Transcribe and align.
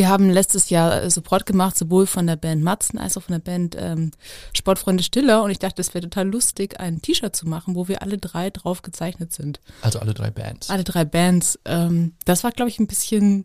Wir 0.00 0.08
haben 0.08 0.30
letztes 0.30 0.70
Jahr 0.70 1.02
äh, 1.02 1.10
Support 1.10 1.44
gemacht, 1.44 1.76
sowohl 1.76 2.06
von 2.06 2.26
der 2.26 2.36
Band 2.36 2.62
Matzen 2.62 2.98
als 2.98 3.18
auch 3.18 3.22
von 3.24 3.34
der 3.34 3.40
Band 3.40 3.76
ähm, 3.78 4.12
Sportfreunde 4.54 5.02
Stiller. 5.02 5.42
Und 5.42 5.50
ich 5.50 5.58
dachte, 5.58 5.82
es 5.82 5.92
wäre 5.92 6.04
total 6.04 6.26
lustig, 6.26 6.80
ein 6.80 7.02
T-Shirt 7.02 7.36
zu 7.36 7.46
machen, 7.46 7.74
wo 7.74 7.86
wir 7.86 8.00
alle 8.00 8.16
drei 8.16 8.48
drauf 8.48 8.80
gezeichnet 8.80 9.34
sind. 9.34 9.60
Also 9.82 9.98
alle 9.98 10.14
drei 10.14 10.30
Bands. 10.30 10.70
Alle 10.70 10.84
drei 10.84 11.04
Bands. 11.04 11.58
Ähm, 11.66 12.14
das 12.24 12.44
war, 12.44 12.50
glaube 12.50 12.70
ich, 12.70 12.78
ein 12.78 12.86
bisschen, 12.86 13.44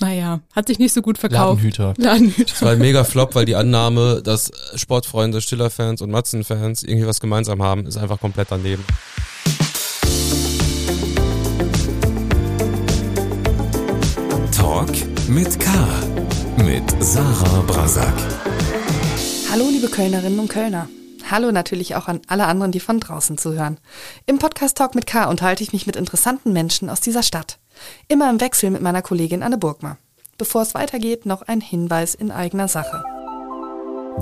naja, 0.00 0.40
hat 0.52 0.66
sich 0.66 0.80
nicht 0.80 0.92
so 0.92 1.00
gut 1.00 1.16
verkauft. 1.16 1.62
Ladenhüter. 1.62 1.94
Ladenhüter. 1.96 2.42
Das 2.42 2.62
war 2.62 2.72
ein 2.72 2.80
mega 2.80 3.04
Flop, 3.04 3.36
weil 3.36 3.44
die 3.44 3.54
Annahme, 3.54 4.20
dass 4.20 4.50
Sportfreunde, 4.74 5.40
Stiller-Fans 5.40 6.02
und 6.02 6.10
Matzen-Fans 6.10 6.82
irgendwie 6.82 7.06
was 7.06 7.20
gemeinsam 7.20 7.62
haben, 7.62 7.86
ist 7.86 7.98
einfach 7.98 8.18
komplett 8.18 8.48
daneben. 8.50 8.84
Talk 14.50 15.13
mit 15.28 15.58
K. 15.58 15.70
Mit 16.64 17.02
Sarah 17.02 17.62
Brasak. 17.62 18.14
Hallo, 19.50 19.68
liebe 19.70 19.88
Kölnerinnen 19.88 20.38
und 20.38 20.48
Kölner. 20.48 20.88
Hallo 21.30 21.50
natürlich 21.50 21.96
auch 21.96 22.08
an 22.08 22.20
alle 22.26 22.46
anderen, 22.46 22.72
die 22.72 22.80
von 22.80 23.00
draußen 23.00 23.38
zuhören. 23.38 23.78
Im 24.26 24.38
Podcast 24.38 24.76
Talk 24.76 24.94
mit 24.94 25.06
K 25.06 25.24
unterhalte 25.24 25.62
ich 25.62 25.72
mich 25.72 25.86
mit 25.86 25.96
interessanten 25.96 26.52
Menschen 26.52 26.90
aus 26.90 27.00
dieser 27.00 27.22
Stadt. 27.22 27.58
Immer 28.08 28.28
im 28.28 28.40
Wechsel 28.40 28.70
mit 28.70 28.82
meiner 28.82 29.02
Kollegin 29.02 29.42
Anne 29.42 29.56
Burgmer. 29.56 29.96
Bevor 30.36 30.62
es 30.62 30.74
weitergeht, 30.74 31.24
noch 31.24 31.42
ein 31.42 31.60
Hinweis 31.60 32.14
in 32.14 32.30
eigener 32.30 32.68
Sache. 32.68 33.02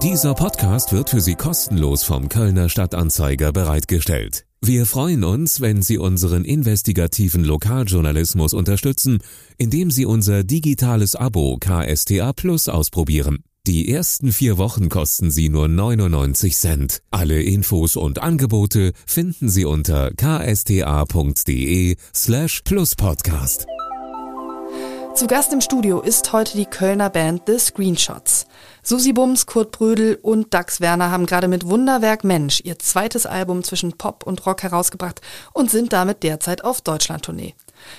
Dieser 0.02 0.34
Podcast 0.34 0.92
wird 0.92 1.10
für 1.10 1.20
Sie 1.20 1.34
kostenlos 1.34 2.04
vom 2.04 2.28
Kölner 2.28 2.68
Stadtanzeiger 2.68 3.52
bereitgestellt. 3.52 4.44
Wir 4.64 4.86
freuen 4.86 5.24
uns, 5.24 5.60
wenn 5.60 5.82
Sie 5.82 5.98
unseren 5.98 6.44
investigativen 6.44 7.42
Lokaljournalismus 7.44 8.54
unterstützen, 8.54 9.18
indem 9.58 9.90
Sie 9.90 10.06
unser 10.06 10.44
digitales 10.44 11.16
Abo 11.16 11.58
KSTA 11.58 12.32
Plus 12.32 12.68
ausprobieren. 12.68 13.42
Die 13.66 13.90
ersten 13.90 14.30
vier 14.30 14.58
Wochen 14.58 14.88
kosten 14.88 15.32
Sie 15.32 15.48
nur 15.48 15.66
99 15.66 16.56
Cent. 16.56 17.02
Alle 17.10 17.42
Infos 17.42 17.96
und 17.96 18.20
Angebote 18.22 18.92
finden 19.04 19.48
Sie 19.48 19.64
unter 19.64 20.12
ksta.de 20.12 21.96
slash 22.14 22.60
pluspodcast. 22.62 23.66
Zu 25.14 25.26
Gast 25.26 25.52
im 25.52 25.60
Studio 25.60 26.00
ist 26.00 26.32
heute 26.32 26.56
die 26.56 26.64
Kölner 26.64 27.10
Band 27.10 27.42
The 27.46 27.58
Screenshots. 27.58 28.46
Susi 28.82 29.12
Bums, 29.12 29.44
Kurt 29.44 29.70
Brödel 29.70 30.18
und 30.22 30.54
Dax 30.54 30.80
Werner 30.80 31.10
haben 31.10 31.26
gerade 31.26 31.48
mit 31.48 31.68
Wunderwerk 31.68 32.24
Mensch 32.24 32.62
ihr 32.64 32.78
zweites 32.78 33.26
Album 33.26 33.62
zwischen 33.62 33.92
Pop 33.92 34.26
und 34.26 34.46
Rock 34.46 34.62
herausgebracht 34.62 35.20
und 35.52 35.70
sind 35.70 35.92
damit 35.92 36.22
derzeit 36.22 36.64
auf 36.64 36.80
Deutschlandtournee. 36.80 37.54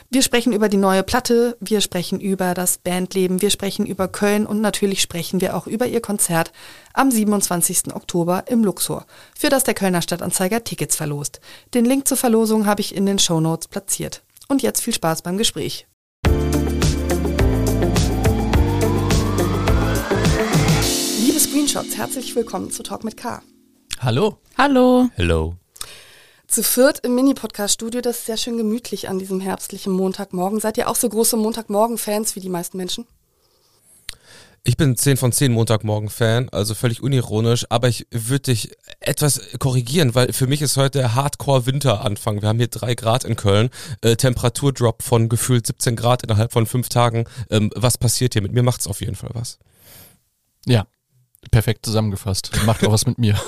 Wir 0.09 0.23
sprechen 0.23 0.53
über 0.53 0.69
die 0.69 0.78
neue 0.78 1.03
Platte, 1.03 1.56
wir 1.59 1.81
sprechen 1.81 2.19
über 2.19 2.56
das 2.56 2.80
Bandleben, 2.80 3.44
wir 3.44 3.52
sprechen 3.52 3.86
über 3.86 4.08
Köln 4.08 4.47
und 4.47 4.59
natürlich 4.59 5.02
sprechen 5.02 5.39
wir 5.39 5.56
auch 5.56 5.67
über 5.67 5.86
ihr 5.86 6.02
Konzert 6.02 6.52
am 6.94 7.11
27. 7.11 7.94
Oktober 7.94 8.45
im 8.47 8.64
Luxor, 8.64 9.06
für 9.38 9.50
das 9.50 9.64
der 9.64 9.75
Kölner 9.75 10.02
Stadtanzeiger 10.02 10.64
Tickets 10.64 10.95
verlost. 10.95 11.41
Den 11.75 11.86
Link 11.86 12.08
zur 12.08 12.17
Verlosung 12.17 12.66
habe 12.66 12.81
ich 12.81 12.95
in 12.95 13.06
den 13.06 13.19
Shownotes 13.19 13.67
platziert. 13.67 14.23
Und 14.47 14.64
jetzt 14.64 14.81
viel 14.81 14.94
Spaß 14.94 15.22
beim 15.22 15.38
Gespräch. 15.38 15.88
Screenshots, 21.54 21.98
herzlich 21.98 22.36
willkommen 22.36 22.72
zu 22.72 22.82
Talk 22.82 23.04
mit 23.04 23.16
K. 23.16 23.44
Hallo. 24.00 24.40
Hallo. 24.58 25.09
Hello. 25.14 25.56
Zu 26.48 26.64
viert 26.64 27.02
im 27.06 27.14
Mini-Podcast-Studio, 27.14 28.02
das 28.02 28.18
ist 28.18 28.26
sehr 28.26 28.38
schön 28.38 28.58
gemütlich 28.58 29.08
an 29.08 29.20
diesem 29.20 29.40
herbstlichen 29.40 29.94
Montagmorgen. 29.94 30.59
Seid 30.59 30.80
ihr 30.80 30.90
auch 30.90 30.96
so 30.96 31.08
große 31.08 31.38
Montagmorgen-Fans 31.38 32.36
wie 32.36 32.40
die 32.40 32.50
meisten 32.50 32.78
Menschen? 32.78 33.06
Ich 34.64 34.78
bin 34.78 34.98
10 34.98 35.18
von 35.18 35.31
10 35.31 35.52
Montagmorgen-Fan, 35.52 36.50
also 36.50 36.74
völlig 36.74 37.04
unironisch, 37.04 37.68
aber 37.70 37.88
ich 37.88 38.08
würde 38.09 38.52
dich 38.52 38.72
etwas 39.00 39.40
korrigieren, 39.59 40.16
weil 40.16 40.34
für 40.34 40.48
mich 40.48 40.64
ist 40.64 40.76
heute 40.76 40.98
der 40.98 41.14
Hardcore-Winteranfang. 41.14 42.42
Wir 42.42 42.50
haben 42.50 42.58
hier 42.58 42.68
drei 42.68 42.96
Grad 42.96 43.25
in 43.25 43.36
Köln, 43.36 43.69
äh, 44.02 44.16
Temperaturdrop 44.16 45.03
von 45.03 45.30
gefühlt 45.30 45.68
17 45.68 45.96
Grad 45.96 46.24
innerhalb 46.24 46.52
von 46.52 46.66
fünf 46.66 46.90
Tagen. 46.90 47.25
Ähm, 47.52 47.69
was 47.75 48.00
passiert 48.00 48.34
hier? 48.34 48.42
Mit 48.42 48.53
mir 48.53 48.63
macht's 48.63 48.88
auf 48.88 49.02
jeden 49.02 49.16
Fall 49.16 49.30
was. 49.36 49.59
Ja, 50.66 50.88
perfekt 51.52 51.86
zusammengefasst. 51.86 52.52
Macht 52.66 52.86
auch 52.86 52.92
was 52.92 53.06
mit 53.06 53.18
mir. 53.18 53.36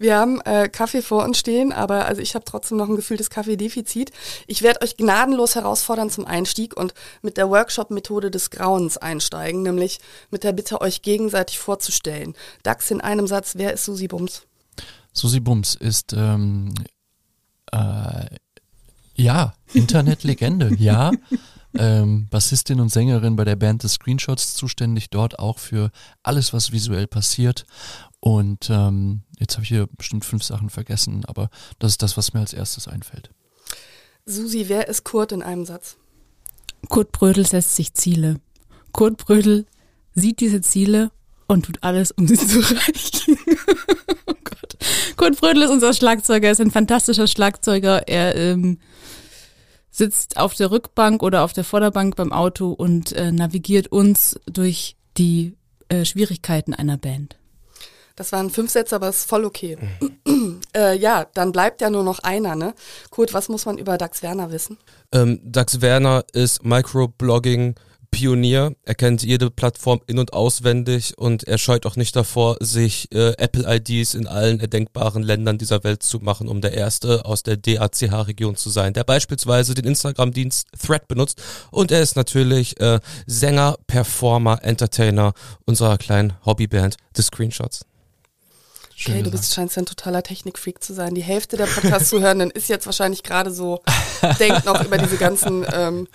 Wir 0.00 0.16
haben 0.16 0.40
äh, 0.46 0.70
Kaffee 0.70 1.02
vor 1.02 1.24
uns 1.24 1.38
stehen, 1.38 1.74
aber 1.74 2.06
also 2.06 2.22
ich 2.22 2.34
habe 2.34 2.46
trotzdem 2.46 2.78
noch 2.78 2.88
ein 2.88 2.96
gefühltes 2.96 3.28
Kaffeedefizit. 3.28 4.12
Ich 4.46 4.62
werde 4.62 4.80
euch 4.80 4.96
gnadenlos 4.96 5.56
herausfordern 5.56 6.08
zum 6.08 6.24
Einstieg 6.24 6.74
und 6.74 6.94
mit 7.20 7.36
der 7.36 7.50
Workshop-Methode 7.50 8.30
des 8.30 8.48
Grauens 8.48 8.96
einsteigen, 8.96 9.62
nämlich 9.62 10.00
mit 10.30 10.42
der 10.42 10.54
Bitte, 10.54 10.80
euch 10.80 11.02
gegenseitig 11.02 11.58
vorzustellen. 11.58 12.34
Dax 12.62 12.90
in 12.90 13.02
einem 13.02 13.26
Satz, 13.26 13.56
wer 13.56 13.74
ist 13.74 13.84
Susi 13.84 14.08
Bums? 14.08 14.46
Susi 15.12 15.40
Bums 15.40 15.74
ist 15.74 16.14
ähm, 16.14 16.72
äh, 17.70 18.24
ja 19.16 19.52
Internetlegende, 19.74 20.74
ja. 20.78 21.10
Ähm, 21.78 22.26
Bassistin 22.28 22.80
und 22.80 22.90
Sängerin 22.90 23.36
bei 23.36 23.44
der 23.44 23.56
Band 23.56 23.82
The 23.82 23.88
Screenshots, 23.88 24.54
zuständig 24.54 25.10
dort 25.10 25.38
auch 25.38 25.58
für 25.58 25.90
alles, 26.22 26.52
was 26.52 26.72
visuell 26.72 27.06
passiert. 27.06 27.64
Und 28.20 28.68
ähm, 28.70 29.22
jetzt 29.38 29.54
habe 29.54 29.62
ich 29.62 29.68
hier 29.68 29.86
bestimmt 29.86 30.24
fünf 30.24 30.42
Sachen 30.42 30.68
vergessen, 30.68 31.24
aber 31.26 31.48
das 31.78 31.92
ist 31.92 32.02
das, 32.02 32.16
was 32.16 32.34
mir 32.34 32.40
als 32.40 32.52
erstes 32.52 32.88
einfällt. 32.88 33.30
Susi, 34.26 34.68
wer 34.68 34.88
ist 34.88 35.04
Kurt 35.04 35.32
in 35.32 35.42
einem 35.42 35.64
Satz? 35.64 35.96
Kurt 36.88 37.12
Brödel 37.12 37.46
setzt 37.46 37.76
sich 37.76 37.94
Ziele. 37.94 38.40
Kurt 38.92 39.16
Brödel 39.16 39.66
sieht 40.14 40.40
diese 40.40 40.60
Ziele 40.60 41.10
und 41.46 41.66
tut 41.66 41.82
alles, 41.82 42.10
um 42.12 42.26
sie 42.26 42.36
zu 42.46 42.60
erreichen. 42.60 43.38
oh 44.26 44.34
Gott. 44.44 44.76
Kurt 45.16 45.40
Brödel 45.40 45.62
ist 45.62 45.70
unser 45.70 45.92
Schlagzeuger, 45.94 46.46
er 46.46 46.52
ist 46.52 46.60
ein 46.60 46.70
fantastischer 46.70 47.26
Schlagzeuger. 47.26 48.08
Er 48.08 48.36
ähm, 48.36 48.78
sitzt 50.00 50.38
auf 50.38 50.54
der 50.54 50.70
Rückbank 50.70 51.22
oder 51.22 51.44
auf 51.44 51.52
der 51.52 51.62
Vorderbank 51.62 52.16
beim 52.16 52.32
Auto 52.32 52.72
und 52.72 53.12
äh, 53.12 53.32
navigiert 53.32 53.88
uns 53.88 54.40
durch 54.46 54.96
die 55.18 55.58
äh, 55.90 56.06
Schwierigkeiten 56.06 56.72
einer 56.72 56.96
Band. 56.96 57.36
Das 58.16 58.32
waren 58.32 58.48
fünf 58.48 58.70
Sätze, 58.70 58.96
aber 58.96 59.10
ist 59.10 59.28
voll 59.28 59.44
okay. 59.44 59.76
äh, 60.74 60.96
ja, 60.96 61.26
dann 61.34 61.52
bleibt 61.52 61.82
ja 61.82 61.90
nur 61.90 62.02
noch 62.02 62.20
einer, 62.20 62.56
ne? 62.56 62.72
Kurt, 63.10 63.34
was 63.34 63.50
muss 63.50 63.66
man 63.66 63.76
über 63.76 63.98
Dax 63.98 64.22
Werner 64.22 64.50
wissen? 64.50 64.78
Ähm, 65.12 65.38
Dax 65.44 65.82
Werner 65.82 66.24
ist 66.32 66.64
Microblogging 66.64 67.74
Pionier. 68.10 68.74
Er 68.84 68.94
kennt 68.94 69.22
jede 69.22 69.50
Plattform 69.50 70.00
in- 70.06 70.18
und 70.18 70.32
auswendig 70.32 71.16
und 71.16 71.44
er 71.44 71.58
scheut 71.58 71.86
auch 71.86 71.96
nicht 71.96 72.16
davor, 72.16 72.56
sich 72.60 73.10
äh, 73.12 73.32
Apple-IDs 73.38 74.14
in 74.14 74.26
allen 74.26 74.60
erdenkbaren 74.60 75.22
Ländern 75.22 75.58
dieser 75.58 75.84
Welt 75.84 76.02
zu 76.02 76.18
machen, 76.18 76.48
um 76.48 76.60
der 76.60 76.74
Erste 76.74 77.24
aus 77.24 77.42
der 77.42 77.56
DACH-Region 77.56 78.56
zu 78.56 78.70
sein, 78.70 78.92
der 78.92 79.04
beispielsweise 79.04 79.74
den 79.74 79.86
Instagram-Dienst 79.86 80.68
Thread 80.78 81.08
benutzt. 81.08 81.42
Und 81.70 81.92
er 81.92 82.02
ist 82.02 82.16
natürlich 82.16 82.80
äh, 82.80 83.00
Sänger, 83.26 83.76
Performer, 83.86 84.62
Entertainer 84.62 85.32
unserer 85.64 85.98
kleinen 85.98 86.34
Hobbyband 86.44 86.96
The 87.16 87.22
Screenshots. 87.22 87.89
Schön 89.00 89.14
Okay, 89.14 89.22
du 89.22 89.30
bist 89.30 89.54
scheinst 89.54 89.76
ja 89.76 89.82
ein 89.82 89.86
totaler 89.86 90.22
Technikfreak 90.22 90.84
zu 90.84 90.92
sein. 90.92 91.14
Die 91.14 91.22
Hälfte 91.22 91.56
der 91.56 91.64
Podcast-Zuhörenden 91.64 92.50
ist 92.50 92.68
jetzt 92.68 92.84
wahrscheinlich 92.84 93.22
gerade 93.22 93.50
so, 93.50 93.80
denkt 94.38 94.66
noch 94.66 94.84
über 94.84 94.98
diese 94.98 95.16
ganzen 95.16 95.64
ähm, 95.72 96.06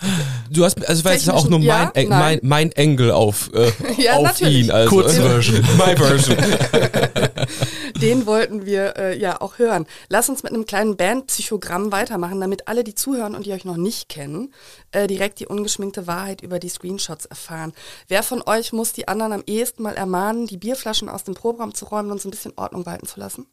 Du 0.50 0.64
hast, 0.64 0.88
also 0.88 1.04
war 1.04 1.12
jetzt 1.12 1.28
auch 1.28 1.48
nur 1.48 1.58
mein, 1.58 1.90
ja? 1.96 2.04
Mein, 2.06 2.38
mein 2.42 2.70
Engel 2.70 3.10
auf, 3.10 3.50
äh, 3.54 3.72
Ja, 4.00 4.12
auf 4.12 4.22
natürlich. 4.22 4.66
ihn. 4.66 4.70
Also. 4.70 4.90
Kurzversion. 4.90 5.62
My 5.76 5.96
Version. 5.96 6.36
Den 8.00 8.26
wollten 8.26 8.66
wir 8.66 8.96
äh, 8.98 9.18
ja 9.18 9.40
auch 9.40 9.58
hören. 9.58 9.86
Lass 10.10 10.28
uns 10.28 10.42
mit 10.42 10.52
einem 10.52 10.66
kleinen 10.66 10.98
Bandpsychogramm 10.98 11.92
weitermachen, 11.92 12.40
damit 12.40 12.68
alle, 12.68 12.84
die 12.84 12.94
zuhören 12.94 13.34
und 13.34 13.46
die 13.46 13.52
euch 13.52 13.64
noch 13.64 13.78
nicht 13.78 14.10
kennen, 14.10 14.52
äh, 14.92 15.06
direkt 15.06 15.40
die 15.40 15.46
ungeschminkte 15.46 16.06
Wahrheit 16.06 16.42
über 16.42 16.58
die 16.58 16.68
Screenshots 16.68 17.24
erfahren. 17.24 17.72
Wer 18.06 18.22
von 18.22 18.42
euch 18.44 18.74
muss 18.74 18.92
die 18.92 19.08
anderen 19.08 19.32
am 19.32 19.42
ehesten 19.46 19.82
mal 19.82 19.94
ermahnen, 19.94 20.46
die 20.46 20.58
Bierflaschen 20.58 21.08
aus 21.08 21.24
dem 21.24 21.34
Proberaum 21.34 21.72
zu 21.72 21.86
räumen 21.86 22.10
und 22.10 22.20
so 22.20 22.28
ein 22.28 22.32
bisschen 22.32 22.52
Ordnung 22.56 22.84
walten 22.84 23.06
zu 23.06 23.18
lassen? 23.18 23.46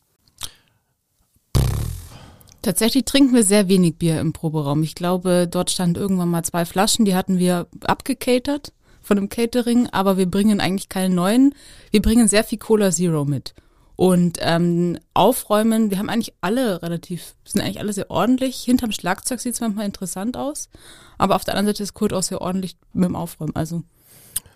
Tatsächlich 2.61 3.05
trinken 3.05 3.33
wir 3.33 3.43
sehr 3.43 3.69
wenig 3.69 3.95
Bier 3.97 4.19
im 4.19 4.33
Proberaum. 4.33 4.83
Ich 4.83 4.95
glaube, 4.95 5.47
dort 5.49 5.71
standen 5.71 5.95
irgendwann 5.95 6.29
mal 6.29 6.43
zwei 6.43 6.65
Flaschen, 6.65 7.05
die 7.05 7.15
hatten 7.15 7.37
wir 7.37 7.67
abgecatert 7.81 8.73
von 9.01 9.15
dem 9.15 9.29
Catering, 9.29 9.87
aber 9.91 10.17
wir 10.17 10.25
bringen 10.25 10.59
eigentlich 10.59 10.89
keine 10.89 11.13
neuen. 11.13 11.55
Wir 11.91 12.01
bringen 12.01 12.27
sehr 12.27 12.43
viel 12.43 12.57
Cola 12.57 12.91
Zero 12.91 13.23
mit. 13.25 13.53
Und 13.95 14.39
ähm, 14.41 14.97
aufräumen, 15.13 15.91
wir 15.91 15.99
haben 15.99 16.09
eigentlich 16.09 16.33
alle 16.41 16.81
relativ, 16.81 17.35
sind 17.45 17.61
eigentlich 17.61 17.79
alle 17.79 17.93
sehr 17.93 18.09
ordentlich. 18.09 18.63
Hinterm 18.63 18.91
Schlagzeug 18.91 19.39
sieht 19.39 19.53
es 19.53 19.61
manchmal 19.61 19.85
interessant 19.85 20.35
aus, 20.35 20.69
aber 21.17 21.35
auf 21.35 21.43
der 21.43 21.55
anderen 21.55 21.75
Seite 21.75 21.83
ist 21.83 21.93
Kurt 21.93 22.13
auch 22.13 22.23
sehr 22.23 22.41
ordentlich 22.41 22.75
mit 22.93 23.07
dem 23.07 23.15
Aufräumen. 23.15 23.55
Also 23.55 23.83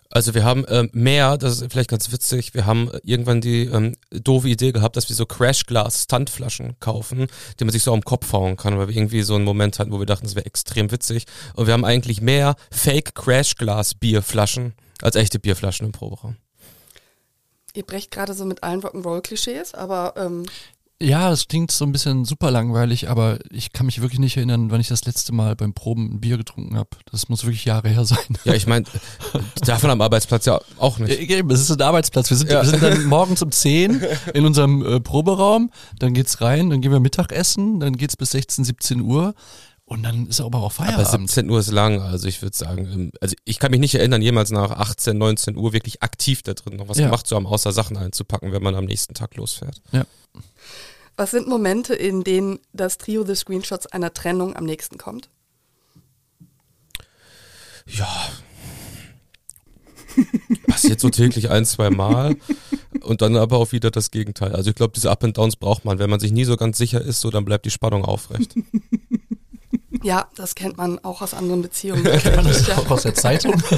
Also 0.09 0.33
wir 0.33 0.43
haben 0.43 0.65
ähm, 0.69 0.89
mehr, 0.93 1.37
das 1.37 1.61
ist 1.61 1.71
vielleicht 1.71 1.89
ganz 1.89 2.11
witzig, 2.11 2.55
wir 2.55 2.65
haben 2.65 2.89
irgendwann 3.03 3.41
die 3.41 3.65
ähm, 3.65 3.95
doofe 4.09 4.49
Idee 4.49 4.71
gehabt, 4.71 4.95
dass 4.95 5.09
wir 5.09 5.15
so 5.15 5.25
Crashglas-Stuntflaschen 5.25 6.79
kaufen, 6.79 7.27
die 7.59 7.65
man 7.65 7.71
sich 7.71 7.83
so 7.83 7.93
am 7.93 8.01
Kopf 8.01 8.31
hauen 8.33 8.57
kann, 8.57 8.77
weil 8.77 8.87
wir 8.87 8.95
irgendwie 8.95 9.21
so 9.21 9.35
einen 9.35 9.45
Moment 9.45 9.77
hatten, 9.77 9.91
wo 9.91 9.99
wir 9.99 10.05
dachten, 10.07 10.25
das 10.25 10.35
wäre 10.35 10.45
extrem 10.45 10.91
witzig. 10.91 11.25
Und 11.55 11.67
wir 11.67 11.73
haben 11.73 11.85
eigentlich 11.85 12.21
mehr 12.21 12.55
Fake-Crashglas-Bierflaschen 12.71 14.73
als 15.01 15.15
echte 15.15 15.39
Bierflaschen 15.39 15.85
im 15.85 15.91
Proberaum. 15.91 16.37
Ihr 17.77 17.85
brecht 17.85 18.09
gerade 18.11 18.33
so 18.33 18.43
mit 18.45 18.63
allen 18.63 18.81
Rock'n'Roll-Klischees, 18.81 19.75
aber 19.75 20.15
ähm, 20.17 20.45
Ja, 20.99 21.31
es 21.31 21.47
klingt 21.47 21.69
so 21.69 21.85
ein 21.85 21.91
bisschen 21.91 22.25
super 22.25 22.49
langweilig, 22.49 23.07
aber 23.07 23.37
ich 23.51 23.71
kann 23.71 23.85
mich 23.85 24.01
wirklich 24.01 24.19
nicht 24.19 24.35
erinnern, 24.35 24.71
wann 24.71 24.81
ich 24.81 24.87
das 24.87 25.05
letzte 25.05 25.31
Mal 25.31 25.55
beim 25.55 25.73
Proben 25.75 26.15
ein 26.15 26.19
Bier 26.19 26.37
getrunken 26.37 26.75
habe. 26.75 26.89
Das 27.11 27.29
muss 27.29 27.43
wirklich 27.43 27.65
Jahre 27.65 27.89
her 27.89 28.03
sein. 28.03 28.17
Ja, 28.45 28.53
ich 28.55 28.65
meine, 28.65 28.85
davon 29.63 29.91
am 29.91 30.01
Arbeitsplatz 30.01 30.45
ja 30.47 30.59
auch 30.79 30.97
nicht. 30.97 31.11
Äh, 31.19 31.37
Eben, 31.37 31.51
es 31.51 31.61
ist 31.61 31.69
ein 31.71 31.81
Arbeitsplatz. 31.83 32.31
Wir 32.31 32.37
sind, 32.37 32.49
Ja. 32.49 32.63
wir 32.63 32.69
sind 32.69 32.81
dann 32.81 33.03
morgens 33.05 33.43
um 33.43 33.51
10 33.51 34.01
in 34.33 34.43
unserem 34.47 34.83
äh, 34.83 34.99
Proberaum, 34.99 35.69
dann 35.99 36.15
geht's 36.15 36.41
rein, 36.41 36.71
dann 36.71 36.81
gehen 36.81 36.91
wir 36.91 36.99
Mittagessen, 36.99 37.79
dann 37.79 37.95
geht's 37.95 38.17
bis 38.17 38.31
16, 38.31 38.65
17 38.65 39.01
Uhr 39.01 39.35
und 39.89 40.03
dann 40.03 40.27
ist 40.27 40.39
aber 40.41 40.59
auch 40.59 40.63
Aber 40.79 40.85
Feierabend. 40.85 41.29
17 41.29 41.49
Uhr 41.49 41.59
ist 41.59 41.71
lang, 41.71 42.01
also 42.01 42.27
ich 42.27 42.41
würde 42.41 42.55
sagen, 42.55 42.85
ähm, 42.91 43.11
also 43.21 43.35
ich 43.45 43.57
kann 43.57 43.71
mich 43.71 43.79
nicht 43.79 43.95
erinnern, 43.95 44.21
jemals 44.21 44.51
nach 44.51 44.71
18, 44.71 45.17
19 45.17 45.55
Uhr 45.55 45.73
wirklich 45.73 46.03
aktiv 46.03 46.43
da 46.43 46.53
drin 46.53 46.75
noch 46.75 46.89
was 46.89 46.97
Ja. 46.97 47.05
gemacht 47.05 47.25
zu 47.25 47.35
haben, 47.35 47.47
außer 47.47 47.71
Sachen 47.71 47.95
einzupacken, 47.97 48.51
wenn 48.51 48.61
man 48.61 48.75
am 48.75 48.85
nächsten 48.85 49.13
Tag 49.13 49.35
losfährt. 49.35 49.81
was 51.15 51.31
sind 51.31 51.47
Momente, 51.47 51.95
in 51.95 52.23
denen 52.23 52.59
das 52.73 52.97
Trio 52.99 53.25
The 53.25 53.35
Screenshots 53.35 53.87
einer 53.87 54.13
Trennung 54.13 54.55
am 54.55 54.65
nächsten 54.65 54.97
kommt? 54.97 55.29
Ja. 57.87 58.07
Passiert 60.67 60.99
so 60.99 61.09
täglich 61.09 61.49
ein, 61.49 61.63
zwei 61.65 61.89
Mal 61.89 62.35
und 63.01 63.21
dann 63.21 63.37
aber 63.37 63.57
auch 63.57 63.71
wieder 63.71 63.91
das 63.91 64.11
Gegenteil. 64.11 64.53
Also 64.53 64.69
ich 64.71 64.75
glaube, 64.75 64.93
diese 64.95 65.09
Up 65.11 65.23
and 65.23 65.37
Downs 65.37 65.55
braucht 65.55 65.85
man. 65.85 65.99
Wenn 65.99 66.09
man 66.09 66.19
sich 66.19 66.31
nie 66.31 66.43
so 66.43 66.57
ganz 66.57 66.77
sicher 66.77 66.99
ist, 67.01 67.21
so 67.21 67.29
dann 67.29 67.45
bleibt 67.45 67.65
die 67.65 67.71
Spannung 67.71 68.03
aufrecht. 68.03 68.55
Ja, 70.03 70.27
das 70.35 70.55
kennt 70.55 70.77
man 70.77 71.03
auch 71.03 71.21
aus 71.21 71.33
anderen 71.33 71.61
Beziehungen. 71.61 72.03
das 72.43 72.67
Ja. 72.67 72.77
auch 72.77 72.89
aus 72.89 73.03
der 73.03 73.15
Zeitung. 73.15 73.61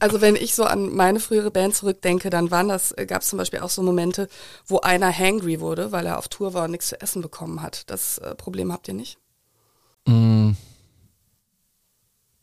Also 0.00 0.20
wenn 0.20 0.36
ich 0.36 0.54
so 0.54 0.64
an 0.64 0.94
meine 0.94 1.18
frühere 1.18 1.50
Band 1.50 1.74
zurückdenke, 1.74 2.28
dann 2.28 2.50
waren 2.50 2.68
das, 2.68 2.94
gab 3.06 3.22
es 3.22 3.28
zum 3.28 3.38
Beispiel 3.38 3.60
auch 3.60 3.70
so 3.70 3.82
Momente, 3.82 4.28
wo 4.66 4.80
einer 4.80 5.10
hangry 5.10 5.60
wurde, 5.60 5.92
weil 5.92 6.04
er 6.04 6.18
auf 6.18 6.28
Tour 6.28 6.52
war 6.52 6.64
und 6.66 6.72
nichts 6.72 6.88
zu 6.88 7.00
essen 7.00 7.22
bekommen 7.22 7.62
hat. 7.62 7.88
Das 7.88 8.18
äh, 8.18 8.34
Problem 8.34 8.70
habt 8.70 8.86
ihr 8.86 8.92
nicht? 8.92 9.16
Mm. 10.06 10.50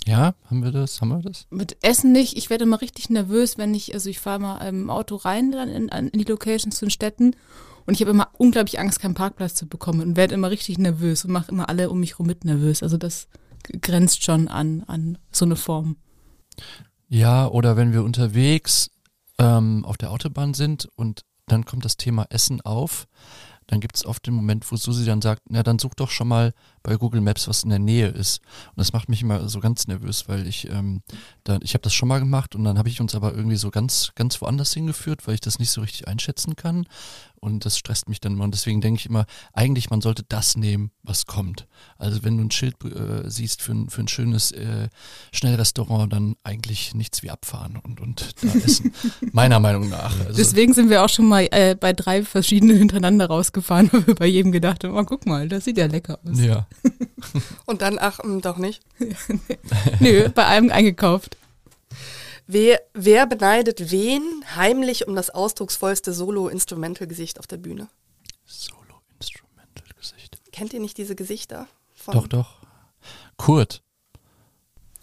Ja, 0.07 0.33
haben 0.49 0.63
wir 0.63 0.71
das? 0.71 0.99
Haben 1.01 1.09
wir 1.09 1.19
das? 1.21 1.45
Mit 1.51 1.77
Essen 1.83 2.11
nicht. 2.11 2.35
Ich 2.35 2.49
werde 2.49 2.63
immer 2.63 2.81
richtig 2.81 3.11
nervös, 3.11 3.59
wenn 3.59 3.75
ich, 3.75 3.93
also 3.93 4.09
ich 4.09 4.19
fahre 4.19 4.39
mal 4.39 4.67
im 4.67 4.89
Auto 4.89 5.17
rein 5.17 5.51
dann 5.51 5.69
in, 5.69 5.87
in 5.89 6.09
die 6.17 6.23
Locations 6.23 6.75
zu 6.75 6.85
den 6.85 6.89
Städten 6.91 7.35
und 7.85 7.93
ich 7.93 8.01
habe 8.01 8.11
immer 8.11 8.29
unglaublich 8.37 8.79
Angst, 8.79 8.99
keinen 8.99 9.13
Parkplatz 9.13 9.55
zu 9.55 9.67
bekommen 9.67 10.01
und 10.01 10.17
werde 10.17 10.35
immer 10.35 10.49
richtig 10.49 10.77
nervös 10.77 11.25
und 11.25 11.31
mache 11.31 11.51
immer 11.51 11.69
alle 11.69 11.89
um 11.89 11.99
mich 11.99 12.19
rum 12.19 12.27
mit 12.27 12.45
nervös. 12.45 12.83
Also 12.83 12.97
das 12.97 13.27
grenzt 13.81 14.23
schon 14.23 14.47
an, 14.47 14.83
an 14.87 15.17
so 15.31 15.45
eine 15.45 15.55
Form. 15.55 15.97
Ja, 17.07 17.47
oder 17.47 17.75
wenn 17.75 17.93
wir 17.93 18.03
unterwegs 18.03 18.91
ähm, 19.37 19.85
auf 19.85 19.97
der 19.97 20.11
Autobahn 20.11 20.53
sind 20.53 20.87
und 20.95 21.21
dann 21.47 21.65
kommt 21.65 21.83
das 21.83 21.97
Thema 21.97 22.25
Essen 22.29 22.61
auf, 22.61 23.07
dann 23.67 23.79
gibt 23.79 23.95
es 23.95 24.05
oft 24.05 24.25
den 24.27 24.33
Moment, 24.33 24.69
wo 24.69 24.75
Susi 24.75 25.05
dann 25.05 25.21
sagt, 25.21 25.43
na 25.49 25.63
dann 25.63 25.79
such 25.79 25.93
doch 25.95 26.09
schon 26.09 26.27
mal 26.27 26.53
bei 26.83 26.97
Google 26.97 27.21
Maps, 27.21 27.47
was 27.47 27.63
in 27.63 27.69
der 27.69 27.79
Nähe 27.79 28.07
ist. 28.07 28.41
Und 28.69 28.79
das 28.79 28.91
macht 28.91 29.07
mich 29.07 29.21
immer 29.21 29.47
so 29.47 29.61
ganz 29.61 29.87
nervös, 29.87 30.27
weil 30.27 30.45
ich, 30.45 30.69
ähm, 30.69 31.01
da, 31.45 31.57
ich 31.61 31.73
habe 31.73 31.81
das 31.81 31.93
schon 31.93 32.09
mal 32.09 32.19
gemacht 32.19 32.53
und 32.53 32.65
dann 32.65 32.77
habe 32.77 32.89
ich 32.89 32.99
uns 32.99 33.15
aber 33.15 33.33
irgendwie 33.33 33.55
so 33.55 33.71
ganz, 33.71 34.11
ganz 34.15 34.41
woanders 34.41 34.73
hingeführt, 34.73 35.25
weil 35.25 35.35
ich 35.35 35.41
das 35.41 35.57
nicht 35.57 35.71
so 35.71 35.79
richtig 35.79 36.07
einschätzen 36.07 36.57
kann. 36.57 36.85
Und 37.43 37.65
das 37.65 37.75
stresst 37.75 38.07
mich 38.07 38.19
dann 38.21 38.33
immer. 38.33 38.43
Und 38.43 38.53
deswegen 38.53 38.81
denke 38.81 38.99
ich 38.99 39.07
immer, 39.07 39.25
eigentlich 39.51 39.89
man 39.89 39.99
sollte 39.99 40.23
das 40.29 40.55
nehmen, 40.55 40.91
was 41.01 41.25
kommt. 41.25 41.67
Also 41.97 42.23
wenn 42.23 42.37
du 42.37 42.43
ein 42.43 42.51
Schild 42.51 42.75
äh, 42.85 43.27
siehst 43.27 43.63
für 43.63 43.71
ein, 43.71 43.89
für 43.89 44.01
ein 44.01 44.07
schönes 44.07 44.51
äh, 44.51 44.89
Schnellrestaurant, 45.33 46.13
dann 46.13 46.35
eigentlich 46.43 46.93
nichts 46.93 47.23
wie 47.23 47.31
abfahren 47.31 47.77
und, 47.77 47.99
und 47.99 48.35
da 48.43 48.47
essen. 48.63 48.93
Meiner 49.31 49.59
Meinung 49.59 49.89
nach. 49.89 50.19
Also, 50.19 50.37
Deswegen 50.37 50.75
sind 50.75 50.91
wir 50.91 51.03
auch 51.03 51.09
schon 51.09 51.27
mal 51.27 51.47
äh, 51.49 51.75
bei 51.75 51.93
drei 51.93 52.23
verschiedenen 52.23 52.77
hintereinander 52.77 53.25
rausgefahren, 53.25 53.89
weil 53.91 54.05
wir 54.05 54.15
bei 54.15 54.27
jedem 54.27 54.51
gedacht 54.51 54.83
haben, 54.83 54.95
oh, 54.95 55.03
guck 55.03 55.25
mal, 55.25 55.49
das 55.49 55.65
sieht 55.65 55.79
ja 55.79 55.87
lecker 55.87 56.19
aus. 56.23 56.39
ja. 56.39 56.67
Und 57.65 57.81
dann, 57.81 57.97
ach, 57.99 58.19
ähm, 58.23 58.41
doch 58.41 58.57
nicht. 58.57 58.83
Nö, 59.99 60.29
bei 60.29 60.45
einem 60.45 60.69
eingekauft. 60.69 61.37
Wer, 62.53 62.81
wer 62.93 63.27
beneidet 63.27 63.91
wen 63.91 64.43
heimlich 64.57 65.07
um 65.07 65.15
das 65.15 65.29
ausdrucksvollste 65.29 66.11
Solo-Instrumental-Gesicht 66.11 67.39
auf 67.39 67.47
der 67.47 67.55
Bühne? 67.55 67.87
Solo-Instrumental-Gesicht. 68.43 70.41
Kennt 70.51 70.73
ihr 70.73 70.81
nicht 70.81 70.97
diese 70.97 71.15
Gesichter? 71.15 71.69
Von 71.93 72.13
Doch, 72.13 72.27
doch. 72.27 72.57
Kurt. 73.37 73.81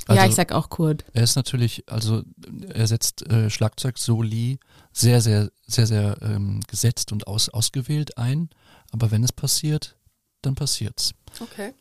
ja, 0.09 0.17
Also, 0.17 0.29
ich 0.29 0.35
sag 0.35 0.53
auch 0.53 0.69
Kurt. 0.69 1.07
Er 1.15 1.23
ist 1.23 1.37
natürlich, 1.37 1.85
also 1.91 2.23
er 2.69 2.87
setzt 2.87 3.23
äh, 3.31 3.49
Schlagzeug 3.49 3.97
Soli 3.97 4.59
sehr, 4.93 5.23
sehr, 5.23 5.51
sehr, 5.67 5.87
sehr 5.87 6.19
ähm, 6.21 6.61
gesetzt 6.69 7.13
und 7.13 7.27
aus, 7.27 7.49
ausgewählt 7.49 8.19
ein. 8.19 8.51
Aber 8.91 9.11
wenn 9.11 9.25
es 9.25 9.33
passiert, 9.33 9.97
dann 10.43 10.55
passiert's. 10.55 11.15
Okay. 11.41 11.73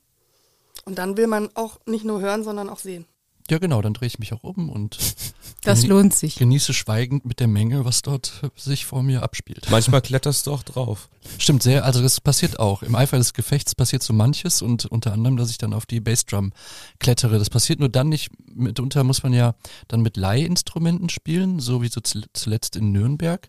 Und 0.86 0.98
dann 0.98 1.18
will 1.18 1.28
man 1.28 1.50
auch 1.56 1.82
nicht 1.86 2.06
nur 2.06 2.22
hören, 2.22 2.46
sondern 2.46 2.70
auch 2.70 2.80
sehen. 2.80 3.06
Ja, 3.50 3.60
genau, 3.60 3.82
dann 3.82 3.94
drehe 3.94 4.08
ich 4.08 4.20
mich 4.20 4.34
auch 4.34 4.44
um 4.44 4.70
und 4.70 4.98
Das 5.64 5.86
lohnt 5.86 6.14
sich. 6.14 6.36
genieße 6.36 6.74
schweigend 6.74 7.26
mit 7.26 7.40
der 7.40 7.48
Menge, 7.48 7.84
was 7.84 8.02
dort 8.02 8.42
sich 8.56 8.86
vor 8.86 9.04
mir 9.04 9.24
abspielt. 9.24 9.68
Manchmal 9.70 10.02
kletterst 10.02 10.48
du 10.48 10.54
auch 10.54 10.64
drauf. 10.64 11.10
Stimmt 11.40 11.64
sehr, 11.64 11.84
also 11.84 12.02
das 12.02 12.22
passiert 12.22 12.60
auch. 12.60 12.84
Im 12.84 12.96
Eifer 12.96 13.18
des 13.18 13.34
Gefechts 13.34 13.76
passiert 13.76 14.02
so 14.04 14.14
manches 14.14 14.62
und 14.62 14.86
unter 14.86 15.12
anderem, 15.12 15.36
dass 15.36 15.50
ich 15.50 15.58
dann 15.58 15.74
auf 15.74 15.86
die 15.86 16.00
Bassdrum 16.00 16.54
klettere. 17.00 17.38
Das 17.38 17.50
passiert 17.50 17.80
nur 17.80 17.90
dann 17.90 18.08
nicht, 18.10 18.30
mitunter 18.54 19.04
muss 19.04 19.24
man 19.24 19.34
ja 19.34 19.56
dann 19.88 20.02
mit 20.02 20.16
Leihinstrumenten 20.16 21.10
spielen, 21.10 21.60
so 21.60 21.82
wie 21.82 21.90
so 21.90 22.02
zuletzt 22.02 22.76
in 22.76 22.92
Nürnberg. 22.92 23.48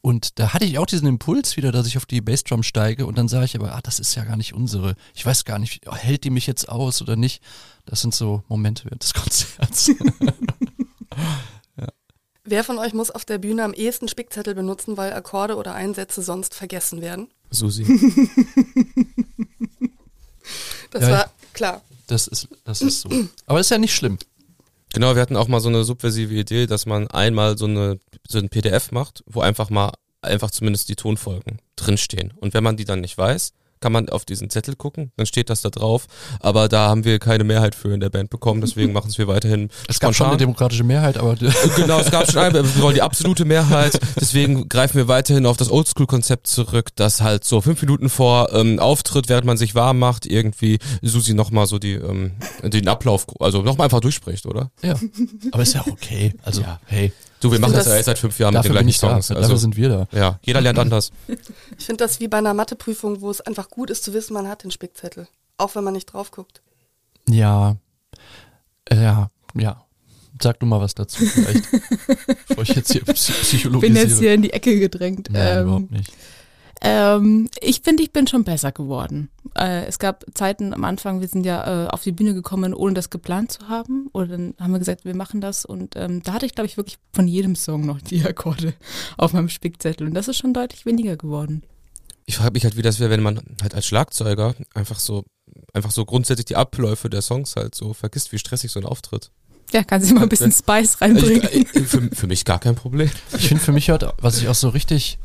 Und 0.00 0.38
da 0.38 0.52
hatte 0.54 0.64
ich 0.64 0.78
auch 0.78 0.86
diesen 0.86 1.08
Impuls 1.08 1.56
wieder, 1.56 1.72
dass 1.72 1.86
ich 1.86 1.96
auf 1.96 2.06
die 2.06 2.20
Bassdrum 2.20 2.62
steige 2.62 3.04
und 3.06 3.18
dann 3.18 3.28
sage 3.28 3.46
ich 3.46 3.56
aber, 3.56 3.74
ah, 3.74 3.80
das 3.82 3.98
ist 3.98 4.14
ja 4.14 4.24
gar 4.24 4.36
nicht 4.36 4.54
unsere. 4.54 4.94
Ich 5.14 5.26
weiß 5.26 5.44
gar 5.44 5.58
nicht, 5.58 5.84
hält 5.90 6.24
die 6.24 6.30
mich 6.30 6.46
jetzt 6.46 6.68
aus 6.68 7.02
oder 7.02 7.16
nicht? 7.16 7.42
Das 7.84 8.00
sind 8.00 8.14
so 8.14 8.42
Momente 8.48 8.84
während 8.84 9.02
des 9.02 9.12
Konzerts. 9.14 9.90
Wer 12.44 12.64
von 12.64 12.78
euch 12.78 12.94
muss 12.94 13.10
auf 13.10 13.24
der 13.26 13.38
Bühne 13.38 13.62
am 13.64 13.74
ehesten 13.74 14.08
Spickzettel 14.08 14.54
benutzen, 14.54 14.96
weil 14.96 15.12
Akkorde 15.12 15.56
oder 15.56 15.74
Einsätze 15.74 16.22
sonst 16.22 16.54
vergessen 16.54 17.02
werden? 17.02 17.28
Susi. 17.50 17.84
Das 20.90 21.02
Ja, 21.02 21.10
war 21.10 21.30
klar. 21.52 21.82
Das 22.06 22.26
ist, 22.26 22.48
das 22.64 22.80
ist 22.80 23.02
so. 23.02 23.10
Aber 23.44 23.60
ist 23.60 23.70
ja 23.70 23.76
nicht 23.76 23.94
schlimm. 23.94 24.16
Genau, 24.92 25.14
wir 25.14 25.22
hatten 25.22 25.36
auch 25.36 25.48
mal 25.48 25.60
so 25.60 25.68
eine 25.68 25.84
subversive 25.84 26.34
Idee, 26.34 26.66
dass 26.66 26.86
man 26.86 27.08
einmal 27.08 27.58
so 27.58 27.66
eine 27.66 27.98
so 28.26 28.38
ein 28.38 28.48
PDF 28.48 28.90
macht, 28.90 29.22
wo 29.26 29.40
einfach 29.40 29.70
mal 29.70 29.92
einfach 30.22 30.50
zumindest 30.50 30.88
die 30.88 30.96
Tonfolgen 30.96 31.58
drinstehen. 31.76 32.32
Und 32.32 32.54
wenn 32.54 32.64
man 32.64 32.76
die 32.76 32.84
dann 32.84 33.00
nicht 33.00 33.16
weiß, 33.16 33.52
kann 33.80 33.92
man 33.92 34.08
auf 34.08 34.24
diesen 34.24 34.50
Zettel 34.50 34.76
gucken, 34.76 35.12
dann 35.16 35.26
steht 35.26 35.50
das 35.50 35.62
da 35.62 35.70
drauf. 35.70 36.06
Aber 36.40 36.68
da 36.68 36.88
haben 36.88 37.04
wir 37.04 37.18
keine 37.18 37.44
Mehrheit 37.44 37.74
für 37.74 37.92
in 37.92 38.00
der 38.00 38.10
Band 38.10 38.30
bekommen, 38.30 38.60
deswegen 38.60 38.92
machen 38.92 39.10
es 39.10 39.18
wir 39.18 39.28
weiterhin 39.28 39.70
Es 39.88 40.00
gab 40.00 40.14
schon 40.14 40.26
eine 40.26 40.32
spontan. 40.34 40.38
demokratische 40.38 40.84
Mehrheit, 40.84 41.16
aber 41.18 41.34
Genau, 41.76 42.00
es 42.00 42.10
gab 42.10 42.30
schon 42.30 42.40
eine, 42.42 42.64
wir 42.64 42.82
wollen 42.82 42.94
die 42.94 43.02
absolute 43.02 43.44
Mehrheit, 43.44 43.98
deswegen 44.20 44.68
greifen 44.68 44.96
wir 44.96 45.08
weiterhin 45.08 45.46
auf 45.46 45.56
das 45.56 45.70
Oldschool-Konzept 45.70 46.46
zurück, 46.46 46.90
dass 46.96 47.20
halt 47.20 47.44
so 47.44 47.60
fünf 47.60 47.80
Minuten 47.82 48.08
vor 48.08 48.52
ähm, 48.52 48.78
Auftritt, 48.78 49.28
während 49.28 49.46
man 49.46 49.56
sich 49.56 49.74
warm 49.74 49.98
macht, 49.98 50.26
irgendwie 50.26 50.78
Susi 51.02 51.34
nochmal 51.34 51.66
so 51.66 51.78
die 51.78 51.94
ähm, 51.94 52.32
den 52.62 52.88
Ablauf, 52.88 53.26
also 53.40 53.62
nochmal 53.62 53.86
einfach 53.86 54.00
durchspricht, 54.00 54.46
oder? 54.46 54.70
ja. 54.82 54.94
Aber 55.52 55.62
ist 55.62 55.74
ja 55.74 55.84
okay. 55.86 56.32
Also, 56.42 56.60
Ja. 56.62 56.80
hey, 56.86 57.12
Du, 57.40 57.50
wir 57.50 57.56
Ich 57.56 57.60
machen 57.60 57.72
das 57.74 57.84
ja 57.86 57.90
das- 57.90 57.98
jetzt 57.98 58.06
seit 58.06 58.18
fünf 58.18 58.38
Jahren 58.38 58.54
mit 58.54 58.64
den 58.64 58.68
bin 58.68 58.72
gleichen 58.72 58.88
ich 58.88 58.98
da. 58.98 59.10
Songs. 59.10 59.28
Dafür 59.28 59.42
Also, 59.42 59.56
sind 59.56 59.76
wir 59.76 59.88
da. 59.88 60.08
ja, 60.12 60.38
jeder 60.42 60.60
lernt 60.60 60.78
anders. 60.78 61.12
Ich 61.78 61.86
finde 61.86 62.04
das 62.04 62.18
wie 62.20 62.28
bei 62.28 62.38
einer 62.38 62.54
Matheprüfung, 62.54 63.20
wo 63.20 63.30
es 63.30 63.40
einfach 63.40 63.68
gut 63.70 63.90
ist 63.90 64.02
zu 64.04 64.12
wissen, 64.12 64.34
man 64.34 64.48
hat 64.48 64.64
den 64.64 64.70
Spickzettel. 64.70 65.28
Auch 65.56 65.74
wenn 65.74 65.84
man 65.84 65.94
nicht 65.94 66.06
drauf 66.06 66.30
guckt. 66.30 66.62
Ja, 67.28 67.76
Äh, 68.90 69.02
ja, 69.02 69.30
ja. 69.54 69.84
Sag 70.40 70.60
du 70.60 70.66
mal 70.66 70.80
was 70.80 70.94
dazu 70.94 71.24
vielleicht, 71.26 71.64
bevor 72.48 72.62
ich 72.62 72.68
jetzt 72.76 72.92
hier 72.92 73.02
psy 73.04 73.32
bin 73.32 73.40
psychologisiere. 73.42 73.98
jetzt 74.06 74.18
hier 74.20 74.34
in 74.34 74.42
die 74.42 74.52
Ecke 74.52 74.78
gedrängt. 74.78 75.28
Nein, 75.32 75.58
ähm, 75.58 75.62
überhaupt 75.64 75.90
nicht. 75.90 76.12
Ähm, 76.80 77.48
ich 77.60 77.80
finde, 77.80 78.02
ich 78.02 78.12
bin 78.12 78.26
schon 78.26 78.44
besser 78.44 78.72
geworden. 78.72 79.30
Äh, 79.56 79.86
es 79.86 79.98
gab 79.98 80.24
Zeiten 80.34 80.72
am 80.72 80.84
Anfang, 80.84 81.20
wir 81.20 81.28
sind 81.28 81.44
ja 81.44 81.86
äh, 81.86 81.88
auf 81.88 82.02
die 82.02 82.12
Bühne 82.12 82.34
gekommen, 82.34 82.74
ohne 82.74 82.94
das 82.94 83.10
geplant 83.10 83.52
zu 83.52 83.68
haben. 83.68 84.08
Oder 84.12 84.28
dann 84.28 84.54
haben 84.60 84.72
wir 84.72 84.78
gesagt, 84.78 85.04
wir 85.04 85.16
machen 85.16 85.40
das. 85.40 85.64
Und 85.64 85.96
ähm, 85.96 86.22
da 86.22 86.34
hatte 86.34 86.46
ich, 86.46 86.54
glaube 86.54 86.66
ich, 86.66 86.76
wirklich 86.76 86.98
von 87.12 87.26
jedem 87.26 87.56
Song 87.56 87.84
noch 87.84 88.00
die 88.00 88.24
Akkorde 88.24 88.74
auf 89.16 89.32
meinem 89.32 89.48
Spickzettel. 89.48 90.06
Und 90.06 90.14
das 90.14 90.28
ist 90.28 90.38
schon 90.38 90.54
deutlich 90.54 90.86
weniger 90.86 91.16
geworden. 91.16 91.62
Ich 92.26 92.36
frage 92.36 92.52
mich 92.52 92.64
halt, 92.64 92.76
wie 92.76 92.82
das 92.82 93.00
wäre, 93.00 93.10
wenn 93.10 93.22
man 93.22 93.40
halt 93.62 93.74
als 93.74 93.86
Schlagzeuger 93.86 94.54
einfach 94.74 94.98
so, 94.98 95.24
einfach 95.72 95.90
so 95.90 96.04
grundsätzlich 96.04 96.44
die 96.44 96.56
Abläufe 96.56 97.08
der 97.08 97.22
Songs 97.22 97.56
halt 97.56 97.74
so 97.74 97.94
vergisst, 97.94 98.32
wie 98.32 98.38
stressig 98.38 98.70
so 98.70 98.78
ein 98.78 98.86
Auftritt. 98.86 99.30
Ja, 99.72 99.82
kann 99.82 100.00
sie 100.00 100.14
mal 100.14 100.22
ein 100.22 100.28
bisschen 100.28 100.52
Spice 100.52 101.00
reinbringen. 101.00 101.48
Ich, 101.52 101.68
für, 101.68 102.02
für 102.12 102.26
mich 102.26 102.44
gar 102.44 102.58
kein 102.58 102.74
Problem. 102.74 103.10
Ich 103.36 103.48
finde 103.48 103.62
für 103.62 103.72
mich 103.72 103.90
halt, 103.90 104.06
was 104.18 104.38
ich 104.38 104.48
auch 104.48 104.54
so 104.54 104.68
richtig, 104.68 105.18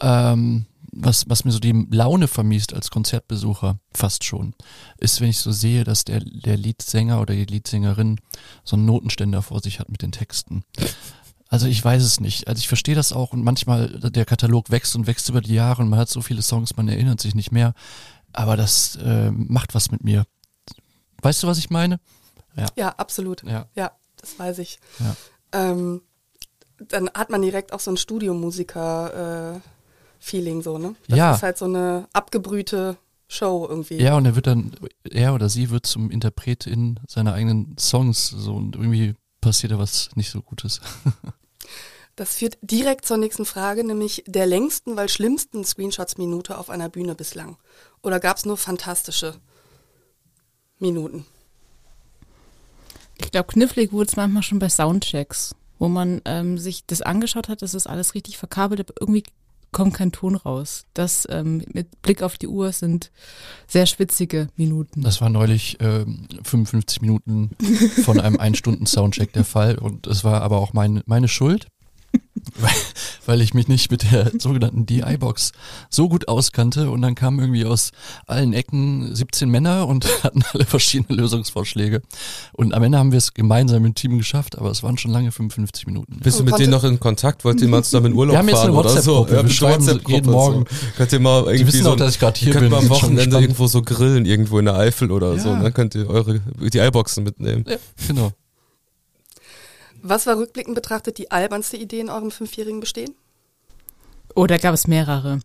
ähm, 0.00 0.66
was, 0.92 1.28
was 1.28 1.44
mir 1.44 1.52
so 1.52 1.58
die 1.58 1.86
Laune 1.90 2.28
vermiest 2.28 2.74
als 2.74 2.90
Konzertbesucher, 2.90 3.78
fast 3.92 4.24
schon, 4.24 4.54
ist, 4.98 5.20
wenn 5.20 5.30
ich 5.30 5.38
so 5.38 5.50
sehe, 5.50 5.84
dass 5.84 6.04
der, 6.04 6.20
der 6.20 6.56
Leadsänger 6.56 7.20
oder 7.20 7.34
die 7.34 7.46
Leadsängerin 7.46 8.20
so 8.62 8.76
einen 8.76 8.84
Notenständer 8.84 9.42
vor 9.42 9.60
sich 9.60 9.80
hat 9.80 9.88
mit 9.88 10.02
den 10.02 10.12
Texten. 10.12 10.64
Also 11.48 11.66
ich 11.66 11.82
weiß 11.84 12.02
es 12.02 12.20
nicht. 12.20 12.46
Also 12.46 12.60
ich 12.60 12.68
verstehe 12.68 12.94
das 12.94 13.12
auch 13.12 13.32
und 13.32 13.42
manchmal 13.42 13.88
der 13.88 14.24
Katalog 14.24 14.70
wächst 14.70 14.94
und 14.94 15.06
wächst 15.06 15.28
über 15.28 15.40
die 15.40 15.54
Jahre 15.54 15.82
und 15.82 15.88
man 15.88 15.98
hat 15.98 16.08
so 16.08 16.20
viele 16.22 16.42
Songs, 16.42 16.76
man 16.76 16.88
erinnert 16.88 17.20
sich 17.20 17.34
nicht 17.34 17.52
mehr. 17.52 17.74
Aber 18.32 18.56
das 18.56 18.96
äh, 18.96 19.30
macht 19.30 19.74
was 19.74 19.90
mit 19.90 20.04
mir. 20.04 20.24
Weißt 21.22 21.42
du, 21.42 21.46
was 21.46 21.58
ich 21.58 21.70
meine? 21.70 22.00
Ja, 22.56 22.66
ja 22.76 22.88
absolut. 22.90 23.42
Ja. 23.44 23.66
ja, 23.74 23.92
das 24.16 24.38
weiß 24.38 24.58
ich. 24.58 24.78
Ja. 24.98 25.16
Ähm, 25.52 26.02
dann 26.78 27.10
hat 27.14 27.30
man 27.30 27.42
direkt 27.42 27.72
auch 27.72 27.80
so 27.80 27.90
ein 27.90 27.96
Studiomusiker-Feeling 30.22 30.62
so, 30.62 30.78
ne? 30.78 30.94
Das 31.08 31.18
Ja. 31.18 31.34
ist 31.34 31.42
halt 31.42 31.58
so 31.58 31.64
eine 31.66 32.08
abgebrühte 32.12 32.96
Show 33.28 33.66
irgendwie. 33.68 33.98
Ja, 33.98 34.16
und 34.16 34.26
er 34.26 34.34
wird 34.36 34.46
dann, 34.46 34.72
er 35.04 35.34
oder 35.34 35.48
sie 35.48 35.70
wird 35.70 35.86
zum 35.86 36.10
Interpret 36.10 36.66
in 36.66 37.00
seiner 37.08 37.34
eigenen 37.34 37.76
Songs 37.78 38.28
so 38.28 38.54
und 38.54 38.76
irgendwie 38.76 39.14
passiert 39.40 39.72
da 39.72 39.78
was 39.78 40.10
nicht 40.14 40.30
so 40.30 40.40
Gutes. 40.42 40.80
Das 42.14 42.34
führt 42.34 42.58
direkt 42.60 43.06
zur 43.06 43.16
nächsten 43.16 43.46
Frage, 43.46 43.84
nämlich 43.84 44.22
der 44.26 44.44
längsten, 44.44 44.96
weil 44.96 45.08
schlimmsten 45.08 45.64
Screenshots-Minute 45.64 46.58
auf 46.58 46.68
einer 46.68 46.90
Bühne 46.90 47.14
bislang. 47.14 47.56
Oder 48.02 48.20
gab 48.20 48.36
es 48.36 48.44
nur 48.44 48.58
fantastische 48.58 49.36
Minuten? 50.78 51.24
Ich 53.16 53.30
glaube, 53.30 53.50
knifflig 53.50 53.92
wurde 53.92 54.08
es 54.10 54.16
manchmal 54.16 54.42
schon 54.42 54.58
bei 54.58 54.68
Soundchecks, 54.68 55.54
wo 55.78 55.88
man 55.88 56.20
ähm, 56.26 56.58
sich 56.58 56.84
das 56.84 57.00
angeschaut 57.00 57.48
hat, 57.48 57.62
das 57.62 57.72
ist 57.72 57.86
alles 57.86 58.12
richtig 58.12 58.36
verkabelt, 58.36 58.80
aber 58.80 58.92
irgendwie 59.00 59.22
kommt 59.72 59.94
kein 59.94 60.12
Ton 60.12 60.36
raus. 60.36 60.84
Das 60.94 61.26
ähm, 61.30 61.64
mit 61.72 62.02
Blick 62.02 62.22
auf 62.22 62.38
die 62.38 62.46
Uhr 62.46 62.72
sind 62.72 63.10
sehr 63.66 63.86
schwitzige 63.86 64.48
Minuten. 64.56 65.02
Das 65.02 65.20
war 65.20 65.30
neulich 65.30 65.78
ähm, 65.80 66.28
55 66.44 67.00
Minuten 67.00 67.50
von 68.04 68.20
einem 68.20 68.36
Ein-Stunden-Soundcheck 68.40 69.32
der 69.32 69.44
Fall 69.44 69.78
und 69.78 70.06
es 70.06 70.24
war 70.24 70.42
aber 70.42 70.58
auch 70.58 70.72
mein, 70.72 71.02
meine 71.06 71.28
Schuld, 71.28 71.66
weil, 72.58 72.70
weil 73.26 73.40
ich 73.40 73.54
mich 73.54 73.68
nicht 73.68 73.90
mit 73.90 74.10
der 74.10 74.30
sogenannten 74.38 74.86
DI-Box 74.86 75.52
so 75.90 76.08
gut 76.08 76.28
auskannte 76.28 76.90
und 76.90 77.02
dann 77.02 77.14
kamen 77.14 77.38
irgendwie 77.38 77.64
aus 77.64 77.92
allen 78.26 78.52
Ecken 78.52 79.14
17 79.14 79.48
Männer 79.48 79.86
und 79.88 80.06
hatten 80.24 80.42
alle 80.52 80.64
verschiedene 80.64 81.20
Lösungsvorschläge 81.20 82.02
und 82.52 82.74
am 82.74 82.82
Ende 82.82 82.98
haben 82.98 83.12
wir 83.12 83.18
es 83.18 83.34
gemeinsam 83.34 83.84
im 83.84 83.94
Team 83.94 84.18
geschafft, 84.18 84.58
aber 84.58 84.70
es 84.70 84.82
waren 84.82 84.98
schon 84.98 85.10
lange 85.10 85.32
55 85.32 85.86
Minuten. 85.86 86.18
Bist 86.20 86.40
du 86.40 86.44
mit 86.44 86.58
denen 86.58 86.70
noch 86.70 86.84
in 86.84 87.00
Kontakt? 87.00 87.44
Wollt 87.44 87.60
ihr 87.60 87.68
mal 87.68 87.82
zusammen 87.82 88.06
in 88.06 88.14
Urlaub 88.14 88.34
Wir 88.34 88.38
haben 88.38 88.48
jetzt 88.48 88.58
fahren 88.58 88.70
eine 88.70 88.78
oder 88.78 89.02
so? 89.02 89.18
WhatsApp-Gruppe. 89.20 89.42
Wir 89.44 89.50
schreiben 89.50 89.82
so 89.82 89.90
WhatsApp-Gruppe 89.90 90.12
jeden 90.12 90.24
so. 90.24 90.32
Morgen. 90.32 90.64
Könnt 90.96 91.12
ihr 91.12 91.20
mal 91.20 91.44
irgendwie 91.44 91.66
wissen 91.66 91.84
so, 91.84 91.92
auch, 91.92 91.96
dass 91.96 92.14
ich 92.14 92.20
gerade 92.20 92.38
hier 92.38 92.52
könnt 92.52 92.64
bin. 92.64 92.70
mal 92.70 92.78
am 92.78 92.88
Wochenende 92.88 93.38
irgendwo 93.38 93.66
so 93.66 93.82
grillen, 93.82 94.26
irgendwo 94.26 94.58
in 94.58 94.66
der 94.66 94.76
Eifel 94.76 95.10
oder 95.10 95.38
so. 95.38 95.48
Ja. 95.50 95.62
Dann 95.62 95.74
könnt 95.74 95.94
ihr 95.94 96.08
eure 96.08 96.40
die 96.60 96.80
Eiboxen 96.80 97.24
mitnehmen. 97.24 97.64
Ja, 97.68 97.76
genau. 98.06 98.32
Was 100.02 100.26
war 100.26 100.36
rückblickend 100.36 100.74
betrachtet 100.74 101.18
die 101.18 101.30
albernste 101.30 101.76
Idee 101.76 102.00
in 102.00 102.10
eurem 102.10 102.30
fünfjährigen 102.30 102.80
Bestehen? 102.80 103.14
Oh, 104.34 104.46
da 104.46 104.58
gab 104.58 104.74
es 104.74 104.88
mehrere. 104.88 105.40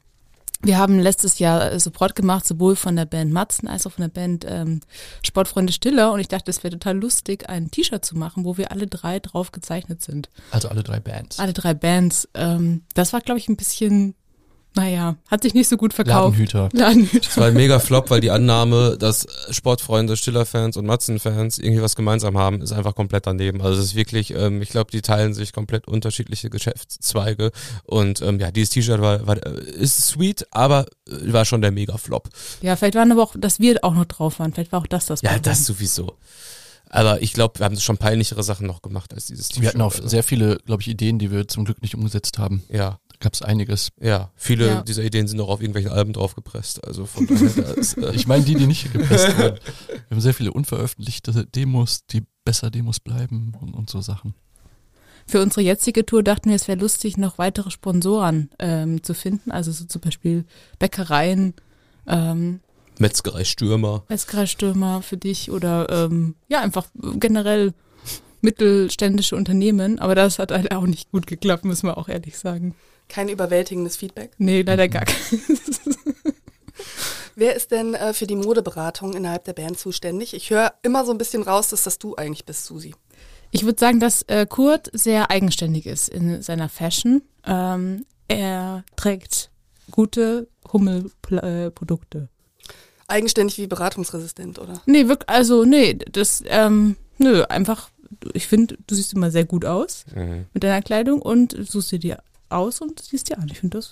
Wir 0.61 0.79
haben 0.79 0.97
letztes 0.97 1.37
Jahr 1.37 1.71
äh, 1.71 1.79
Support 1.79 2.15
gemacht, 2.15 2.47
sowohl 2.47 2.75
von 2.75 2.95
der 2.95 3.05
Band 3.05 3.31
Matzen 3.31 3.67
als 3.67 3.85
auch 3.85 3.91
von 3.91 4.01
der 4.01 4.09
Band 4.09 4.43
ähm, 4.49 4.81
Sportfreunde 5.21 5.71
Stiller. 5.71 6.11
Und 6.11 6.19
ich 6.19 6.27
dachte, 6.27 6.49
es 6.49 6.63
wäre 6.63 6.73
total 6.73 6.97
lustig, 6.97 7.47
ein 7.47 7.69
T-Shirt 7.69 8.03
zu 8.03 8.17
machen, 8.17 8.43
wo 8.43 8.57
wir 8.57 8.71
alle 8.71 8.87
drei 8.87 9.19
drauf 9.19 9.51
gezeichnet 9.51 10.01
sind. 10.01 10.29
Also 10.49 10.69
alle 10.69 10.81
drei 10.81 10.99
Bands. 10.99 11.37
Alle 11.37 11.53
drei 11.53 11.75
Bands. 11.75 12.27
Ähm, 12.33 12.81
das 12.95 13.13
war, 13.13 13.21
glaube 13.21 13.39
ich, 13.39 13.49
ein 13.49 13.57
bisschen, 13.57 14.15
naja, 14.77 15.15
hat 15.27 15.43
sich 15.43 15.53
nicht 15.53 15.67
so 15.67 15.75
gut 15.75 15.93
verkauft. 15.93 16.37
Ladenhüter. 16.37 16.69
Ladenhüter. 16.71 17.27
Es 17.29 17.37
war 17.37 17.47
ein 17.47 17.53
mega 17.53 17.79
Flop, 17.79 18.09
weil 18.09 18.21
die 18.21 18.31
Annahme, 18.31 18.97
dass 18.97 19.27
Sportfreunde, 19.49 20.15
Stiller-Fans 20.15 20.77
und 20.77 20.85
Matzen-Fans 20.85 21.57
irgendwie 21.59 21.81
was 21.81 21.95
gemeinsam 21.95 22.37
haben, 22.37 22.61
ist 22.61 22.71
einfach 22.71 22.95
komplett 22.95 23.27
daneben. 23.27 23.61
Also 23.61 23.79
es 23.79 23.87
ist 23.87 23.95
wirklich, 23.95 24.33
ähm, 24.33 24.61
ich 24.61 24.69
glaube, 24.69 24.91
die 24.91 25.01
teilen 25.01 25.33
sich 25.33 25.51
komplett 25.51 25.87
unterschiedliche 25.87 26.49
Geschäftszweige. 26.49 27.51
Und 27.83 28.21
ähm, 28.21 28.39
ja, 28.39 28.51
dieses 28.51 28.69
T-Shirt 28.69 29.01
war, 29.01 29.27
war 29.27 29.37
äh, 29.45 29.59
ist 29.71 30.07
sweet, 30.07 30.47
aber 30.51 30.85
äh, 31.09 31.33
war 31.33 31.43
schon 31.45 31.61
der 31.61 31.71
mega 31.71 31.97
Flop. 31.97 32.29
Ja, 32.61 32.75
vielleicht 32.75 32.95
waren 32.95 33.11
aber 33.11 33.23
auch, 33.23 33.35
dass 33.37 33.59
wir 33.59 33.83
auch 33.83 33.93
noch 33.95 34.05
drauf 34.05 34.39
waren. 34.39 34.53
Vielleicht 34.53 34.71
war 34.71 34.79
auch 34.81 34.87
das 34.87 35.07
das 35.07 35.21
Ja, 35.21 35.29
Problem. 35.31 35.43
das 35.51 35.65
sowieso. 35.65 36.13
Aber 36.89 37.21
ich 37.21 37.33
glaube, 37.33 37.59
wir 37.59 37.65
haben 37.65 37.77
schon 37.77 37.97
peinlichere 37.97 38.43
Sachen 38.43 38.65
noch 38.65 38.81
gemacht 38.81 39.13
als 39.13 39.25
dieses 39.25 39.49
T-Shirt. 39.49 39.61
Wir 39.61 39.69
hatten 39.69 39.81
auch 39.81 39.93
Also, 39.95 40.07
sehr 40.07 40.23
viele, 40.23 40.57
glaube 40.65 40.81
ich, 40.81 40.87
Ideen, 40.87 41.19
die 41.19 41.31
wir 41.31 41.45
zum 41.47 41.65
Glück 41.65 41.81
nicht 41.81 41.95
umgesetzt 41.95 42.37
haben. 42.37 42.63
ja, 42.69 42.99
gab 43.19 43.33
es 43.33 43.41
einiges. 43.41 43.89
ja. 43.99 44.31
Viele 44.35 44.67
Ja. 44.67 44.81
dieser 44.81 45.03
Ideen 45.03 45.27
sind 45.27 45.39
auch 45.41 45.49
auf 45.49 45.61
irgendwelchen 45.61 45.91
Alben 45.91 46.13
draufgepresst. 46.13 46.83
Also 46.85 47.05
von 47.05 47.25
daher, 47.27 47.77
ist, 47.77 47.97
äh, 47.97 48.11
Ich 48.13 48.27
meine 48.27 48.43
die, 48.43 48.55
die 48.55 48.67
nicht 48.67 48.91
gepresst 48.93 49.37
wurden. 49.37 49.57
Wir 49.87 50.01
haben 50.11 50.21
sehr 50.21 50.33
viele 50.33 50.51
unveröffentlichte 50.53 51.45
Demos, 51.45 52.05
die 52.07 52.23
besser 52.45 52.69
Demos 52.69 52.99
bleiben 52.99 53.53
und, 53.59 53.73
und 53.73 53.89
so 53.89 54.01
Sachen. 54.01 54.33
Für 55.25 55.41
unsere 55.41 55.61
jetzige 55.61 56.05
Tour 56.05 56.23
dachten 56.23 56.49
wir, 56.49 56.55
es 56.55 56.67
wäre 56.69 56.79
lustig, 56.79 57.17
noch 57.17 57.37
weitere 57.37 57.69
Sponsoren 57.71 58.49
ähm, 58.59 59.03
zu 59.03 59.13
finden. 59.13 59.51
Also 59.51 59.71
so 59.71 59.83
zum 59.85 59.99
Beispiel 60.01 60.45
Bäckereien, 60.79 61.53
ähm, 62.07 62.61
Metzgerei 62.99 63.43
Stürmer. 63.43 64.03
Metzgerstürmer 64.09 65.01
für 65.03 65.17
dich 65.17 65.51
oder 65.51 65.87
ähm, 65.89 66.35
ja, 66.47 66.61
einfach 66.61 66.87
generell 67.19 67.73
mittelständische 68.41 69.35
Unternehmen. 69.35 69.99
Aber 69.99 70.15
das 70.15 70.39
hat 70.39 70.51
halt 70.51 70.71
auch 70.73 70.85
nicht 70.85 71.11
gut 71.11 71.27
geklappt, 71.27 71.65
müssen 71.65 71.87
wir 71.87 71.97
auch 71.97 72.07
ehrlich 72.09 72.37
sagen. 72.37 72.73
Kein 73.07 73.29
überwältigendes 73.29 73.97
Feedback. 73.97 74.31
Nee, 74.37 74.61
leider 74.61 74.87
gar 74.87 75.05
kein. 75.05 75.41
Wer 77.35 77.55
ist 77.55 77.71
denn 77.71 77.93
äh, 77.93 78.13
für 78.13 78.25
die 78.25 78.35
Modeberatung 78.35 79.13
innerhalb 79.13 79.43
der 79.43 79.53
Band 79.53 79.77
zuständig? 79.77 80.33
Ich 80.33 80.49
höre 80.49 80.73
immer 80.81 81.05
so 81.05 81.11
ein 81.11 81.19
bisschen 81.19 81.43
raus, 81.43 81.69
dass 81.69 81.83
das 81.83 81.99
du 81.99 82.15
eigentlich 82.15 82.45
bist, 82.45 82.65
Susi. 82.65 82.95
Ich 83.51 83.63
würde 83.63 83.79
sagen, 83.79 83.99
dass 83.99 84.23
äh, 84.23 84.45
Kurt 84.47 84.89
sehr 84.91 85.29
eigenständig 85.29 85.85
ist 85.85 86.09
in 86.09 86.41
seiner 86.41 86.67
Fashion. 86.67 87.21
Ähm, 87.45 88.05
er 88.27 88.83
trägt 88.95 89.51
gute 89.91 90.47
Hummelprodukte. 90.71 92.29
Eigenständig 93.07 93.57
wie 93.57 93.67
beratungsresistent, 93.67 94.59
oder? 94.59 94.81
Nee, 94.85 95.07
wirklich, 95.07 95.29
also 95.29 95.63
nee, 95.63 95.93
das, 95.93 96.43
ähm, 96.47 96.97
nö, 97.19 97.43
einfach, 97.43 97.89
ich 98.33 98.47
finde, 98.47 98.77
du 98.85 98.95
siehst 98.95 99.13
immer 99.13 99.31
sehr 99.31 99.45
gut 99.45 99.63
aus 99.63 100.05
mit 100.53 100.63
deiner 100.63 100.81
Kleidung 100.81 101.21
und 101.21 101.55
suchst 101.69 101.91
dir 101.91 101.99
die 101.99 102.15
aus 102.49 102.81
und 102.81 103.01
siehst 103.01 103.29
dir 103.29 103.37
an. 103.37 103.49
Ich 103.51 103.59
finde 103.59 103.77
das. 103.77 103.91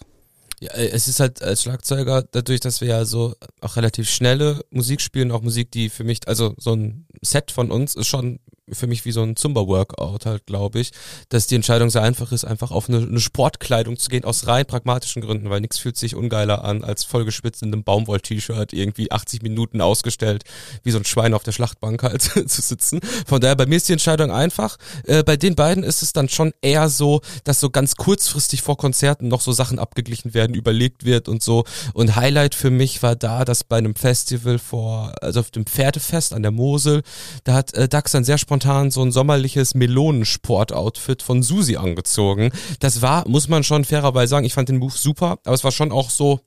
Ja, 0.59 0.71
äh, 0.73 0.89
es 0.89 1.07
ist 1.07 1.19
halt 1.19 1.41
als 1.41 1.63
Schlagzeuger, 1.63 2.23
dadurch, 2.23 2.59
dass 2.59 2.81
wir 2.81 2.87
ja 2.87 3.05
so 3.05 3.35
auch 3.61 3.75
relativ 3.75 4.09
schnelle 4.09 4.63
Musik 4.69 5.01
spielen, 5.01 5.31
auch 5.31 5.41
Musik, 5.41 5.71
die 5.71 5.89
für 5.89 6.03
mich, 6.03 6.27
also 6.27 6.55
so 6.57 6.73
ein 6.73 7.07
Set 7.21 7.51
von 7.51 7.71
uns 7.71 7.95
ist 7.95 8.07
schon 8.07 8.39
für 8.71 8.87
mich 8.87 9.05
wie 9.05 9.11
so 9.11 9.21
ein 9.21 9.35
Zumba-Workout 9.35 10.25
halt, 10.25 10.45
glaube 10.47 10.79
ich, 10.79 10.91
dass 11.29 11.45
die 11.45 11.55
Entscheidung 11.55 11.89
sehr 11.89 12.01
einfach 12.01 12.31
ist, 12.31 12.45
einfach 12.45 12.71
auf 12.71 12.89
eine, 12.89 12.97
eine 12.97 13.19
Sportkleidung 13.19 13.97
zu 13.97 14.09
gehen, 14.09 14.23
aus 14.23 14.47
rein 14.47 14.65
pragmatischen 14.65 15.21
Gründen, 15.21 15.49
weil 15.49 15.61
nichts 15.61 15.77
fühlt 15.77 15.97
sich 15.97 16.15
ungeiler 16.15 16.65
an, 16.65 16.83
als 16.83 17.03
vollgeschwitzt 17.03 17.61
in 17.61 17.71
einem 17.71 17.83
Baumwoll-T-Shirt 17.83 18.73
irgendwie 18.73 19.11
80 19.11 19.43
Minuten 19.43 19.81
ausgestellt, 19.81 20.43
wie 20.83 20.91
so 20.91 20.97
ein 20.97 21.05
Schwein 21.05 21.35
auf 21.35 21.43
der 21.43 21.51
Schlachtbank 21.51 22.01
halt 22.01 22.21
zu 22.49 22.61
sitzen. 22.61 23.01
Von 23.27 23.39
daher, 23.39 23.55
bei 23.55 23.67
mir 23.67 23.75
ist 23.75 23.87
die 23.87 23.93
Entscheidung 23.93 24.31
einfach. 24.31 24.77
Äh, 25.03 25.23
bei 25.23 25.37
den 25.37 25.53
beiden 25.55 25.83
ist 25.83 26.01
es 26.01 26.11
dann 26.11 26.27
schon 26.27 26.51
eher 26.61 26.89
so, 26.89 27.21
dass 27.43 27.59
so 27.59 27.69
ganz 27.69 27.95
kurzfristig 27.95 28.63
vor 28.63 28.77
Konzerten 28.77 29.27
noch 29.27 29.41
so 29.41 29.51
Sachen 29.51 29.77
abgeglichen 29.77 30.33
werden, 30.33 30.55
überlegt 30.55 31.05
wird 31.05 31.29
und 31.29 31.43
so. 31.43 31.65
Und 31.93 32.15
Highlight 32.15 32.55
für 32.55 32.71
mich 32.71 33.03
war 33.03 33.15
da, 33.15 33.45
dass 33.45 33.63
bei 33.63 33.77
einem 33.77 33.93
Festival 33.95 34.57
vor, 34.57 35.13
also 35.21 35.39
auf 35.41 35.51
dem 35.51 35.67
Pferdefest 35.67 36.33
an 36.33 36.41
der 36.41 36.51
Mosel, 36.51 37.03
da 37.43 37.53
hat 37.53 37.73
äh, 37.75 37.87
Dax 37.87 38.11
dann 38.11 38.23
sehr 38.23 38.39
spontan 38.39 38.54
so 38.91 39.01
ein 39.03 39.11
sommerliches 39.11 39.75
Melonensport-Outfit 39.75 41.21
von 41.21 41.43
Susi 41.43 41.75
angezogen. 41.77 42.51
Das 42.79 43.01
war, 43.01 43.27
muss 43.27 43.47
man 43.47 43.63
schon 43.63 43.85
fairerweise 43.85 44.29
sagen, 44.31 44.45
ich 44.45 44.53
fand 44.53 44.69
den 44.69 44.77
Move 44.77 44.93
super, 44.97 45.37
aber 45.43 45.53
es 45.53 45.63
war 45.63 45.71
schon 45.71 45.91
auch 45.91 46.09
so, 46.09 46.39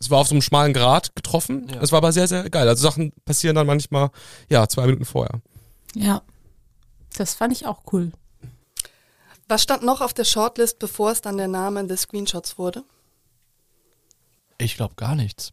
es 0.00 0.10
war 0.10 0.18
auf 0.18 0.28
so 0.28 0.34
einem 0.34 0.42
schmalen 0.42 0.72
Grat 0.72 1.14
getroffen. 1.16 1.68
Ja. 1.72 1.80
Es 1.82 1.92
war 1.92 1.98
aber 1.98 2.12
sehr, 2.12 2.28
sehr 2.28 2.48
geil. 2.50 2.68
Also 2.68 2.82
Sachen 2.82 3.12
passieren 3.24 3.56
dann 3.56 3.66
manchmal, 3.66 4.10
ja, 4.48 4.68
zwei 4.68 4.86
Minuten 4.86 5.04
vorher. 5.04 5.40
Ja. 5.94 6.22
Das 7.16 7.34
fand 7.34 7.52
ich 7.52 7.66
auch 7.66 7.82
cool. 7.92 8.12
Was 9.48 9.62
stand 9.62 9.82
noch 9.82 10.00
auf 10.02 10.12
der 10.12 10.24
Shortlist, 10.24 10.78
bevor 10.78 11.10
es 11.10 11.22
dann 11.22 11.36
der 11.38 11.48
Name 11.48 11.86
The 11.88 11.96
Screenshots 11.96 12.58
wurde? 12.58 12.84
Ich 14.58 14.76
glaube 14.76 14.94
gar 14.96 15.14
nichts, 15.14 15.52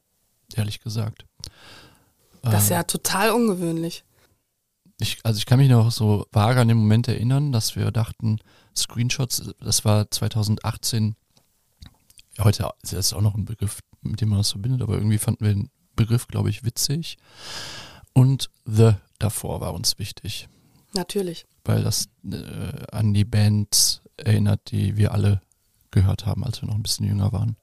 ehrlich 0.56 0.82
gesagt. 0.82 1.26
Das 2.42 2.66
ist 2.66 2.70
Ähm, 2.72 2.78
ja 2.78 2.84
total 2.84 3.32
ungewöhnlich. 3.32 4.04
Ich, 5.00 5.18
also 5.24 5.38
ich 5.38 5.46
kann 5.46 5.60
mich 5.60 5.70
noch 5.70 5.92
so 5.92 6.26
vage 6.32 6.62
an 6.62 6.68
den 6.68 6.78
Moment 6.78 7.08
erinnern, 7.08 7.52
dass 7.52 7.76
wir 7.76 7.92
dachten, 7.92 8.40
Screenshots, 8.76 9.52
das 9.60 9.86
war 9.86 10.10
2018, 10.10 11.16
heute 12.40 12.70
ist 12.82 12.94
das 12.94 13.14
auch 13.14 13.22
noch 13.22 13.36
ein 13.36 13.46
Begriff, 13.46 13.80
mit 14.02 14.22
dem 14.22 14.30
man 14.30 14.40
das 14.40 14.52
verbindet, 14.52 14.82
aber 14.82 14.96
irgendwie 14.96 15.18
fanden 15.18 15.46
wir 15.46 15.54
den 15.54 15.70
Begriff, 15.96 16.28
glaube 16.28 16.50
ich, 16.50 16.64
witzig. 16.64 17.18
Und 18.14 18.50
The 18.66 18.94
davor 19.20 19.62
war 19.62 19.74
uns 19.74 20.00
wichtig. 20.00 20.48
Natürlich. 20.94 21.46
weil 21.66 21.84
das 21.84 22.08
äh, 22.24 22.86
an 22.92 23.14
die 23.14 23.26
Bands 23.26 24.02
erinnert, 24.16 24.72
die 24.72 24.96
wir 24.96 25.14
alle 25.14 25.42
gehört 25.92 26.26
haben, 26.26 26.46
als 26.46 26.62
wir 26.62 26.68
noch 26.68 26.76
ein 26.76 26.84
bisschen 26.84 27.06
jünger 27.06 27.34
waren. 27.34 27.58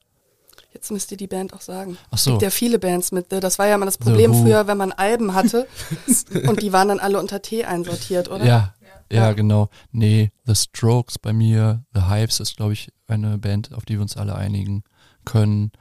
Jetzt 0.74 0.90
müsst 0.90 1.10
ihr 1.10 1.16
die 1.16 1.26
Band 1.26 1.52
auch 1.52 1.60
sagen. 1.60 1.96
Ach 2.10 2.14
Es 2.16 2.24
so. 2.24 2.30
gibt 2.32 2.42
ja 2.42 2.50
viele 2.50 2.78
Bands 2.78 3.12
mit 3.12 3.26
The. 3.30 3.40
Das 3.40 3.58
war 3.58 3.66
ja 3.66 3.76
mal 3.78 3.84
das 3.86 3.98
Problem 3.98 4.32
früher, 4.34 4.66
wenn 4.66 4.78
man 4.78 4.92
Alben 4.92 5.34
hatte 5.34 5.66
und 6.48 6.62
die 6.62 6.72
waren 6.72 6.88
dann 6.88 6.98
alle 7.00 7.18
unter 7.20 7.42
T 7.42 7.64
einsortiert, 7.64 8.28
oder? 8.30 8.44
Ja, 8.44 8.74
ja, 9.10 9.28
Ja. 9.28 9.32
genau. 9.32 9.68
Nee, 9.90 10.32
The 10.46 10.54
Strokes 10.54 11.18
bei 11.18 11.32
mir, 11.32 11.84
The 11.94 12.08
Hypes 12.08 12.40
ist, 12.40 12.56
glaube 12.56 12.72
ich, 12.72 12.90
eine 13.06 13.36
Band, 13.38 13.74
auf 13.74 13.84
die 13.84 13.94
wir 13.94 14.02
uns 14.02 14.16
alle 14.16 14.34
einigen 14.34 14.82
können. 15.24 15.72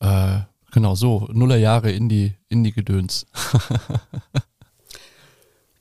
Äh, 0.00 0.40
genau, 0.72 0.94
so, 0.94 1.28
Nullerjahre 1.32 1.90
Indie, 1.92 2.34
Indie-Gedöns. 2.48 3.26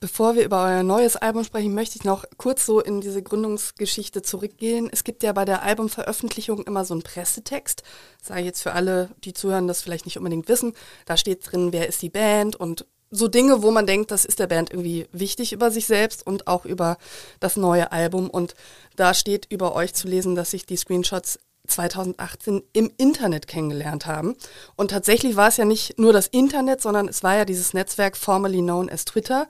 Bevor 0.06 0.36
wir 0.36 0.46
über 0.46 0.64
euer 0.64 0.84
neues 0.84 1.16
Album 1.16 1.44
sprechen, 1.44 1.74
möchte 1.74 1.98
ich 1.98 2.04
noch 2.04 2.26
kurz 2.38 2.64
so 2.64 2.80
in 2.80 3.02
diese 3.02 3.24
Gründungsgeschichte 3.24 4.22
zurückgehen. 4.22 4.88
Es 4.92 5.04
gibt 5.04 5.24
ja 5.24 5.34
bei 5.34 5.46
der 5.46 5.64
Albumveröffentlichung 5.64 6.62
immer 6.62 6.86
so 6.86 6.94
einen 6.94 7.02
Pressetext. 7.02 7.82
Sage 8.22 8.42
ich 8.42 8.46
jetzt 8.46 8.62
für 8.62 8.74
alle, 8.74 9.10
die 9.24 9.34
zuhören, 9.34 9.68
das 9.68 9.82
vielleicht 9.82 10.06
nicht 10.06 10.20
unbedingt 10.20 10.48
wissen. 10.48 10.74
Da 11.08 11.18
steht 11.18 11.52
drin, 11.52 11.74
wer 11.74 11.90
ist 11.90 12.04
die 12.04 12.12
Band 12.12 12.56
und 12.56 12.86
so 13.10 13.28
Dinge, 13.28 13.64
wo 13.64 13.72
man 13.72 13.88
denkt, 13.88 14.12
das 14.12 14.26
ist 14.26 14.38
der 14.38 14.46
Band 14.46 14.70
irgendwie 14.70 15.08
wichtig 15.12 15.54
über 15.54 15.72
sich 15.72 15.88
selbst 15.88 16.26
und 16.28 16.46
auch 16.46 16.66
über 16.66 16.98
das 17.40 17.58
neue 17.58 17.92
Album. 17.92 18.30
Und 18.30 18.54
da 18.96 19.16
steht 19.16 19.48
über 19.50 19.74
euch 19.74 19.96
zu 19.96 20.08
lesen, 20.08 20.36
dass 20.36 20.52
sich 20.52 20.68
die 20.68 20.78
Screenshots 20.78 21.40
2018 21.68 22.62
im 22.74 22.92
Internet 22.98 23.48
kennengelernt 23.48 24.06
haben. 24.06 24.36
Und 24.76 24.92
tatsächlich 24.92 25.36
war 25.36 25.48
es 25.50 25.58
ja 25.58 25.66
nicht 25.66 25.98
nur 26.00 26.14
das 26.14 26.28
Internet, 26.28 26.82
sondern 26.82 27.08
es 27.08 27.24
war 27.24 27.36
ja 27.36 27.46
dieses 27.46 27.74
Netzwerk 27.74 28.18
formerly 28.18 28.60
known 28.62 28.90
as 28.90 29.06
Twitter, 29.06 29.48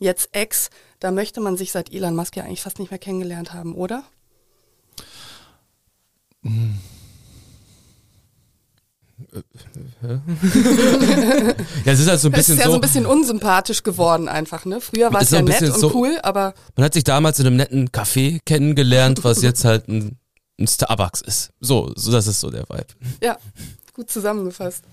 jetzt 0.00 0.30
X. 0.36 0.70
Da 1.00 1.10
möchte 1.10 1.40
man 1.40 1.56
sich 1.56 1.72
seit 1.72 1.92
Elon 1.92 2.16
Musk 2.16 2.36
ja 2.36 2.44
eigentlich 2.44 2.62
fast 2.62 2.78
nicht 2.78 2.90
mehr 2.90 2.98
kennengelernt 2.98 3.52
haben, 3.52 3.74
oder? 3.74 4.04
Ja, 11.84 11.92
es 11.92 12.00
ist 12.00 12.08
halt 12.08 12.20
so 12.20 12.28
ein 12.28 12.32
Es 12.34 12.38
bisschen 12.38 12.54
ist 12.54 12.60
ja 12.60 12.66
so, 12.66 12.70
so 12.72 12.76
ein 12.78 12.80
bisschen 12.80 13.06
unsympathisch 13.06 13.82
geworden 13.82 14.28
einfach, 14.28 14.64
ne? 14.64 14.80
Früher 14.80 15.12
war 15.12 15.22
es 15.22 15.30
ja 15.30 15.42
nett 15.42 15.62
und 15.62 15.78
so- 15.78 15.92
cool, 15.94 16.18
aber 16.22 16.54
man 16.76 16.84
hat 16.84 16.94
sich 16.94 17.04
damals 17.04 17.38
in 17.40 17.46
einem 17.46 17.56
netten 17.56 17.88
Café 17.90 18.38
kennengelernt, 18.46 19.24
was 19.24 19.42
jetzt 19.42 19.64
halt 19.64 19.88
ein, 19.88 20.18
ein 20.58 20.66
Starbucks 20.66 21.20
ist. 21.20 21.52
So, 21.60 21.92
so, 21.94 22.12
das 22.12 22.26
ist 22.26 22.40
so 22.40 22.50
der 22.50 22.68
Vibe. 22.68 22.86
ja, 23.22 23.38
gut 23.94 24.10
zusammengefasst. 24.10 24.84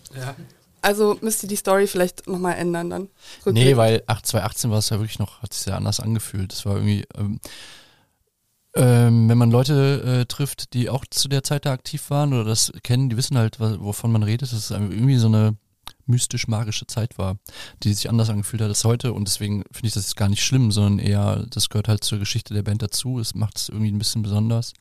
Also 0.81 1.17
müsst 1.21 1.41
ihr 1.41 1.49
die 1.49 1.55
Story 1.55 1.87
vielleicht 1.87 2.27
nochmal 2.27 2.55
ändern 2.55 2.89
dann. 2.89 3.01
Nee, 3.01 3.09
Rückblickend. 3.47 3.77
weil 3.77 4.03
8, 4.05 4.25
2018 4.27 4.71
war 4.71 4.77
es 4.77 4.89
ja 4.89 4.99
wirklich 4.99 5.19
noch, 5.19 5.41
hat 5.41 5.53
sich 5.53 5.65
ja 5.65 5.75
anders 5.75 5.99
angefühlt. 5.99 6.51
Das 6.51 6.65
war 6.65 6.75
irgendwie, 6.75 7.05
ähm, 7.17 7.39
ähm, 8.75 9.29
wenn 9.29 9.37
man 9.37 9.49
Leute 9.51 10.21
äh, 10.21 10.25
trifft, 10.25 10.73
die 10.73 10.89
auch 10.89 11.05
zu 11.09 11.27
der 11.27 11.43
Zeit 11.43 11.65
da 11.65 11.71
aktiv 11.71 12.09
waren 12.09 12.33
oder 12.33 12.43
das 12.43 12.71
kennen, 12.83 13.09
die 13.09 13.17
wissen 13.17 13.37
halt, 13.37 13.59
wovon 13.59 14.11
man 14.11 14.21
redet, 14.21 14.43
dass 14.43 14.53
es 14.53 14.69
irgendwie 14.69 15.17
so 15.17 15.27
eine 15.27 15.55
mystisch-magische 16.07 16.85
Zeit 16.85 17.17
war, 17.17 17.37
die 17.81 17.93
sich 17.93 18.09
anders 18.09 18.29
angefühlt 18.29 18.61
hat 18.61 18.69
als 18.69 18.83
heute 18.83 19.13
und 19.13 19.27
deswegen 19.27 19.63
finde 19.71 19.87
ich 19.87 19.93
das 19.93 20.03
jetzt 20.03 20.17
gar 20.17 20.29
nicht 20.29 20.43
schlimm, 20.43 20.71
sondern 20.71 20.99
eher, 20.99 21.45
das 21.49 21.69
gehört 21.69 21.87
halt 21.87 22.03
zur 22.03 22.19
Geschichte 22.19 22.53
der 22.53 22.63
Band 22.63 22.81
dazu, 22.81 23.19
es 23.19 23.33
macht 23.33 23.57
es 23.57 23.69
irgendwie 23.69 23.91
ein 23.91 23.97
bisschen 23.97 24.21
besonders. 24.21 24.73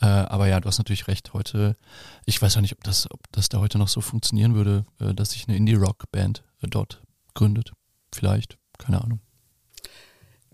Äh, 0.00 0.06
aber 0.06 0.46
ja, 0.48 0.60
du 0.60 0.68
hast 0.68 0.78
natürlich 0.78 1.08
recht, 1.08 1.32
heute, 1.34 1.76
ich 2.24 2.40
weiß 2.40 2.56
auch 2.56 2.60
nicht, 2.60 2.72
ob 2.72 2.82
das, 2.84 3.10
ob 3.10 3.20
das 3.32 3.48
da 3.48 3.58
heute 3.58 3.78
noch 3.78 3.88
so 3.88 4.00
funktionieren 4.00 4.54
würde, 4.54 4.86
äh, 4.98 5.14
dass 5.14 5.32
sich 5.32 5.46
eine 5.46 5.56
Indie-Rock-Band 5.56 6.42
äh, 6.62 6.68
dort 6.68 7.02
gründet. 7.34 7.72
Vielleicht, 8.12 8.58
keine 8.78 9.02
Ahnung. 9.02 9.20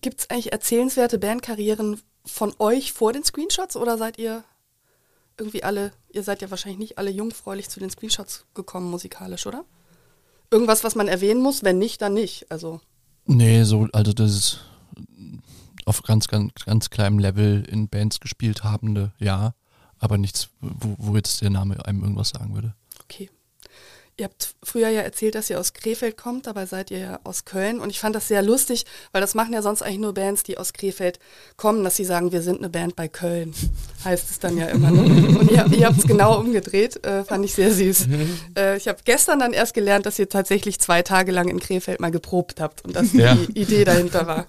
Gibt 0.00 0.20
es 0.20 0.30
eigentlich 0.30 0.52
erzählenswerte 0.52 1.18
Bandkarrieren 1.18 2.00
von 2.24 2.54
euch 2.58 2.92
vor 2.92 3.12
den 3.12 3.24
Screenshots 3.24 3.76
oder 3.76 3.98
seid 3.98 4.18
ihr 4.18 4.44
irgendwie 5.38 5.62
alle, 5.62 5.92
ihr 6.12 6.22
seid 6.22 6.42
ja 6.42 6.50
wahrscheinlich 6.50 6.78
nicht 6.78 6.98
alle 6.98 7.10
jungfräulich 7.10 7.68
zu 7.68 7.78
den 7.78 7.90
Screenshots 7.90 8.46
gekommen 8.54 8.90
musikalisch, 8.90 9.46
oder? 9.46 9.64
Irgendwas, 10.50 10.84
was 10.84 10.94
man 10.94 11.08
erwähnen 11.08 11.42
muss, 11.42 11.62
wenn 11.62 11.78
nicht, 11.78 12.02
dann 12.02 12.14
nicht. 12.14 12.50
Also 12.50 12.80
Nee, 13.26 13.64
so, 13.64 13.88
also 13.92 14.12
das 14.12 14.30
ist 14.30 14.60
auf 15.86 16.02
ganz, 16.02 16.28
ganz, 16.28 16.52
ganz 16.66 16.90
kleinem 16.90 17.18
Level 17.18 17.64
in 17.66 17.88
Bands 17.88 18.20
gespielt 18.20 18.62
habende, 18.64 19.12
ja, 19.18 19.54
aber 19.98 20.18
nichts, 20.18 20.48
wo, 20.60 20.94
wo 20.98 21.16
jetzt 21.16 21.40
der 21.40 21.48
Name 21.50 21.82
einem 21.86 22.02
irgendwas 22.02 22.28
sagen 22.30 22.54
würde. 22.54 22.74
Okay. 23.04 23.30
Ihr 24.18 24.24
habt 24.24 24.54
früher 24.62 24.88
ja 24.88 25.02
erzählt, 25.02 25.34
dass 25.34 25.50
ihr 25.50 25.60
aus 25.60 25.74
Krefeld 25.74 26.16
kommt, 26.16 26.46
dabei 26.46 26.64
seid 26.64 26.90
ihr 26.90 26.98
ja 26.98 27.20
aus 27.24 27.44
Köln. 27.44 27.80
Und 27.80 27.90
ich 27.90 28.00
fand 28.00 28.16
das 28.16 28.28
sehr 28.28 28.40
lustig, 28.40 28.86
weil 29.12 29.20
das 29.20 29.34
machen 29.34 29.52
ja 29.52 29.60
sonst 29.60 29.82
eigentlich 29.82 29.98
nur 29.98 30.14
Bands, 30.14 30.42
die 30.42 30.56
aus 30.56 30.72
Krefeld 30.72 31.18
kommen, 31.58 31.84
dass 31.84 31.96
sie 31.96 32.06
sagen, 32.06 32.32
wir 32.32 32.40
sind 32.40 32.58
eine 32.58 32.70
Band 32.70 32.96
bei 32.96 33.08
Köln. 33.08 33.52
Heißt 34.06 34.30
es 34.30 34.38
dann 34.38 34.56
ja 34.56 34.68
immer. 34.68 34.90
Ne? 34.90 35.02
Und 35.38 35.50
ihr, 35.50 35.66
ihr 35.70 35.86
habt 35.86 35.98
es 35.98 36.06
genau 36.06 36.40
umgedreht, 36.40 37.04
äh, 37.04 37.24
fand 37.24 37.44
ich 37.44 37.54
sehr 37.54 37.72
süß. 37.72 38.08
Äh, 38.56 38.78
ich 38.78 38.88
habe 38.88 38.98
gestern 39.04 39.38
dann 39.38 39.52
erst 39.52 39.74
gelernt, 39.74 40.06
dass 40.06 40.18
ihr 40.18 40.30
tatsächlich 40.30 40.80
zwei 40.80 41.02
Tage 41.02 41.30
lang 41.30 41.48
in 41.48 41.60
Krefeld 41.60 42.00
mal 42.00 42.10
geprobt 42.10 42.58
habt 42.58 42.82
und 42.86 42.96
dass 42.96 43.12
Ja. 43.12 43.34
die 43.34 43.60
Idee 43.60 43.84
dahinter 43.84 44.26
war. 44.26 44.46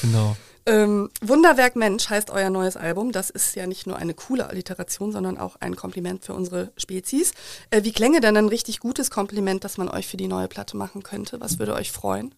genau. 0.00 0.36
Ähm, 0.64 1.10
Wunderwerk 1.20 1.74
Mensch 1.74 2.08
heißt 2.08 2.30
euer 2.30 2.50
neues 2.50 2.76
Album. 2.76 3.10
Das 3.10 3.30
ist 3.30 3.56
ja 3.56 3.66
nicht 3.66 3.86
nur 3.86 3.96
eine 3.96 4.14
coole 4.14 4.48
Alliteration, 4.48 5.10
sondern 5.10 5.36
auch 5.38 5.56
ein 5.60 5.74
Kompliment 5.74 6.24
für 6.24 6.34
unsere 6.34 6.70
Spezies. 6.76 7.32
Äh, 7.70 7.82
wie 7.82 7.92
klänge 7.92 8.20
denn 8.20 8.36
ein 8.36 8.48
richtig 8.48 8.78
gutes 8.78 9.10
Kompliment, 9.10 9.64
das 9.64 9.76
man 9.76 9.88
euch 9.88 10.06
für 10.06 10.16
die 10.16 10.28
neue 10.28 10.48
Platte 10.48 10.76
machen 10.76 11.02
könnte? 11.02 11.40
Was 11.40 11.58
würde 11.58 11.74
euch 11.74 11.90
freuen? 11.90 12.34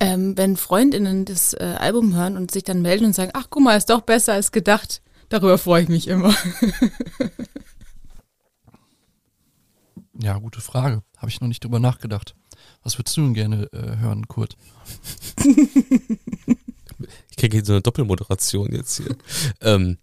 Ähm, 0.00 0.36
wenn 0.36 0.56
Freundinnen 0.56 1.24
das 1.24 1.54
äh, 1.54 1.76
Album 1.78 2.16
hören 2.16 2.36
und 2.36 2.50
sich 2.50 2.64
dann 2.64 2.82
melden 2.82 3.04
und 3.04 3.14
sagen, 3.14 3.30
ach 3.34 3.46
guck 3.48 3.62
mal, 3.62 3.76
ist 3.76 3.88
doch 3.88 4.00
besser 4.00 4.32
als 4.32 4.50
gedacht, 4.50 5.00
darüber 5.28 5.58
freue 5.58 5.84
ich 5.84 5.88
mich 5.88 6.08
immer. 6.08 6.34
Ja, 10.20 10.38
gute 10.38 10.60
Frage. 10.60 11.02
Habe 11.16 11.30
ich 11.30 11.40
noch 11.40 11.48
nicht 11.48 11.64
drüber 11.64 11.78
nachgedacht. 11.80 12.34
Was 12.82 12.98
würdest 12.98 13.16
du 13.16 13.22
denn 13.22 13.34
gerne 13.34 13.68
äh, 13.72 13.96
hören, 13.98 14.28
Kurt? 14.28 14.56
Ich 17.30 17.36
kriege 17.36 17.56
hier 17.56 17.64
so 17.64 17.72
eine 17.72 17.82
Doppelmoderation 17.82 18.72
jetzt 18.72 18.98
hier. 18.98 19.16
ähm, 19.60 19.98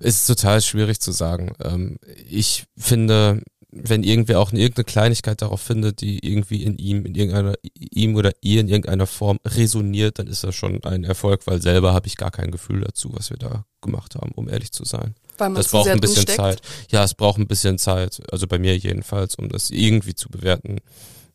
es 0.00 0.16
ist 0.16 0.26
total 0.26 0.62
schwierig 0.62 1.00
zu 1.00 1.12
sagen. 1.12 1.52
Ähm, 1.60 1.98
ich 2.26 2.64
finde, 2.78 3.42
wenn 3.70 4.02
irgendwer 4.02 4.40
auch 4.40 4.52
irgendeine 4.52 4.84
Kleinigkeit 4.84 5.42
darauf 5.42 5.60
findet, 5.60 6.00
die 6.00 6.24
irgendwie 6.26 6.62
in 6.62 6.78
ihm, 6.78 7.04
in 7.04 7.14
irgendeiner, 7.14 7.54
ihm 7.74 8.14
oder 8.14 8.32
ihr 8.40 8.60
in 8.60 8.68
irgendeiner 8.68 9.06
Form 9.06 9.38
resoniert, 9.44 10.18
dann 10.18 10.28
ist 10.28 10.44
das 10.44 10.54
schon 10.54 10.82
ein 10.84 11.04
Erfolg, 11.04 11.46
weil 11.46 11.60
selber 11.60 11.92
habe 11.92 12.06
ich 12.06 12.16
gar 12.16 12.30
kein 12.30 12.50
Gefühl 12.50 12.80
dazu, 12.80 13.10
was 13.12 13.30
wir 13.30 13.36
da 13.36 13.64
gemacht 13.80 14.14
haben, 14.14 14.32
um 14.34 14.48
ehrlich 14.48 14.72
zu 14.72 14.84
sein. 14.84 15.14
Weil 15.38 15.50
man 15.50 15.56
Das 15.56 15.70
braucht 15.70 15.88
ein 15.88 16.00
bisschen 16.00 16.24
drinsteckt? 16.24 16.38
Zeit. 16.38 16.62
Ja, 16.90 17.04
es 17.04 17.14
braucht 17.14 17.38
ein 17.38 17.46
bisschen 17.46 17.78
Zeit. 17.78 18.20
Also 18.30 18.46
bei 18.46 18.58
mir 18.58 18.76
jedenfalls, 18.76 19.34
um 19.34 19.48
das 19.48 19.70
irgendwie 19.70 20.14
zu 20.14 20.28
bewerten 20.28 20.80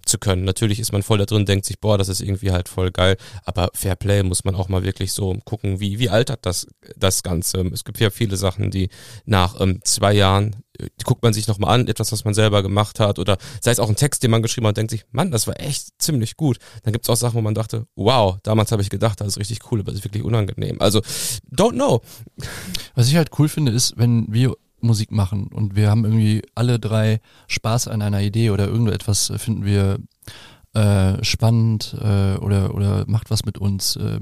zu 0.06 0.18
können. 0.18 0.44
Natürlich 0.44 0.80
ist 0.80 0.92
man 0.92 1.04
voll 1.04 1.20
da 1.20 1.26
drin, 1.26 1.46
denkt 1.46 1.66
sich, 1.66 1.80
boah, 1.80 1.98
das 1.98 2.10
ist 2.10 2.22
irgendwie 2.22 2.52
halt 2.52 2.70
voll 2.70 2.92
geil. 2.92 3.18
Aber 3.46 3.70
Fair 3.74 3.96
Play 3.96 4.24
muss 4.24 4.44
man 4.44 4.56
auch 4.56 4.70
mal 4.70 4.84
wirklich 4.84 5.14
so 5.14 5.38
gucken, 5.46 5.80
wie, 5.80 6.00
wie 6.00 6.10
altert 6.10 6.46
das, 6.46 6.68
das 6.96 7.24
Ganze. 7.24 7.62
Es 7.74 7.84
gibt 7.84 8.00
ja 8.00 8.10
viele 8.10 8.38
Sachen, 8.38 8.72
die 8.72 8.90
nach 9.26 9.60
ähm, 9.60 9.80
zwei 9.84 10.14
Jahren, 10.14 10.56
guckt 11.04 11.24
man 11.24 11.34
sich 11.34 11.48
nochmal 11.48 11.80
an, 11.80 11.88
etwas, 11.88 12.12
was 12.12 12.26
man 12.26 12.34
selber 12.34 12.64
gemacht 12.64 13.00
hat. 13.00 13.20
Oder 13.20 13.38
sei 13.62 13.72
es 13.72 13.80
auch 13.80 13.90
ein 13.90 13.96
Text, 13.96 14.24
den 14.24 14.32
man 14.32 14.42
geschrieben 14.42 14.68
hat, 14.68 14.78
denkt 14.78 14.92
sich, 14.92 15.06
Mann, 15.12 15.32
das 15.32 15.48
war 15.48 15.60
echt 15.60 15.90
ziemlich 16.00 16.38
gut. 16.38 16.58
Dann 16.84 16.94
gibt 16.94 17.06
es 17.06 17.10
auch 17.10 17.16
Sachen, 17.16 17.36
wo 17.36 17.42
man 17.42 17.56
dachte, 17.56 17.88
wow, 17.96 18.38
damals 18.44 18.72
habe 18.72 18.82
ich 18.82 18.90
gedacht, 18.90 19.22
das 19.22 19.28
ist 19.28 19.40
richtig 19.40 19.72
cool, 19.72 19.80
aber 19.80 19.92
das 19.92 20.00
ist 20.00 20.06
wirklich 20.06 20.24
unangenehm. 20.24 20.82
Also, 20.82 21.02
don't 21.52 21.74
know. 21.74 22.02
Was 22.96 23.08
ich 23.08 23.16
halt 23.16 23.32
cool 23.40 23.50
finde, 23.50 23.72
ist, 23.72 23.98
wenn 23.98 24.26
wir 24.30 24.56
Musik 24.82 25.12
machen 25.12 25.48
und 25.48 25.76
wir 25.76 25.90
haben 25.90 26.06
irgendwie 26.06 26.42
alle 26.56 26.80
drei 26.80 27.22
Spaß 27.48 27.88
an 27.88 28.02
einer 28.02 28.22
Idee 28.22 28.50
oder 28.50 28.68
irgendetwas 28.68 29.30
äh, 29.30 29.38
finden 29.38 29.66
wir 29.66 30.00
äh, 30.74 31.24
spannend 31.24 31.96
äh, 32.00 32.38
oder, 32.38 32.74
oder 32.74 33.06
macht 33.08 33.30
was 33.30 33.46
mit 33.46 33.58
uns 33.58 33.96
äh, 33.96 34.20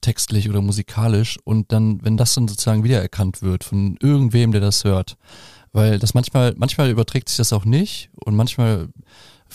textlich 0.00 0.48
oder 0.48 0.60
musikalisch 0.60 1.38
und 1.44 1.72
dann, 1.72 2.00
wenn 2.04 2.16
das 2.16 2.34
dann 2.34 2.48
sozusagen 2.48 2.84
wiedererkannt 2.84 3.42
wird 3.42 3.64
von 3.64 3.96
irgendwem, 4.00 4.52
der 4.52 4.60
das 4.60 4.84
hört, 4.84 5.16
weil 5.78 5.98
das 5.98 6.12
manchmal, 6.14 6.54
manchmal 6.56 6.90
überträgt 6.90 7.28
sich 7.28 7.36
das 7.38 7.52
auch 7.52 7.64
nicht 7.64 8.10
und 8.24 8.34
manchmal 8.34 8.88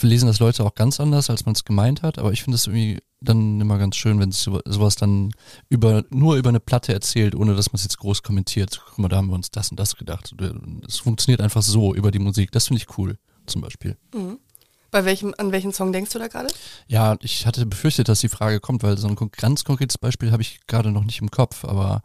lesen 0.02 0.26
das 0.28 0.40
Leute 0.40 0.64
auch 0.64 0.74
ganz 0.74 1.00
anders, 1.00 1.30
als 1.30 1.46
man 1.46 1.54
es 1.54 1.66
gemeint 1.66 2.02
hat, 2.02 2.18
aber 2.18 2.32
ich 2.32 2.42
finde 2.44 2.56
es 2.56 2.66
irgendwie 2.68 3.00
dann 3.22 3.62
immer 3.62 3.78
ganz 3.78 3.96
schön, 3.96 4.20
wenn 4.20 4.32
sich 4.32 4.42
so- 4.42 4.60
sowas 4.66 4.96
dann 4.96 5.32
über, 5.70 6.04
nur 6.10 6.36
über 6.36 6.50
eine 6.50 6.60
Platte 6.60 6.94
erzählt, 6.94 7.36
ohne 7.36 7.56
dass 7.56 7.72
man 7.72 7.78
es 7.78 7.84
jetzt 7.84 8.00
groß 8.00 8.24
kommentiert. 8.24 8.82
Guck 8.86 8.98
mal, 9.00 9.08
da 9.08 9.18
haben 9.18 9.28
wir 9.28 9.36
uns 9.36 9.52
das 9.52 9.70
und 9.70 9.80
das 9.80 9.96
gedacht. 9.96 10.34
Es 10.88 10.98
funktioniert 10.98 11.42
einfach 11.42 11.62
so 11.62 11.94
über 11.94 12.10
die 12.12 12.20
Musik. 12.20 12.52
Das 12.52 12.68
finde 12.68 12.82
ich 12.82 12.98
cool, 12.98 13.18
zum 13.46 13.62
Beispiel. 13.62 13.96
Bei 14.92 15.06
welchem, 15.06 15.34
an 15.38 15.52
welchen 15.52 15.72
Song 15.74 15.94
denkst 15.94 16.12
du 16.12 16.20
da 16.20 16.28
gerade? 16.28 16.48
Ja, 16.88 17.16
ich 17.22 17.46
hatte 17.46 17.66
befürchtet, 17.66 18.10
dass 18.10 18.20
die 18.20 18.30
Frage 18.30 18.60
kommt, 18.60 18.84
weil 18.84 18.98
so 18.98 19.08
ein 19.08 19.16
ganz 19.16 19.64
konkretes 19.64 19.98
Beispiel 19.98 20.32
habe 20.32 20.42
ich 20.42 20.60
gerade 20.68 20.92
noch 20.92 21.06
nicht 21.06 21.22
im 21.22 21.32
Kopf, 21.32 21.64
aber 21.66 22.02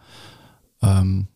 ähm, 0.82 1.26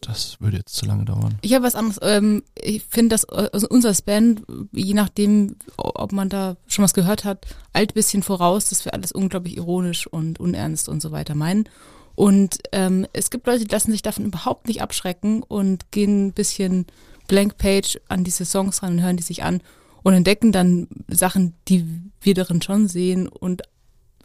das 0.00 0.40
würde 0.40 0.58
jetzt 0.58 0.74
zu 0.74 0.86
lange 0.86 1.04
dauern. 1.04 1.38
Ich 1.42 1.54
habe 1.54 1.64
was 1.64 1.74
anderes. 1.74 1.98
Ähm, 2.02 2.42
ich 2.54 2.84
finde, 2.84 3.10
dass 3.10 3.24
also 3.24 3.66
unser 3.68 3.92
Band, 4.04 4.42
je 4.72 4.94
nachdem, 4.94 5.56
ob 5.76 6.12
man 6.12 6.28
da 6.28 6.56
schon 6.66 6.84
was 6.84 6.94
gehört 6.94 7.24
hat, 7.24 7.46
alt 7.72 7.94
bisschen 7.94 8.22
voraus, 8.22 8.68
dass 8.68 8.84
wir 8.84 8.94
alles 8.94 9.12
unglaublich 9.12 9.56
ironisch 9.56 10.06
und 10.06 10.40
unernst 10.40 10.88
und 10.88 11.02
so 11.02 11.10
weiter 11.10 11.34
meinen. 11.34 11.68
Und 12.14 12.58
ähm, 12.72 13.06
es 13.12 13.30
gibt 13.30 13.46
Leute, 13.46 13.64
die 13.64 13.72
lassen 13.72 13.92
sich 13.92 14.02
davon 14.02 14.24
überhaupt 14.24 14.66
nicht 14.66 14.82
abschrecken 14.82 15.42
und 15.42 15.92
gehen 15.92 16.26
ein 16.26 16.32
bisschen 16.32 16.86
blank 17.28 17.58
page 17.58 18.00
an 18.08 18.24
diese 18.24 18.44
Songs 18.44 18.82
ran 18.82 18.94
und 18.94 19.02
hören 19.02 19.16
die 19.16 19.22
sich 19.22 19.44
an 19.44 19.60
und 20.02 20.14
entdecken 20.14 20.50
dann 20.50 20.88
Sachen, 21.08 21.54
die 21.68 21.86
wir 22.20 22.34
darin 22.34 22.62
schon 22.62 22.88
sehen 22.88 23.28
und 23.28 23.62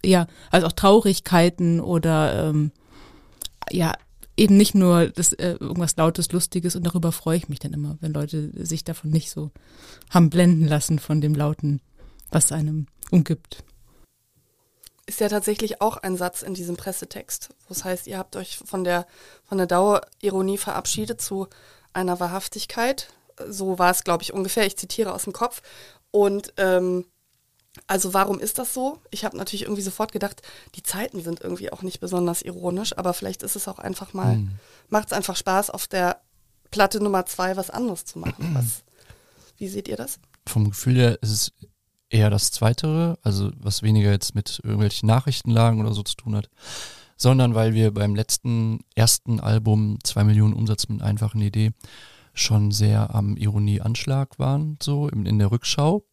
ja, 0.04 0.28
also 0.50 0.68
auch 0.68 0.72
Traurigkeiten 0.72 1.80
oder 1.80 2.50
ähm, 2.50 2.72
ja, 3.72 3.94
eben 4.38 4.58
nicht 4.58 4.76
nur 4.76 5.10
das 5.10 5.34
äh, 5.34 5.58
irgendwas 5.60 5.96
Lautes, 5.96 6.32
Lustiges 6.32 6.76
und 6.76 6.84
darüber 6.84 7.12
freue 7.12 7.38
ich 7.38 7.50
mich 7.50 7.60
dann 7.60 7.74
immer, 7.74 7.98
wenn 8.02 8.14
Leute 8.14 8.52
sich 8.66 8.84
davon 8.84 9.12
nicht 9.12 9.30
so 9.30 9.52
haben 10.10 10.30
blenden 10.30 10.68
lassen 10.68 11.00
von 11.00 11.22
dem 11.22 11.36
Lauten, 11.36 11.82
was 12.32 12.52
einem 12.52 12.88
umgibt. 13.12 13.64
Ist 15.06 15.20
ja 15.20 15.28
tatsächlich 15.28 15.82
auch 15.82 15.98
ein 15.98 16.16
Satz 16.16 16.42
in 16.44 16.54
diesem 16.54 16.78
Pressetext, 16.78 17.50
wo 17.68 17.74
es 17.74 17.84
heißt, 17.84 18.08
ihr 18.08 18.18
habt 18.18 18.36
euch 18.36 18.58
von 18.58 18.84
der, 18.84 19.06
von 19.44 19.58
der 19.58 19.68
Dauerironie 19.68 20.58
verabschiedet 20.58 21.22
zu 21.22 21.48
einer 21.92 22.20
Wahrhaftigkeit. 22.20 23.10
So 23.50 23.78
war 23.78 23.92
es, 23.92 24.04
glaube 24.04 24.24
ich, 24.24 24.34
ungefähr. 24.34 24.66
Ich 24.66 24.78
zitiere 24.78 25.14
aus 25.14 25.26
dem 25.26 25.34
Kopf. 25.34 25.62
Und 26.12 26.54
ähm, 26.58 27.06
also 27.88 28.14
warum 28.14 28.40
ist 28.40 28.60
das 28.60 28.74
so? 28.74 29.00
Ich 29.10 29.26
habe 29.26 29.38
natürlich 29.38 29.64
irgendwie 29.64 29.82
sofort 29.82 30.12
gedacht, 30.12 30.42
die 30.76 30.84
Zeiten 30.84 31.22
sind 31.22 31.42
irgendwie 31.42 31.72
auch 31.72 31.82
nicht 31.82 32.00
besonders 32.00 32.42
ironisch, 32.42 32.98
aber 32.98 33.14
vielleicht 33.14 33.44
ist 33.44 33.56
es 33.56 33.68
auch 33.68 33.80
einfach 33.80 34.14
mal, 34.14 34.38
mhm. 34.38 34.52
macht 34.90 35.08
es 35.08 35.14
einfach 35.14 35.36
Spaß, 35.36 35.70
auf 35.70 35.88
der 35.88 36.22
Platte 36.72 37.02
Nummer 37.04 37.26
zwei 37.26 37.56
was 37.58 37.70
anderes 37.70 38.06
zu 38.06 38.20
machen. 38.20 38.50
Was, 38.54 38.84
wie 39.58 39.68
seht 39.68 39.88
ihr 39.88 39.98
das? 39.98 40.20
Vom 40.48 40.70
Gefühl 40.70 40.96
her 40.96 41.22
ist 41.22 41.30
es 41.30 41.54
eher 42.10 42.30
das 42.30 42.52
Zweitere, 42.52 43.18
also 43.24 43.52
was 43.56 43.82
weniger 43.82 44.12
jetzt 44.12 44.36
mit 44.36 44.60
irgendwelchen 44.64 45.08
Nachrichtenlagen 45.08 45.80
oder 45.80 45.94
so 45.94 46.04
zu 46.04 46.16
tun 46.16 46.36
hat, 46.36 46.50
sondern 47.18 47.56
weil 47.56 47.74
wir 47.74 47.92
beim 47.92 48.16
letzten 48.16 48.82
ersten 48.94 49.40
Album 49.40 49.98
zwei 50.04 50.24
Millionen 50.24 50.54
Umsatz 50.54 50.88
mit 50.90 51.02
einfachen 51.02 51.42
Idee 51.42 51.72
schon 52.34 52.72
sehr 52.72 53.14
am 53.16 53.38
Ironieanschlag 53.38 54.38
waren, 54.38 54.78
so 54.82 55.08
in, 55.08 55.26
in 55.26 55.40
der 55.40 55.52
Rückschau. 55.52 56.06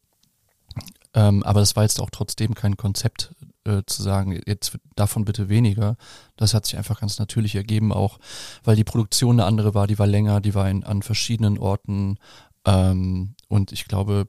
Ähm, 1.15 1.43
aber 1.43 1.61
das 1.61 1.77
war 1.77 1.83
jetzt 1.83 2.01
auch 2.01 2.11
trotzdem 2.11 2.55
kein 2.55 2.77
Konzept 2.77 3.35
äh, 3.65 3.83
zu 3.87 4.03
sagen, 4.03 4.41
jetzt 4.47 4.79
davon 4.97 5.25
bitte 5.25 5.49
weniger. 5.49 5.97
Das 6.37 6.55
hat 6.55 6.67
sich 6.67 6.77
einfach 6.77 7.01
ganz 7.01 7.19
natürlich 7.19 7.55
ergeben, 7.57 7.93
auch 7.93 8.19
weil 8.65 8.77
die 8.77 8.85
Produktion 8.85 9.41
eine 9.41 9.47
andere 9.47 9.75
war, 9.75 9.87
die 9.87 9.99
war 9.99 10.07
länger, 10.07 10.41
die 10.41 10.55
war 10.55 10.69
in, 10.71 10.85
an 10.85 11.03
verschiedenen 11.03 11.59
Orten. 11.59 12.19
Ähm, 12.65 13.35
und 13.49 13.73
ich 13.73 13.87
glaube, 13.87 14.29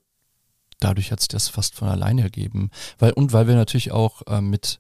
dadurch 0.80 1.12
hat 1.12 1.20
sich 1.20 1.30
das 1.30 1.50
fast 1.50 1.76
von 1.76 1.88
alleine 1.88 2.24
ergeben. 2.24 2.72
Weil, 2.98 3.14
und 3.14 3.32
weil 3.34 3.48
wir 3.48 3.56
natürlich 3.56 3.92
auch 3.92 4.24
äh, 4.28 4.42
mit 4.42 4.80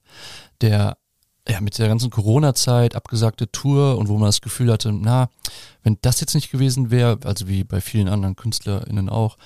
der 0.61 0.97
ja, 1.47 1.59
mit 1.59 1.77
der 1.79 1.87
ganzen 1.87 2.11
Corona-Zeit, 2.11 2.95
abgesagte 2.95 3.51
Tour 3.51 3.97
und 3.97 4.09
wo 4.09 4.17
man 4.17 4.27
das 4.27 4.41
Gefühl 4.41 4.71
hatte, 4.71 4.93
na, 4.93 5.29
wenn 5.81 5.97
das 6.01 6.21
jetzt 6.21 6.35
nicht 6.35 6.51
gewesen 6.51 6.91
wäre, 6.91 7.19
also 7.23 7.47
wie 7.47 7.63
bei 7.63 7.81
vielen 7.81 8.07
anderen 8.07 8.35
KünstlerInnen 8.35 9.09
auch, 9.09 9.37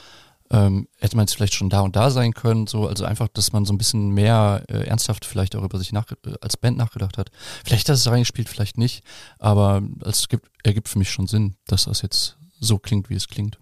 ähm, 0.52 0.88
hätte 1.00 1.16
man 1.16 1.26
jetzt 1.26 1.36
vielleicht 1.36 1.56
schon 1.56 1.70
da 1.70 1.82
und 1.82 1.96
da 1.96 2.12
sein 2.12 2.34
können, 2.34 2.68
so, 2.68 2.88
also 2.88 3.06
einfach, 3.06 3.28
dass 3.30 3.52
man 3.52 3.66
so 3.66 3.74
ein 3.74 3.78
bisschen 3.78 4.10
mehr 4.10 4.64
äh, 4.68 4.86
ernsthaft 4.86 5.26
vielleicht 5.26 5.56
auch 5.56 5.64
über 5.64 5.78
sich 5.78 5.92
nach, 5.92 6.12
äh, 6.12 6.34
als 6.42 6.58
Band 6.58 6.78
nachgedacht 6.78 7.18
hat. 7.18 7.32
Vielleicht 7.64 7.90
hat 7.90 7.96
es 7.96 8.08
reingespielt, 8.08 8.50
vielleicht 8.50 8.78
nicht, 8.78 9.04
aber 9.40 9.82
es 10.02 10.28
gibt, 10.28 10.48
ergibt 10.64 10.88
für 10.88 11.00
mich 11.00 11.10
schon 11.10 11.28
Sinn, 11.28 11.56
dass 11.68 11.86
das 11.86 12.02
jetzt 12.02 12.38
so 12.60 12.78
klingt, 12.78 13.10
wie 13.10 13.16
es 13.16 13.28
klingt. 13.28 13.60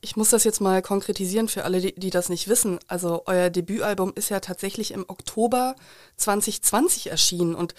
Ich 0.00 0.16
muss 0.16 0.30
das 0.30 0.44
jetzt 0.44 0.60
mal 0.60 0.82
konkretisieren 0.82 1.48
für 1.48 1.64
alle, 1.64 1.80
die, 1.80 1.94
die 1.94 2.10
das 2.10 2.28
nicht 2.28 2.46
wissen. 2.46 2.78
Also 2.88 3.22
euer 3.24 3.48
Debütalbum 3.48 4.12
ist 4.14 4.28
ja 4.28 4.40
tatsächlich 4.40 4.92
im 4.92 5.06
Oktober 5.08 5.76
2020 6.18 7.10
erschienen 7.10 7.54
und 7.54 7.74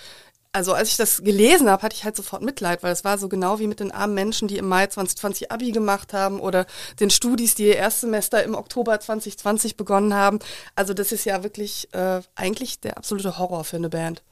also 0.56 0.74
als 0.74 0.88
ich 0.88 0.96
das 0.96 1.22
gelesen 1.22 1.70
habe, 1.70 1.84
hatte 1.84 1.98
ich 1.98 2.06
halt 2.06 2.16
sofort 2.16 2.42
Mitleid, 2.42 2.82
weil 2.82 2.94
es 2.94 3.04
war 3.04 3.18
so 3.18 3.28
genau 3.28 3.60
wie 3.60 3.68
mit 3.68 3.82
den 3.82 3.92
armen 3.92 4.14
Menschen, 4.14 4.48
die 4.48 4.58
im 4.58 4.70
Mai 4.70 4.88
2020 4.88 5.52
Abi 5.52 5.74
gemacht 5.74 6.14
haben 6.14 6.40
oder 6.40 6.66
den 7.02 7.10
Studis, 7.10 7.56
die 7.56 7.66
ihr 7.66 7.76
Erstsemester 7.76 8.42
im 8.42 8.56
Oktober 8.56 8.98
2020 8.98 9.76
begonnen 9.76 10.14
haben. 10.14 10.40
Also 10.74 10.94
das 10.94 11.12
ist 11.12 11.26
ja 11.26 11.44
wirklich 11.44 11.94
äh, 11.94 12.22
eigentlich 12.36 12.80
der 12.80 12.98
absolute 12.98 13.38
Horror 13.38 13.66
für 13.66 13.76
eine 13.76 13.90
Band. 13.90 14.24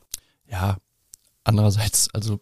Ja, 0.48 0.78
andererseits, 1.44 2.08
also 2.14 2.40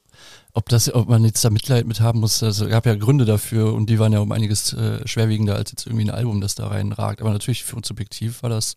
ob 0.53 0.69
das, 0.69 0.93
ob 0.93 1.09
man 1.09 1.25
jetzt 1.25 1.43
da 1.43 1.49
Mitleid 1.49 1.87
mit 1.87 2.01
haben 2.01 2.19
muss, 2.19 2.43
also 2.43 2.67
gab 2.67 2.85
ja 2.85 2.93
Gründe 2.93 3.25
dafür 3.25 3.73
und 3.73 3.87
die 3.87 3.97
waren 3.97 4.13
ja 4.13 4.19
um 4.19 4.31
einiges 4.31 4.73
äh, 4.73 5.07
schwerwiegender 5.07 5.55
als 5.55 5.71
jetzt 5.71 5.87
irgendwie 5.87 6.05
ein 6.05 6.11
Album, 6.11 6.39
das 6.39 6.53
da 6.53 6.67
reinragt. 6.67 7.19
Aber 7.19 7.31
natürlich 7.31 7.63
für 7.63 7.77
uns 7.77 7.87
subjektiv 7.87 8.43
war 8.43 8.51
das 8.51 8.75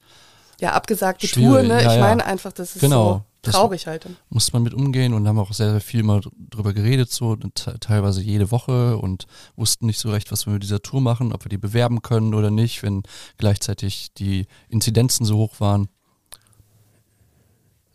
ja, 0.60 0.72
abgesagte 0.72 1.26
Tour, 1.28 1.62
ne? 1.62 1.82
Ja, 1.82 1.94
ich 1.94 2.00
meine 2.00 2.24
einfach, 2.24 2.52
das 2.52 2.76
ist 2.76 2.80
genau, 2.80 3.12
so 3.12 3.33
traurig 3.52 3.86
halt. 3.86 4.06
Muss 4.28 4.52
man 4.52 4.62
mit 4.62 4.74
umgehen 4.74 5.14
und 5.14 5.26
haben 5.26 5.38
auch 5.38 5.52
sehr, 5.52 5.70
sehr 5.70 5.80
viel 5.80 6.02
mal 6.02 6.20
drüber 6.50 6.72
geredet, 6.72 7.10
so 7.10 7.36
teilweise 7.36 8.22
jede 8.22 8.50
Woche 8.50 8.96
und 8.96 9.26
wussten 9.56 9.86
nicht 9.86 9.98
so 9.98 10.10
recht, 10.10 10.32
was 10.32 10.46
wir 10.46 10.52
mit 10.52 10.62
dieser 10.62 10.82
Tour 10.82 11.00
machen, 11.00 11.32
ob 11.32 11.44
wir 11.44 11.50
die 11.50 11.58
bewerben 11.58 12.02
können 12.02 12.34
oder 12.34 12.50
nicht, 12.50 12.82
wenn 12.82 13.02
gleichzeitig 13.38 14.12
die 14.14 14.46
Inzidenzen 14.68 15.24
so 15.24 15.36
hoch 15.36 15.60
waren. 15.60 15.88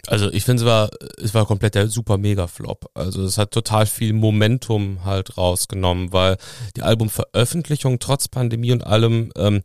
Also 0.08 0.32
ich 0.32 0.44
finde, 0.44 0.64
es 0.64 0.68
war, 0.68 0.90
es 1.18 1.34
war 1.34 1.46
komplett 1.46 1.76
der 1.76 1.88
super 1.88 2.18
Mega-Flop. 2.18 2.90
Also 2.94 3.24
es 3.24 3.38
hat 3.38 3.52
total 3.52 3.86
viel 3.86 4.14
Momentum 4.14 5.04
halt 5.06 5.38
rausgenommen, 5.38 6.12
weil 6.14 6.38
die 6.76 6.82
Albumveröffentlichung 6.82 8.00
trotz 8.00 8.28
Pandemie 8.28 8.72
und 8.72 8.86
allem 8.86 9.32
ähm, 9.36 9.62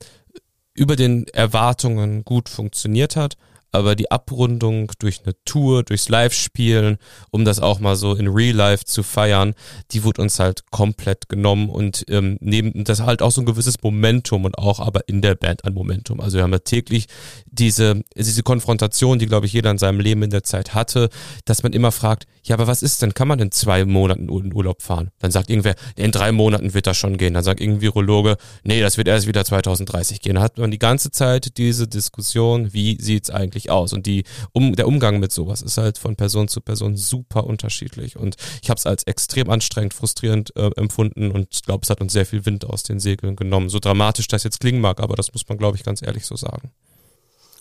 über 0.74 0.96
den 0.96 1.26
Erwartungen 1.28 2.24
gut 2.24 2.48
funktioniert 2.48 3.16
hat, 3.16 3.36
aber 3.74 3.96
die 3.96 4.10
Abrundung 4.10 4.90
durch 4.98 5.22
eine 5.24 5.34
Tour, 5.44 5.82
durchs 5.82 6.08
Live-Spielen, 6.08 6.98
um 7.30 7.44
das 7.44 7.60
auch 7.60 7.80
mal 7.80 7.96
so 7.96 8.14
in 8.14 8.28
Real 8.28 8.54
Life 8.54 8.84
zu 8.84 9.02
feiern, 9.02 9.54
die 9.90 10.04
wurde 10.04 10.22
uns 10.22 10.38
halt 10.38 10.70
komplett 10.70 11.28
genommen 11.28 11.68
und 11.68 12.04
ähm, 12.08 12.38
neben 12.40 12.84
das 12.84 13.00
halt 13.00 13.22
auch 13.22 13.30
so 13.30 13.42
ein 13.42 13.46
gewisses 13.46 13.82
Momentum 13.82 14.44
und 14.44 14.58
auch 14.58 14.80
aber 14.80 15.08
in 15.08 15.22
der 15.22 15.34
Band 15.34 15.64
ein 15.64 15.74
Momentum. 15.74 16.20
Also 16.20 16.36
wir 16.36 16.44
haben 16.44 16.52
ja 16.52 16.58
täglich 16.58 17.06
diese, 17.46 18.02
diese 18.16 18.42
Konfrontation, 18.42 19.18
die 19.18 19.26
glaube 19.26 19.46
ich 19.46 19.52
jeder 19.52 19.70
in 19.70 19.78
seinem 19.78 20.00
Leben 20.00 20.22
in 20.22 20.30
der 20.30 20.44
Zeit 20.44 20.74
hatte, 20.74 21.08
dass 21.44 21.62
man 21.62 21.72
immer 21.72 21.92
fragt, 21.92 22.26
ja, 22.44 22.54
aber 22.56 22.66
was 22.66 22.82
ist 22.82 23.00
denn, 23.00 23.14
kann 23.14 23.28
man 23.28 23.38
in 23.38 23.50
zwei 23.50 23.84
Monaten 23.84 24.28
in 24.28 24.54
Urlaub 24.54 24.82
fahren? 24.82 25.10
Dann 25.18 25.30
sagt 25.30 25.48
irgendwer, 25.48 25.74
in 25.96 26.10
drei 26.10 26.30
Monaten 26.30 26.74
wird 26.74 26.86
das 26.86 26.96
schon 26.96 27.16
gehen. 27.16 27.32
Dann 27.32 27.42
sagt 27.42 27.60
irgendein 27.60 27.80
Virologe, 27.80 28.36
nee, 28.64 28.80
das 28.80 28.98
wird 28.98 29.08
erst 29.08 29.26
wieder 29.26 29.44
2030 29.44 30.20
gehen. 30.20 30.34
Dann 30.34 30.44
hat 30.44 30.58
man 30.58 30.70
die 30.70 30.78
ganze 30.78 31.10
Zeit 31.10 31.56
diese 31.56 31.88
Diskussion, 31.88 32.72
wie 32.74 33.00
sieht's 33.00 33.30
eigentlich 33.30 33.63
unterschiedlich 33.64 33.70
aus 33.70 33.92
und 33.92 34.06
die, 34.06 34.24
um, 34.52 34.74
der 34.74 34.86
Umgang 34.86 35.20
mit 35.20 35.32
sowas 35.32 35.62
ist 35.62 35.78
halt 35.78 35.98
von 35.98 36.16
Person 36.16 36.48
zu 36.48 36.60
Person 36.60 36.96
super 36.96 37.44
unterschiedlich 37.44 38.16
und 38.16 38.36
ich 38.62 38.70
habe 38.70 38.78
es 38.78 38.86
als 38.86 39.04
extrem 39.04 39.50
anstrengend, 39.50 39.94
frustrierend 39.94 40.54
äh, 40.56 40.70
empfunden 40.76 41.30
und 41.30 41.48
ich 41.50 41.62
glaube, 41.62 41.82
es 41.82 41.90
hat 41.90 42.00
uns 42.00 42.12
sehr 42.12 42.26
viel 42.26 42.44
Wind 42.46 42.64
aus 42.64 42.82
den 42.82 43.00
Segeln 43.00 43.36
genommen. 43.36 43.68
So 43.68 43.78
dramatisch 43.78 44.28
das 44.28 44.44
jetzt 44.44 44.60
klingen 44.60 44.80
mag, 44.80 45.00
aber 45.00 45.16
das 45.16 45.32
muss 45.32 45.48
man, 45.48 45.58
glaube 45.58 45.76
ich, 45.76 45.84
ganz 45.84 46.02
ehrlich 46.02 46.26
so 46.26 46.36
sagen. 46.36 46.70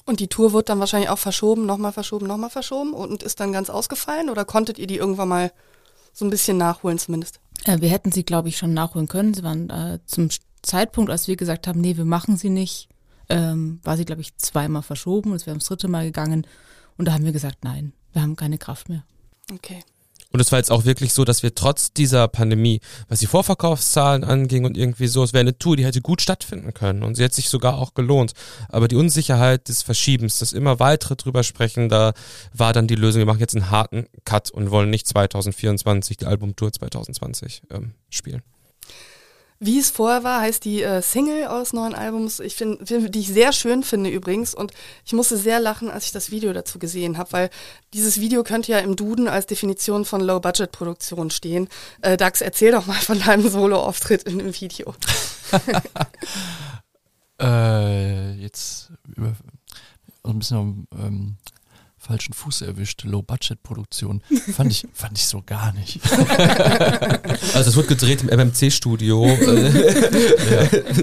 Und 0.06 0.20
die 0.20 0.28
Tour 0.28 0.52
wird 0.52 0.68
dann 0.68 0.80
wahrscheinlich 0.80 1.10
auch 1.10 1.18
verschoben, 1.18 1.66
nochmal 1.66 1.94
verschoben, 1.94 2.28
nochmal 2.28 2.50
verschoben 2.50 2.94
und 2.94 3.24
ist 3.24 3.40
dann 3.40 3.54
ganz 3.54 3.70
ausgefallen 3.70 4.30
oder 4.30 4.44
konntet 4.44 4.78
ihr 4.78 4.88
die 4.88 4.98
irgendwann 4.98 5.30
mal 5.30 5.52
so 6.12 6.26
ein 6.26 6.30
bisschen 6.30 6.58
nachholen 6.58 7.00
zumindest? 7.00 7.40
Äh, 7.66 7.80
wir 7.80 7.90
hätten 7.90 8.12
sie, 8.12 8.24
glaube 8.24 8.50
ich, 8.50 8.58
schon 8.58 8.74
nachholen 8.74 9.08
können. 9.08 9.34
Sie 9.34 9.44
waren 9.44 9.70
äh, 9.70 10.00
zum 10.06 10.30
Zeitpunkt, 10.62 11.10
als 11.10 11.28
wir 11.28 11.38
gesagt 11.38 11.68
haben, 11.68 11.80
nee, 11.80 11.96
wir 11.96 12.06
machen 12.06 12.36
sie 12.38 12.50
nicht, 12.50 12.90
ähm, 13.30 13.80
war 13.84 13.98
sie, 13.98 14.06
glaube 14.06 14.22
ich, 14.22 14.36
zweimal 14.38 14.82
verschoben 14.82 15.32
und 15.32 15.38
es 15.38 15.46
wäre 15.46 15.54
ums 15.54 15.66
dritte 15.66 15.88
Mal 15.88 16.06
gegangen. 16.06 16.46
Und 16.98 17.08
da 17.08 17.14
haben 17.14 17.26
wir 17.26 17.32
gesagt, 17.32 17.64
nein, 17.64 17.94
wir 18.12 18.22
haben 18.22 18.36
keine 18.36 18.58
Kraft 18.58 18.90
mehr. 18.90 19.04
Okay. 19.52 19.84
Und 20.34 20.40
es 20.40 20.52
war 20.52 20.58
jetzt 20.58 20.72
auch 20.72 20.84
wirklich 20.84 21.14
so, 21.14 21.26
dass 21.26 21.44
wir 21.44 21.54
trotz 21.54 21.94
dieser 21.94 22.28
Pandemie, 22.28 22.82
was 23.08 23.20
die 23.20 23.28
Vorverkaufszahlen 23.28 24.24
anging 24.24 24.66
und 24.66 24.76
irgendwie 24.76 25.06
so, 25.06 25.24
es 25.24 25.32
wäre 25.32 25.42
eine 25.42 25.60
Tour, 25.60 25.78
die 25.78 25.86
hätte 25.86 26.02
gut 26.02 26.24
stattfinden 26.24 26.74
können 26.74 27.04
und 27.04 27.16
sie 27.16 27.24
hätte 27.24 27.36
sich 27.36 27.50
sogar 27.50 27.78
auch 27.78 27.94
gelohnt. 27.94 28.34
Aber 28.68 28.88
die 28.88 28.96
Unsicherheit 28.96 29.68
des 29.68 29.84
Verschiebens, 29.84 30.40
das 30.40 30.52
immer 30.52 30.80
weitere 30.80 31.16
drüber 31.16 31.44
sprechen, 31.44 31.88
da 31.88 32.14
war 32.52 32.74
dann 32.74 32.88
die 32.88 32.96
Lösung, 32.96 33.20
wir 33.20 33.28
machen 33.28 33.42
jetzt 33.42 33.56
einen 33.56 33.70
harten 33.70 34.08
Cut 34.26 34.50
und 34.50 34.72
wollen 34.72 34.90
nicht 34.90 35.08
2024 35.08 36.18
die 36.18 36.26
Albumtour 36.26 36.74
2020 36.74 37.62
ähm, 37.70 37.94
spielen. 38.10 38.42
Wie 39.66 39.80
es 39.80 39.92
vorher 39.92 40.26
war, 40.26 40.42
heißt 40.42 40.66
die 40.66 40.82
äh, 40.82 41.02
Single 41.02 41.48
aus 41.48 41.72
neuen 41.72 41.96
Albums, 41.96 42.42
ich 42.42 42.56
find, 42.56 42.90
die 42.90 43.20
ich 43.20 43.30
sehr 43.30 43.54
schön 43.54 43.84
finde 43.84 44.10
übrigens. 44.10 44.54
Und 44.54 44.74
ich 45.06 45.14
musste 45.14 45.38
sehr 45.38 45.62
lachen, 45.62 45.90
als 45.90 46.06
ich 46.06 46.12
das 46.12 46.32
Video 46.32 46.52
dazu 46.52 46.80
gesehen 46.80 47.18
habe, 47.18 47.32
weil 47.32 47.50
dieses 47.94 48.20
Video 48.20 48.44
könnte 48.44 48.74
ja 48.74 48.80
im 48.80 48.98
Duden 48.98 49.30
als 49.30 49.46
Definition 49.46 50.04
von 50.04 50.20
Low-Budget-Produktion 50.20 51.32
stehen. 51.32 51.70
Äh, 52.02 52.18
Dax, 52.18 52.42
erzähl 52.42 52.74
doch 52.74 52.88
mal 52.88 52.96
von 52.96 53.20
deinem 53.20 53.50
Solo-Auftritt 53.50 54.24
in 54.24 54.40
dem 54.40 54.54
Video. 54.54 54.96
äh, 57.42 58.34
jetzt 58.34 58.92
über, 59.16 59.34
also 60.24 60.36
ein 60.36 60.40
bisschen 60.40 60.88
ähm, 61.00 61.38
falschen 62.04 62.34
Fuß 62.34 62.62
erwischt. 62.62 63.04
Low-Budget-Produktion. 63.04 64.22
Fand 64.54 64.72
ich, 64.72 64.86
fand 64.94 65.18
ich 65.18 65.26
so 65.26 65.42
gar 65.46 65.74
nicht. 65.74 66.00
Also 67.54 67.70
es 67.70 67.76
wird 67.76 67.88
gedreht 67.88 68.24
im 68.24 68.30
MMC-Studio 68.30 69.26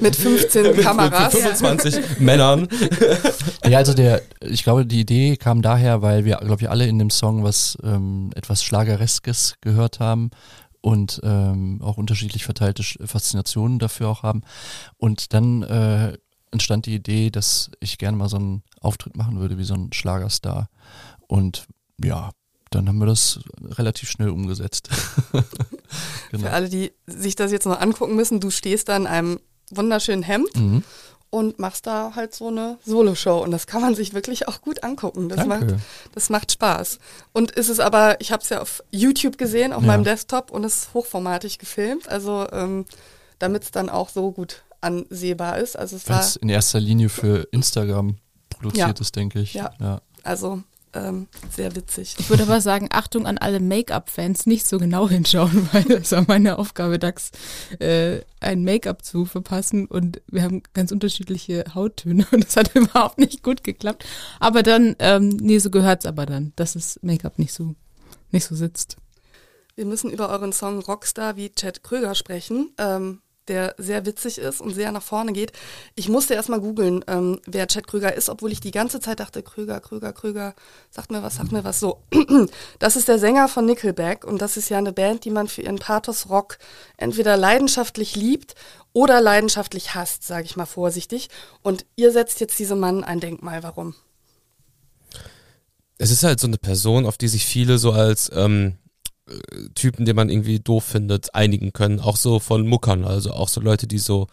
Mit 0.00 0.16
15 0.16 0.76
Kameras. 0.80 1.32
25 1.32 2.20
Männern. 2.20 2.68
Ja, 3.66 3.78
also 3.78 3.94
der, 3.94 4.22
ich 4.40 4.64
glaube, 4.64 4.84
die 4.86 5.00
Idee 5.00 5.36
kam 5.36 5.62
daher, 5.62 6.02
weil 6.02 6.24
wir, 6.24 6.36
glaube 6.36 6.62
ich, 6.62 6.70
alle 6.70 6.86
in 6.86 6.98
dem 6.98 7.10
Song 7.10 7.44
was 7.44 7.78
ähm, 7.82 8.30
etwas 8.34 8.64
Schlagereskes 8.64 9.54
gehört 9.60 10.00
haben 10.00 10.30
und 10.80 11.20
ähm, 11.22 11.80
auch 11.82 11.96
unterschiedlich 11.96 12.44
verteilte 12.44 12.82
Faszinationen 12.82 13.78
dafür 13.78 14.08
auch 14.08 14.22
haben. 14.22 14.42
Und 14.96 15.32
dann 15.34 15.62
äh, 15.62 16.18
entstand 16.52 16.86
die 16.86 16.94
Idee, 16.94 17.30
dass 17.30 17.70
ich 17.80 17.98
gerne 17.98 18.16
mal 18.16 18.28
so 18.28 18.36
einen 18.36 18.62
Auftritt 18.80 19.16
machen 19.16 19.38
würde, 19.40 19.58
wie 19.58 19.64
so 19.64 19.74
ein 19.74 19.92
Schlagerstar. 19.92 20.68
Und 21.28 21.66
ja, 22.02 22.30
dann 22.70 22.88
haben 22.88 22.98
wir 22.98 23.06
das 23.06 23.40
relativ 23.62 24.08
schnell 24.10 24.30
umgesetzt. 24.30 24.88
genau. 26.30 26.44
Für 26.44 26.50
alle, 26.52 26.68
die 26.68 26.92
sich 27.06 27.36
das 27.36 27.52
jetzt 27.52 27.66
noch 27.66 27.80
angucken 27.80 28.16
müssen, 28.16 28.40
du 28.40 28.50
stehst 28.50 28.88
da 28.88 28.96
in 28.96 29.06
einem 29.06 29.40
wunderschönen 29.70 30.22
Hemd 30.22 30.54
Mhm. 30.56 30.82
und 31.30 31.58
machst 31.58 31.86
da 31.86 32.12
halt 32.16 32.34
so 32.34 32.48
eine 32.48 32.78
Solo-Show. 32.84 33.38
Und 33.42 33.50
das 33.52 33.66
kann 33.66 33.80
man 33.82 33.94
sich 33.94 34.14
wirklich 34.14 34.48
auch 34.48 34.60
gut 34.62 34.82
angucken. 34.82 35.28
Das, 35.28 35.46
macht, 35.46 35.62
Danke. 35.62 35.80
das 36.12 36.30
macht 36.30 36.50
Spaß. 36.52 36.98
Und 37.32 37.52
ist 37.52 37.68
es 37.68 37.78
aber, 37.80 38.20
ich 38.20 38.32
habe 38.32 38.42
es 38.42 38.48
ja 38.48 38.60
auf 38.60 38.82
YouTube 38.90 39.38
gesehen, 39.38 39.72
auf 39.72 39.82
Ja. 39.82 39.86
meinem 39.88 40.04
Desktop 40.04 40.50
und 40.50 40.64
es 40.64 40.76
ist 40.84 40.94
hochformatig 40.94 41.58
gefilmt. 41.58 42.08
Also 42.08 42.48
ähm, 42.52 42.84
damit 43.38 43.62
es 43.64 43.70
dann 43.70 43.88
auch 43.88 44.08
so 44.08 44.32
gut 44.32 44.62
ansehbar 44.80 45.58
ist. 45.58 45.78
Also 45.78 45.96
es 45.96 46.08
es 46.08 46.36
in 46.36 46.48
erster 46.48 46.80
Linie 46.80 47.08
für 47.08 47.48
Instagram 47.52 48.16
produziert 48.48 48.98
Ja. 48.98 49.00
ist, 49.00 49.16
denke 49.16 49.40
ich. 49.40 49.54
Ja. 49.54 49.72
ja. 49.80 50.00
also 50.22 50.62
ähm, 50.92 51.28
sehr 51.50 51.76
witzig. 51.76 52.16
Ich 52.18 52.30
würde 52.30 52.42
aber 52.42 52.60
sagen, 52.60 52.88
Achtung 52.90 53.24
an 53.26 53.38
alle 53.38 53.60
Make-up-Fans, 53.60 54.46
nicht 54.46 54.66
so 54.66 54.78
genau 54.78 55.08
hinschauen, 55.08 55.68
weil 55.72 55.84
das 55.84 56.10
war 56.12 56.24
meine 56.26 56.58
Aufgabe, 56.58 56.98
Dax 56.98 57.30
äh, 57.78 58.22
ein 58.40 58.64
Make-up 58.64 59.04
zu 59.04 59.24
verpassen 59.24 59.86
und 59.86 60.20
wir 60.26 60.42
haben 60.42 60.62
ganz 60.74 60.90
unterschiedliche 60.90 61.64
Hauttöne 61.74 62.26
und 62.32 62.44
das 62.44 62.56
hat 62.56 62.74
überhaupt 62.74 63.18
nicht 63.18 63.42
gut 63.42 63.62
geklappt. 63.62 64.04
Aber 64.40 64.62
dann, 64.62 64.96
ähm, 64.98 65.28
nee, 65.28 65.58
so 65.58 65.70
gehört's 65.70 66.06
aber 66.06 66.26
dann, 66.26 66.52
dass 66.56 66.72
das 66.72 66.98
Make-up 67.02 67.38
nicht 67.38 67.52
so, 67.52 67.74
nicht 68.32 68.46
so 68.46 68.56
sitzt. 68.56 68.96
Wir 69.76 69.86
müssen 69.86 70.10
über 70.10 70.28
euren 70.28 70.52
Song 70.52 70.80
Rockstar 70.80 71.36
wie 71.36 71.50
Chad 71.50 71.84
Kröger 71.84 72.14
sprechen, 72.16 72.70
ähm, 72.78 73.20
der 73.48 73.74
sehr 73.78 74.06
witzig 74.06 74.38
ist 74.38 74.60
und 74.60 74.74
sehr 74.74 74.92
nach 74.92 75.02
vorne 75.02 75.32
geht. 75.32 75.52
Ich 75.94 76.08
musste 76.08 76.34
erst 76.34 76.48
mal 76.48 76.60
googeln, 76.60 77.04
ähm, 77.08 77.40
wer 77.46 77.66
Chad 77.66 77.86
Kröger 77.86 78.14
ist, 78.14 78.28
obwohl 78.28 78.52
ich 78.52 78.60
die 78.60 78.70
ganze 78.70 79.00
Zeit 79.00 79.20
dachte, 79.20 79.42
Kröger, 79.42 79.80
Kröger, 79.80 80.12
Kröger, 80.12 80.54
sagt 80.90 81.10
mir 81.10 81.22
was, 81.22 81.36
sagt 81.36 81.52
mir 81.52 81.64
was. 81.64 81.80
So, 81.80 82.02
das 82.78 82.96
ist 82.96 83.08
der 83.08 83.18
Sänger 83.18 83.48
von 83.48 83.66
Nickelback 83.66 84.24
und 84.24 84.40
das 84.40 84.56
ist 84.56 84.68
ja 84.68 84.78
eine 84.78 84.92
Band, 84.92 85.24
die 85.24 85.30
man 85.30 85.48
für 85.48 85.62
ihren 85.62 85.78
Pathos-Rock 85.78 86.58
entweder 86.96 87.36
leidenschaftlich 87.36 88.14
liebt 88.16 88.54
oder 88.92 89.20
leidenschaftlich 89.20 89.94
hasst, 89.94 90.24
sage 90.24 90.44
ich 90.44 90.56
mal 90.56 90.66
vorsichtig. 90.66 91.28
Und 91.62 91.86
ihr 91.96 92.12
setzt 92.12 92.40
jetzt 92.40 92.58
diesem 92.58 92.80
Mann 92.80 93.04
ein 93.04 93.20
Denkmal. 93.20 93.62
Warum? 93.62 93.94
Es 95.98 96.10
ist 96.10 96.22
halt 96.22 96.40
so 96.40 96.46
eine 96.46 96.56
Person, 96.56 97.04
auf 97.04 97.18
die 97.18 97.28
sich 97.28 97.44
viele 97.44 97.78
so 97.78 97.92
als 97.92 98.30
ähm, 98.34 98.68
äh, 98.68 98.89
Typen, 99.74 100.04
den 100.04 100.16
man 100.16 100.28
irgendwie 100.28 100.60
doof 100.60 100.84
findet, 100.84 101.34
einigen 101.34 101.72
können. 101.72 102.00
Auch 102.00 102.16
so 102.16 102.38
von 102.38 102.66
Muckern, 102.66 103.04
also 103.04 103.32
auch 103.32 103.48
so 103.48 103.60
Leute, 103.60 103.86
die 103.86 103.98
so, 103.98 104.26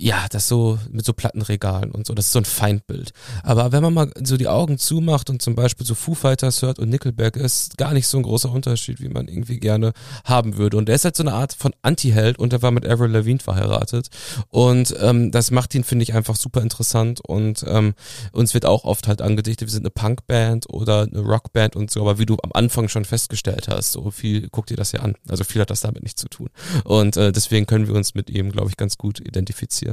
ja, 0.00 0.26
das 0.30 0.46
so 0.46 0.78
mit 0.92 1.04
so 1.04 1.12
Plattenregalen 1.12 1.90
und 1.90 2.06
so, 2.06 2.14
das 2.14 2.26
ist 2.26 2.32
so 2.32 2.38
ein 2.38 2.44
Feindbild. 2.44 3.10
Aber 3.42 3.72
wenn 3.72 3.82
man 3.82 3.92
mal 3.92 4.10
so 4.22 4.36
die 4.36 4.46
Augen 4.46 4.78
zumacht 4.78 5.28
und 5.28 5.42
zum 5.42 5.56
Beispiel 5.56 5.84
so 5.84 5.96
Foo 5.96 6.14
Fighters 6.14 6.62
hört 6.62 6.78
und 6.78 6.88
Nickelback, 6.88 7.34
ist 7.34 7.76
gar 7.78 7.92
nicht 7.92 8.06
so 8.06 8.16
ein 8.16 8.22
großer 8.22 8.52
Unterschied, 8.52 9.00
wie 9.00 9.08
man 9.08 9.26
irgendwie 9.26 9.58
gerne 9.58 9.92
haben 10.24 10.56
würde. 10.56 10.76
Und 10.76 10.88
er 10.88 10.94
ist 10.94 11.04
halt 11.04 11.16
so 11.16 11.24
eine 11.24 11.32
Art 11.32 11.52
von 11.52 11.74
Anti-Held 11.82 12.38
und 12.38 12.52
er 12.52 12.62
war 12.62 12.70
mit 12.70 12.86
Avril 12.86 13.10
Lavigne 13.10 13.40
verheiratet. 13.40 14.06
Und 14.50 14.94
ähm, 15.00 15.32
das 15.32 15.50
macht 15.50 15.74
ihn, 15.74 15.82
finde 15.82 16.04
ich, 16.04 16.14
einfach 16.14 16.36
super 16.36 16.62
interessant. 16.62 17.20
Und 17.26 17.64
ähm, 17.66 17.94
uns 18.30 18.54
wird 18.54 18.66
auch 18.66 18.84
oft 18.84 19.08
halt 19.08 19.20
angedichtet, 19.20 19.66
wir 19.66 19.72
sind 19.72 19.82
eine 19.82 19.90
Punkband 19.90 20.72
oder 20.72 21.08
eine 21.10 21.22
Rockband 21.22 21.74
und 21.74 21.90
so, 21.90 22.02
aber 22.02 22.20
wie 22.20 22.26
du 22.26 22.36
am 22.44 22.52
Anfang 22.52 22.88
schon 22.88 23.04
festgestellt 23.04 23.66
hast, 23.66 23.90
so 23.90 24.12
viel, 24.12 24.48
guck 24.52 24.66
dir 24.66 24.76
das 24.76 24.92
ja 24.92 25.00
an. 25.00 25.16
Also 25.28 25.42
viel 25.42 25.60
hat 25.60 25.70
das 25.70 25.80
damit 25.80 26.04
nichts 26.04 26.20
zu 26.20 26.28
tun. 26.28 26.50
Und 26.84 27.16
äh, 27.16 27.32
deswegen 27.32 27.66
können 27.66 27.88
wir 27.88 27.96
uns 27.96 28.14
mit 28.14 28.30
ihm, 28.30 28.52
glaube 28.52 28.70
ich, 28.70 28.76
ganz 28.76 28.96
gut 28.96 29.18
identifizieren. 29.18 29.87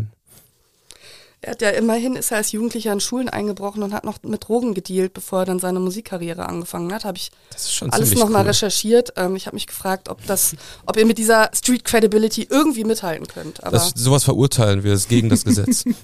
Er 1.45 1.51
hat 1.51 1.61
ja 1.61 1.69
immerhin, 1.69 2.15
ist 2.15 2.31
er 2.31 2.37
als 2.37 2.51
Jugendlicher 2.53 2.91
in 2.91 2.99
Schulen 2.99 3.29
eingebrochen 3.29 3.83
und 3.83 3.93
hat 3.93 4.03
noch 4.03 4.17
mit 4.23 4.47
Drogen 4.47 4.73
gedealt, 4.73 5.13
bevor 5.13 5.41
er 5.41 5.45
dann 5.45 5.59
seine 5.59 5.79
Musikkarriere 5.79 6.49
angefangen 6.49 6.91
hat. 6.91 7.05
Habe 7.05 7.19
ich 7.19 7.29
Das 7.51 7.65
ist 7.65 7.73
schon 7.75 7.91
alles 7.91 8.15
nochmal 8.15 8.41
cool. 8.41 8.47
recherchiert. 8.47 9.13
Ähm, 9.15 9.35
ich 9.35 9.45
habe 9.45 9.55
mich 9.55 9.67
gefragt, 9.67 10.09
ob 10.09 10.25
das, 10.25 10.55
ob 10.87 10.97
ihr 10.97 11.05
mit 11.05 11.19
dieser 11.19 11.51
Street 11.53 11.85
Credibility 11.85 12.47
irgendwie 12.49 12.83
mithalten 12.83 13.27
könnt. 13.27 13.63
Aber 13.63 13.77
Das, 13.77 13.93
sowas 13.95 14.23
verurteilen 14.23 14.83
wir, 14.83 14.93
ist 14.93 15.07
gegen 15.07 15.29
das 15.29 15.45
Gesetz. 15.45 15.83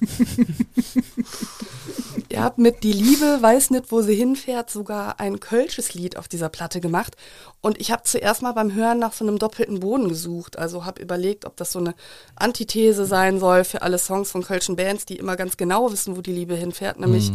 ihr 2.30 2.44
habt 2.44 2.58
mit 2.58 2.84
Die 2.84 2.94
Liebe 2.94 3.40
weiß 3.42 3.72
nicht, 3.72 3.92
wo 3.92 4.02
sie 4.02 4.16
hinfährt, 4.16 4.70
sogar 4.70 5.20
ein 5.20 5.40
kölsches 5.40 5.94
Lied 5.94 6.18
auf 6.18 6.28
dieser 6.28 6.50
Platte 6.50 6.82
gemacht. 6.82 7.16
Und 7.62 7.80
ich 7.80 7.92
habe 7.92 8.04
zuerst 8.04 8.42
mal 8.42 8.54
beim 8.54 8.74
Hören 8.74 9.00
nach 9.00 9.14
so 9.14 9.26
einem 9.26 9.38
doppelten 9.38 9.80
Boden 9.82 10.10
gesucht. 10.10 10.58
Also 10.58 10.86
habe 10.86 11.02
überlegt, 11.02 11.46
ob 11.46 11.56
das 11.58 11.72
so 11.72 11.80
eine 11.80 11.94
Antithese 12.36 13.06
sein 13.06 13.40
soll 13.40 13.64
für 13.64 13.82
alle 13.84 14.00
Songs 14.00 14.32
von 14.32 14.44
kölschen 14.44 14.76
Bands, 14.76 15.06
die 15.06 15.18
immer 15.18 15.31
ganz 15.36 15.58
genau 15.58 15.92
wissen, 15.92 16.16
wo 16.18 16.22
die 16.22 16.34
Liebe 16.34 16.56
hinfährt, 16.56 17.00
nämlich 17.00 17.32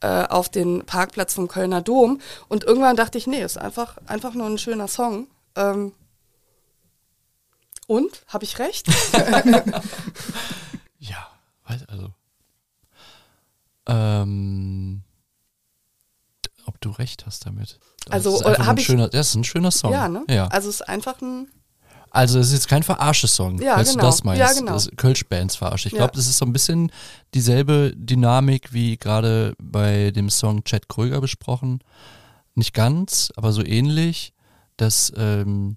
äh, 0.00 0.24
auf 0.26 0.48
den 0.48 0.84
Parkplatz 0.86 1.34
vom 1.34 1.48
Kölner 1.48 1.82
Dom. 1.82 2.20
Und 2.48 2.64
irgendwann 2.64 2.96
dachte 2.96 3.18
ich, 3.18 3.26
nee, 3.26 3.42
ist 3.42 3.58
einfach, 3.58 3.96
einfach 4.06 4.34
nur 4.34 4.46
ein 4.46 4.58
schöner 4.58 4.88
Song. 4.88 5.26
Ähm 5.56 5.92
und? 7.86 8.22
Habe 8.28 8.44
ich 8.44 8.58
recht? 8.58 8.86
Ja, 10.98 11.28
weiß, 11.66 11.86
also. 11.88 12.12
Ähm, 13.86 15.02
ob 16.66 16.80
du 16.80 16.90
recht 16.90 17.26
hast 17.26 17.46
damit. 17.46 17.78
Das 18.04 18.12
Also, 18.12 18.34
ist 18.36 18.46
einfach 18.46 18.58
hab 18.60 18.66
nur 18.66 18.70
ein 18.74 18.78
ich- 18.78 18.86
schöner, 18.86 19.08
das 19.08 19.28
ist 19.30 19.34
ein 19.34 19.44
schöner 19.44 19.70
Song. 19.70 19.92
ja, 19.92 20.08
ne? 20.08 20.24
Ja. 20.28 20.46
Also 20.48 20.68
es 20.68 20.76
ist 20.76 20.88
einfach 20.88 21.20
ein. 21.22 21.50
Also 22.10 22.38
es 22.40 22.48
ist 22.48 22.52
jetzt 22.54 22.68
kein 22.68 22.82
Verarsche-Song, 22.82 23.60
Ja, 23.60 23.74
falls 23.74 23.90
genau. 23.90 24.00
du 24.02 24.06
das 24.06 24.24
meinst. 24.24 24.40
Ja, 24.40 24.52
genau. 24.52 24.78
Kölsch-Bands 24.96 25.56
verarsche. 25.56 25.88
Ich 25.88 25.92
Ja. 25.92 25.98
glaube, 25.98 26.14
das 26.16 26.26
ist 26.26 26.38
so 26.38 26.44
ein 26.44 26.52
bisschen 26.52 26.90
dieselbe 27.34 27.92
Dynamik 27.96 28.72
wie 28.72 28.96
gerade 28.96 29.54
bei 29.62 30.10
dem 30.10 30.28
Song 30.30 30.64
Chad 30.64 30.88
Kröger 30.88 31.20
besprochen. 31.20 31.78
Nicht 32.54 32.74
ganz, 32.74 33.32
aber 33.36 33.52
so 33.52 33.64
ähnlich, 33.64 34.32
dass 34.76 35.12
ähm, 35.16 35.76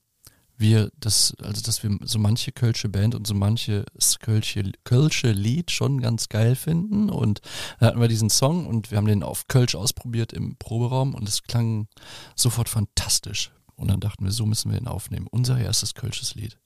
wir 0.58 0.90
das, 1.00 1.34
also 1.42 1.62
dass 1.62 1.84
wir 1.84 1.98
so 2.04 2.20
manche 2.20 2.52
Kölsche 2.52 2.90
Band 2.90 3.16
und 3.16 3.28
so 3.28 3.34
manches 3.34 3.86
Kölsche, 4.20 4.72
Kölsche 4.84 5.32
Lied 5.32 5.72
schon 5.72 6.00
ganz 6.02 6.30
geil 6.30 6.56
finden. 6.56 7.10
Und 7.10 7.42
da 7.80 7.88
hatten 7.88 8.00
wir 8.02 8.08
diesen 8.08 8.30
Song 8.30 8.66
und 8.66 8.90
wir 8.90 8.98
haben 8.98 9.08
den 9.08 9.24
auf 9.24 9.48
Kölsch 9.48 9.76
ausprobiert 9.76 10.34
im 10.34 10.56
Proberaum 10.58 11.14
und 11.16 11.28
es 11.28 11.44
klang 11.44 11.88
sofort 12.36 12.70
fantastisch. 12.70 13.52
Und 13.76 13.90
dann 13.90 14.00
dachten 14.00 14.24
wir, 14.24 14.32
so 14.32 14.46
müssen 14.46 14.72
wir 14.72 14.78
ihn 14.78 14.88
aufnehmen. 14.88 15.28
Unser 15.30 15.60
erstes 15.60 15.94
Kölsches 15.94 16.36
Lied. 16.36 16.58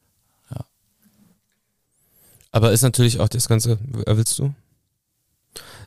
Aber 2.51 2.71
ist 2.71 2.81
natürlich 2.81 3.19
auch 3.19 3.29
das 3.29 3.47
ganze, 3.47 3.73
äh, 3.73 4.17
willst 4.17 4.39
du? 4.39 4.53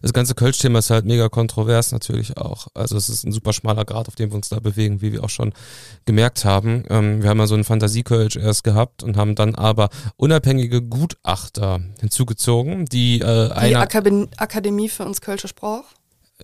Das 0.03 0.13
ganze 0.13 0.35
Kölsch-Thema 0.35 0.79
ist 0.79 0.91
halt 0.91 1.05
mega 1.05 1.29
kontrovers 1.29 1.93
natürlich 1.93 2.37
auch. 2.37 2.69
Also 2.75 2.97
es 2.97 3.09
ist 3.09 3.25
ein 3.25 3.33
super 3.33 3.53
schmaler 3.53 3.85
Grad, 3.85 4.09
auf 4.09 4.15
dem 4.15 4.31
wir 4.31 4.37
uns 4.37 4.49
da 4.49 4.59
bewegen, 4.59 5.01
wie 5.01 5.13
wir 5.13 5.23
auch 5.23 5.31
schon 5.31 5.53
gemerkt 6.07 6.45
haben. 6.45 6.85
Ähm, 6.89 7.23
wir 7.23 7.29
haben 7.29 7.39
ja 7.39 7.47
so 7.47 7.55
einen 7.55 7.65
Fantasie-Kölsch 7.65 8.37
erst 8.37 8.65
gehabt 8.65 9.03
und 9.03 9.17
haben 9.17 9.35
dann 9.35 9.55
aber 9.55 9.91
unabhängige 10.17 10.81
Gutachter 10.81 11.81
hinzugezogen, 12.01 12.87
die 12.87 13.21
äh, 13.21 13.69
Die 13.69 13.77
Akademie 14.39 14.89
für 14.89 15.05
uns 15.05 15.21
Kölsche 15.21 15.49
Sprach. 15.49 15.85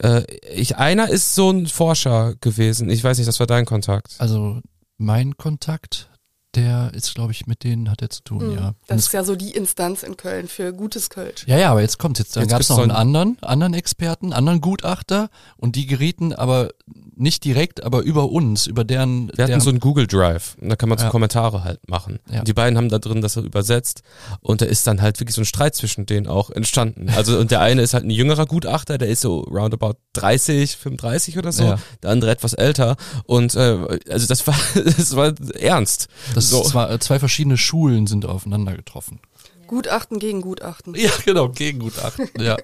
Äh, 0.03 0.23
ich, 0.53 0.77
einer 0.77 1.09
ist 1.09 1.35
so 1.35 1.51
ein 1.51 1.67
Forscher 1.67 2.35
gewesen. 2.41 2.91
Ich 2.91 3.03
weiß 3.03 3.19
nicht, 3.19 3.29
das 3.29 3.41
war 3.41 3.47
dein 3.47 3.65
Kontakt. 3.65 4.15
Also 4.19 4.61
mein 4.99 5.37
Kontakt, 5.37 6.09
der 6.57 6.91
ist, 6.95 7.15
glaube 7.15 7.33
ich, 7.33 7.47
mit 7.47 7.63
denen 7.65 7.91
hat 7.91 8.03
er 8.03 8.11
zu 8.11 8.23
tun, 8.23 8.41
ja. 8.41 8.47
Und 8.47 8.57
Mhm. 8.67 8.75
Das 8.89 9.01
ist 9.07 9.13
ja 9.13 9.23
so 9.25 9.37
die 9.37 9.51
Instanz 9.51 10.03
in 10.03 10.17
Köln 10.17 10.49
für 10.49 10.73
gutes 10.73 11.11
Kölsch. 11.11 11.45
ja, 11.47 11.57
ja, 11.59 11.71
aber 11.71 11.83
jetzt 11.83 11.99
kommt 11.99 12.19
jetzt, 12.19 12.37
dann 12.37 12.49
gab 12.49 12.61
es 12.61 12.69
noch 12.69 12.77
so 12.77 12.83
einen 12.83 12.91
anderen, 12.91 13.39
anderen 13.43 13.75
Experten, 13.75 14.33
anderen 14.33 14.61
Gutachter 14.61 15.29
und 15.57 15.77
die 15.77 15.87
gerieten 15.87 16.33
aber 16.33 16.71
nicht 17.19 17.45
direkt, 17.45 17.83
aber 17.83 18.03
über 18.03 18.31
uns, 18.31 18.67
über 18.67 18.85
deren, 18.85 19.29
Wir 19.35 19.45
hatten 19.45 19.47
deren 19.53 19.61
so 19.61 19.71
einen 19.71 19.81
Google 19.81 20.07
Drive 20.07 20.57
und 20.61 20.69
da 20.69 20.77
kann 20.77 20.89
man 20.89 20.99
so 20.99 21.05
Ja. 21.05 21.11
Kommentare 21.11 21.65
halt 21.65 21.89
machen. 21.89 22.19
Ja. 22.31 22.43
Die 22.43 22.53
beiden 22.53 22.77
haben 22.77 22.89
da 22.91 22.99
drin 22.99 23.21
das 23.23 23.33
so 23.35 23.41
übersetzt 23.43 24.03
und 24.41 24.61
da 24.61 24.67
ist 24.67 24.87
dann 24.87 25.01
halt 25.01 25.19
wirklich 25.21 25.35
so 25.35 25.41
ein 25.43 25.47
Streit 25.47 25.75
zwischen 25.75 26.05
denen 26.07 26.27
auch 26.27 26.51
entstanden. 26.51 27.09
Also 27.11 27.39
und 27.39 27.51
der 27.51 27.61
eine 27.61 27.83
ist 27.83 27.95
halt 27.95 28.05
ein 28.05 28.11
jüngerer 28.11 28.47
Gutachter, 28.47 28.99
der 28.99 29.09
ist 29.09 29.23
so 29.23 29.41
roundabout 29.41 29.95
30, 30.13 30.77
35 30.77 31.39
oder 31.39 31.53
so, 31.53 31.65
Ja. 31.65 31.79
der 32.03 32.11
andere 32.11 32.31
etwas 32.31 32.53
älter 32.53 32.97
und 33.25 33.55
äh, 33.55 33.99
also 34.11 34.27
das 34.27 34.47
war 34.47 34.55
das 34.75 35.17
war 35.17 35.33
ernst. 35.59 36.09
das 36.35 36.46
so. 36.51 36.63
zwar, 36.63 36.99
zwei 37.01 37.19
verschiedene 37.19 37.57
Schulen 37.57 38.07
sind 38.07 38.27
aufeinander 38.27 38.77
getroffen. 38.77 39.21
Gutachten 39.67 40.19
gegen 40.19 40.43
Gutachten. 40.43 40.95
Ja, 40.95 41.11
genau, 41.25 41.49
Gegengutachten, 41.49 42.29
ja. 42.41 42.57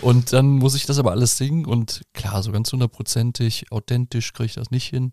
Und 0.00 0.32
dann 0.32 0.46
muss 0.46 0.74
ich 0.74 0.86
das 0.86 0.98
aber 0.98 1.10
alles 1.10 1.36
singen 1.36 1.66
und 1.66 2.02
klar, 2.14 2.42
so 2.42 2.52
ganz 2.52 2.72
hundertprozentig, 2.72 3.70
authentisch 3.70 4.32
kriege 4.32 4.46
ich 4.46 4.54
das 4.54 4.70
nicht 4.70 4.88
hin. 4.88 5.12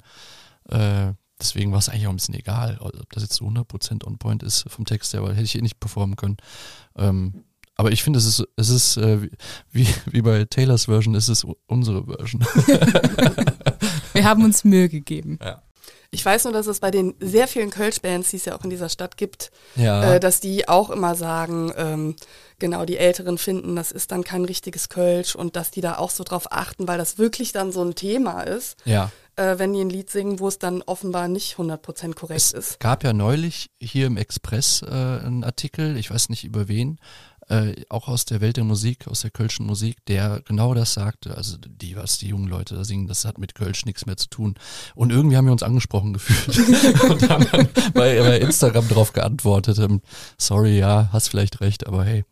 Äh, 0.69 1.13
deswegen 1.39 1.71
war 1.71 1.79
es 1.79 1.89
eigentlich 1.89 2.07
auch 2.07 2.11
ein 2.11 2.17
bisschen 2.17 2.35
egal, 2.35 2.77
ob 2.79 3.11
das 3.11 3.23
jetzt 3.23 3.35
so 3.35 3.45
100% 3.45 4.05
on 4.05 4.17
point 4.17 4.43
ist 4.43 4.65
vom 4.69 4.85
Text 4.85 5.13
her, 5.13 5.23
weil 5.23 5.33
hätte 5.33 5.43
ich 5.43 5.55
eh 5.55 5.61
nicht 5.61 5.79
performen 5.79 6.15
können. 6.15 6.37
Ähm, 6.95 7.43
aber 7.75 7.91
ich 7.91 8.03
finde, 8.03 8.19
es 8.19 8.25
ist, 8.25 8.47
es 8.55 8.69
ist 8.69 8.97
äh, 8.97 9.29
wie, 9.71 9.87
wie 10.05 10.21
bei 10.21 10.45
Taylors 10.45 10.85
Version, 10.85 11.15
es 11.15 11.27
ist 11.27 11.45
unsere 11.65 12.05
Version. 12.05 12.41
Wir 14.13 14.23
haben 14.25 14.43
uns 14.43 14.63
Mühe 14.63 14.89
gegeben. 14.89 15.39
Ja. 15.41 15.61
Ich 16.13 16.23
weiß 16.23 16.43
nur, 16.43 16.53
dass 16.53 16.67
es 16.67 16.79
bei 16.79 16.91
den 16.91 17.15
sehr 17.19 17.47
vielen 17.47 17.69
Kölsch-Bands, 17.71 18.29
die 18.29 18.37
es 18.37 18.45
ja 18.45 18.55
auch 18.55 18.63
in 18.63 18.69
dieser 18.69 18.89
Stadt 18.89 19.17
gibt, 19.17 19.51
Ja. 19.75 20.13
äh, 20.13 20.19
dass 20.19 20.39
die 20.39 20.69
auch 20.69 20.89
immer 20.91 21.15
sagen, 21.15 21.73
ähm, 21.75 22.15
genau, 22.59 22.85
die 22.85 22.97
Älteren 22.97 23.37
finden, 23.37 23.75
das 23.75 23.91
ist 23.91 24.11
dann 24.11 24.23
kein 24.23 24.45
richtiges 24.45 24.89
Kölsch 24.89 25.35
und 25.35 25.55
dass 25.55 25.71
die 25.71 25.81
da 25.81 25.97
auch 25.97 26.11
so 26.11 26.23
drauf 26.23 26.51
achten, 26.51 26.87
weil 26.87 26.97
das 26.97 27.17
wirklich 27.17 27.51
dann 27.51 27.71
so 27.71 27.83
ein 27.83 27.95
Thema 27.95 28.41
ist, 28.43 28.77
ja. 28.85 29.11
äh, 29.35 29.57
wenn 29.57 29.73
die 29.73 29.81
ein 29.81 29.89
Lied 29.89 30.09
singen, 30.11 30.39
wo 30.39 30.47
es 30.47 30.59
dann 30.59 30.81
offenbar 30.83 31.27
nicht 31.27 31.55
100% 31.57 32.13
korrekt 32.13 32.39
Es 32.39 32.51
ist. 32.53 32.79
gab 32.79 33.03
ja 33.03 33.11
neulich 33.11 33.71
hier 33.81 34.05
im 34.07 34.17
Express 34.17 34.81
äh, 34.83 34.85
einen 34.87 35.43
Artikel, 35.43 35.97
ich 35.97 36.11
weiß 36.11 36.29
nicht 36.29 36.43
über 36.43 36.67
wen, 36.67 36.99
äh, 37.53 37.75
auch 37.89 38.07
aus 38.07 38.25
der 38.25 38.41
Welt 38.41 38.57
der 38.57 38.63
Musik, 38.63 39.07
aus 39.07 39.21
der 39.21 39.29
kölschen 39.29 39.67
Musik, 39.67 40.03
der 40.07 40.41
genau 40.45 40.73
das 40.73 40.93
sagte. 40.93 41.37
Also 41.37 41.57
die, 41.59 41.95
was 41.95 42.17
die 42.17 42.29
jungen 42.29 42.47
Leute 42.47 42.75
da 42.75 42.83
singen, 42.83 43.07
das 43.07 43.25
hat 43.25 43.37
mit 43.37 43.53
Kölsch 43.53 43.85
nichts 43.85 44.07
mehr 44.07 44.17
zu 44.17 44.27
tun. 44.27 44.55
Und 44.95 45.11
irgendwie 45.11 45.37
haben 45.37 45.45
wir 45.45 45.51
uns 45.51 45.61
angesprochen 45.61 46.13
gefühlt 46.13 47.03
und 47.09 47.29
haben 47.29 47.45
dann 47.51 47.67
bei, 47.93 48.19
bei 48.19 48.39
Instagram 48.39 48.87
drauf 48.87 49.13
geantwortet. 49.13 49.77
ähm, 49.77 50.01
Sorry, 50.37 50.79
ja, 50.79 51.09
hast 51.13 51.27
vielleicht 51.27 51.61
recht, 51.61 51.85
aber 51.85 52.03
hey. 52.03 52.25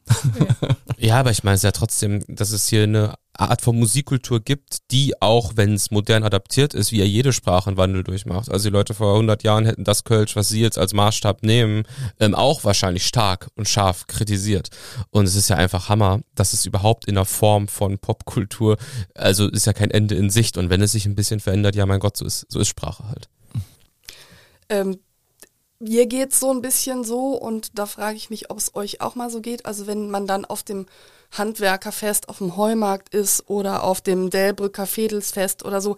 Ja, 0.98 1.20
aber 1.20 1.32
ich 1.32 1.44
meine 1.44 1.56
es 1.56 1.60
ist 1.60 1.66
ja 1.66 1.72
trotzdem, 1.72 2.24
dass 2.28 2.52
es 2.52 2.68
hier 2.68 2.84
eine 2.84 3.14
Art 3.34 3.62
von 3.62 3.78
Musikkultur 3.78 4.40
gibt, 4.40 4.92
die 4.92 5.20
auch, 5.22 5.54
wenn 5.56 5.74
es 5.74 5.92
modern 5.92 6.24
adaptiert 6.24 6.74
ist, 6.74 6.92
wie 6.92 7.00
ja 7.00 7.06
jede 7.06 7.34
Sprache 7.34 7.70
einen 7.70 7.78
Wandel 7.78 8.04
durchmacht. 8.04 8.50
Also 8.50 8.70
die 8.70 8.74
Leute 8.74 8.94
vor 8.94 9.14
100 9.14 9.44
Jahren 9.44 9.66
hätten 9.66 9.84
das 9.84 10.04
Kölsch, 10.04 10.36
was 10.36 10.50
sie 10.50 10.62
jetzt 10.62 10.78
als 10.78 10.94
Maßstab 10.94 11.44
nehmen, 11.44 11.84
ähm, 12.20 12.36
auch 12.36 12.64
wahrscheinlich 12.64 13.06
stark 13.06 13.50
und 13.56 13.68
scharf 13.68 14.08
kritisiert. 14.08 14.70
Und 15.10 15.26
es 15.26 15.36
ist 15.36 15.50
ja 15.50 15.56
einfach 15.56 15.90
Hammer, 15.90 16.22
dass 16.36 16.54
es 16.54 16.66
überhaupt 16.66 17.06
in 17.06 17.16
der 17.16 17.26
Form 17.26 17.68
von 17.68 17.98
Popkultur, 17.98 18.78
also 19.16 19.48
ist 19.48 19.66
ja 19.66 19.74
kein 19.74 19.92
Ende 19.92 20.16
in 20.16 20.30
Sicht. 20.30 20.58
Und 20.58 20.70
wenn 20.70 20.82
es 20.82 20.92
sich 20.92 21.06
ein 21.06 21.16
bisschen 21.16 21.40
verändert, 21.40 21.76
ja 21.76 21.86
mein 21.86 22.00
Gott, 22.00 22.18
so 22.18 22.26
ist, 22.26 22.46
so 22.50 22.60
ist 22.60 22.68
Sprache 22.68 23.08
halt. 23.08 23.30
Ähm, 24.70 25.00
mir 25.80 26.06
geht's 26.06 26.40
so 26.40 26.52
ein 26.52 26.62
bisschen 26.62 27.04
so 27.04 27.34
und 27.34 27.78
da 27.78 27.88
frage 27.88 28.16
ich 28.16 28.30
mich, 28.30 28.52
ob 28.52 28.60
es 28.60 28.76
euch 28.76 29.02
auch 29.02 29.16
mal 29.16 29.30
so 29.30 29.42
geht. 29.42 29.66
Also 29.66 29.88
wenn 29.88 30.12
man 30.12 30.28
dann 30.28 30.46
auf 30.46 30.62
dem 30.64 30.86
Handwerkerfest 31.32 32.30
auf 32.30 32.40
dem 32.40 32.58
Heumarkt 32.58 33.14
ist 33.14 33.50
oder 33.50 33.84
auf 33.84 34.02
dem 34.02 34.30
Delbrücker 34.30 34.86
Fädelsfest 34.86 35.64
oder 35.66 35.82
so, 35.82 35.98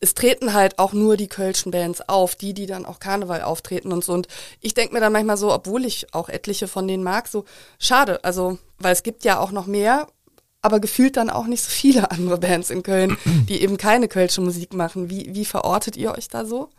es 0.00 0.14
treten 0.14 0.52
halt 0.52 0.78
auch 0.78 0.92
nur 0.92 1.16
die 1.16 1.28
Kölschen 1.28 1.72
Bands 1.72 2.08
auf, 2.08 2.36
die, 2.36 2.54
die 2.54 2.66
dann 2.66 2.86
auch 2.86 3.00
Karneval 3.00 3.42
auftreten 3.42 3.92
und 3.92 4.04
so. 4.04 4.12
Und 4.12 4.28
ich 4.60 4.74
denke 4.74 4.94
mir 4.94 5.00
dann 5.00 5.12
manchmal 5.12 5.36
so, 5.36 5.52
obwohl 5.52 5.84
ich 5.84 6.14
auch 6.14 6.28
etliche 6.28 6.68
von 6.68 6.86
denen 6.86 7.02
mag, 7.02 7.26
so 7.26 7.44
schade. 7.78 8.22
Also, 8.22 8.58
weil 8.78 8.92
es 8.92 9.02
gibt 9.02 9.24
ja 9.24 9.40
auch 9.40 9.50
noch 9.50 9.66
mehr, 9.66 10.06
aber 10.62 10.78
gefühlt 10.78 11.16
dann 11.16 11.30
auch 11.30 11.46
nicht 11.46 11.62
so 11.64 11.70
viele 11.70 12.10
andere 12.12 12.38
Bands 12.38 12.70
in 12.70 12.82
Köln, 12.82 13.16
die 13.48 13.60
eben 13.60 13.76
keine 13.76 14.08
Kölsche 14.08 14.40
Musik 14.40 14.72
machen. 14.72 15.10
Wie, 15.10 15.34
wie 15.34 15.44
verortet 15.44 15.96
ihr 15.96 16.12
euch 16.12 16.28
da 16.28 16.44
so? 16.44 16.70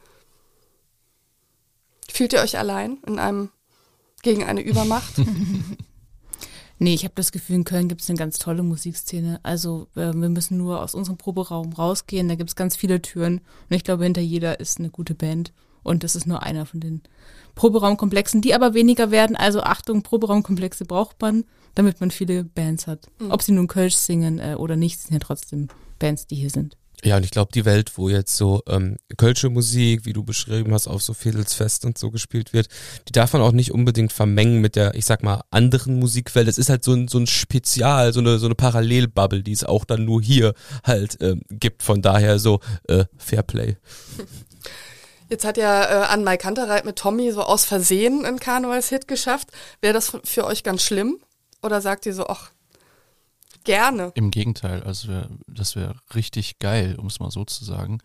Fühlt 2.12 2.34
ihr 2.34 2.42
euch 2.42 2.58
allein 2.58 3.00
in 3.06 3.20
einem 3.20 3.50
gegen 4.22 4.44
eine 4.44 4.62
Übermacht? 4.62 5.14
Nee, 6.82 6.94
ich 6.94 7.04
habe 7.04 7.14
das 7.16 7.34
Gefühl, 7.34 7.58
in 7.58 7.64
Köln 7.66 7.90
gibt 7.90 8.02
es 8.02 8.10
eine 8.10 8.18
ganz 8.18 8.40
tolle 8.40 8.64
Musikszene. 8.64 9.42
Also 9.44 9.88
äh, 9.96 10.14
wir 10.14 10.30
müssen 10.30 10.58
nur 10.58 10.82
aus 10.82 10.96
unserem 10.96 11.18
Proberaum 11.18 11.74
rausgehen. 11.74 12.30
Da 12.30 12.36
gibt 12.36 12.50
es 12.50 12.56
ganz 12.56 12.78
viele 12.78 13.02
Türen. 13.02 13.42
Und 13.70 13.76
ich 13.76 13.84
glaube, 13.84 14.06
hinter 14.06 14.22
jeder 14.22 14.62
ist 14.62 14.80
eine 14.80 14.90
gute 14.90 15.14
Band. 15.14 15.52
Und 15.84 16.04
das 16.04 16.16
ist 16.16 16.26
nur 16.26 16.44
einer 16.44 16.66
von 16.66 16.80
den 16.80 17.02
Proberaumkomplexen, 17.56 18.42
die 18.42 18.54
aber 18.54 18.74
weniger 18.74 19.12
werden. 19.12 19.36
Also 19.36 19.62
Achtung, 19.62 20.04
Proberaumkomplexe 20.04 20.86
braucht 20.86 21.22
man, 21.22 21.44
damit 21.76 22.00
man 22.00 22.12
viele 22.12 22.46
Bands 22.46 22.88
hat. 22.88 23.08
Ob 23.30 23.42
sie 23.42 23.52
nun 23.52 23.68
Kölsch 23.68 23.96
singen 23.96 24.40
äh, 24.40 24.56
oder 24.58 24.78
nicht, 24.78 25.00
sind 25.00 25.14
ja 25.14 25.20
trotzdem 25.20 25.68
Bands, 26.00 26.28
die 26.28 26.36
hier 26.36 26.50
sind. 26.50 26.78
Ja, 27.04 27.16
und 27.16 27.24
ich 27.24 27.32
glaube, 27.32 27.52
die 27.54 27.64
Welt, 27.64 27.98
wo 27.98 28.10
jetzt 28.10 28.36
so 28.36 28.62
ähm, 28.68 28.98
Kölsche 29.16 29.50
Musik, 29.50 30.06
wie 30.06 30.12
du 30.12 30.24
beschrieben 30.24 30.74
hast, 30.74 30.88
auf 30.88 31.02
so 31.02 31.14
Fädelsfest 31.14 31.86
und 31.86 31.98
so 31.98 32.12
gespielt 32.12 32.52
wird, 32.52 32.68
die 33.08 33.14
darf 33.14 33.32
man 33.32 33.42
auch 33.42 33.54
nicht 33.54 33.72
unbedingt 33.72 34.12
vermengen 34.12 34.60
mit 34.60 34.76
der, 34.76 34.96
ich 34.96 35.06
sag 35.06 35.24
mal, 35.24 35.42
anderen 35.50 35.98
Musikwelt. 35.98 36.50
Es 36.50 36.58
ist 36.58 36.70
halt 36.70 36.84
so 36.84 36.94
ein, 36.94 37.08
so 37.08 37.18
ein 37.18 37.28
Spezial, 37.28 38.12
so 38.12 38.20
eine, 38.20 38.38
so 38.38 38.48
eine 38.48 38.56
Parallelbubble, 38.56 39.44
die 39.44 39.54
es 39.54 39.64
auch 39.64 39.86
dann 39.86 40.04
nur 40.04 40.22
hier 40.22 40.54
halt 40.84 41.18
ähm, 41.22 41.42
gibt. 41.50 41.84
Von 41.84 42.02
daher 42.02 42.38
so 42.38 42.60
äh, 42.88 43.06
Fairplay. 43.18 43.78
Jetzt 45.30 45.46
hat 45.46 45.58
ja 45.58 45.84
äh, 45.84 46.06
Anne-Mai 46.08 46.38
Kantereit 46.38 46.86
mit 46.86 46.98
Tommy 46.98 47.32
so 47.32 47.44
aus 47.44 47.64
Versehen 47.64 48.26
einen 48.26 48.40
Karnevalshit 48.40 49.08
geschafft. 49.08 49.50
Wäre 49.80 49.94
das 49.94 50.18
für 50.24 50.46
euch 50.46 50.64
ganz 50.64 50.82
schlimm? 50.82 51.20
Oder 51.62 51.82
sagt 51.82 52.08
ihr 52.08 52.14
so, 52.14 52.28
ach, 52.28 52.50
gerne? 53.64 54.12
Im 54.16 54.32
Gegenteil, 54.32 54.84
also 54.84 55.24
das 55.48 55.76
wäre 55.76 55.96
richtig 56.16 56.60
geil, 56.60 56.96
um 56.98 57.08
es 57.08 57.20
mal 57.20 57.32
so 57.32 57.46
zu 57.46 57.64
sagen. 57.66 58.00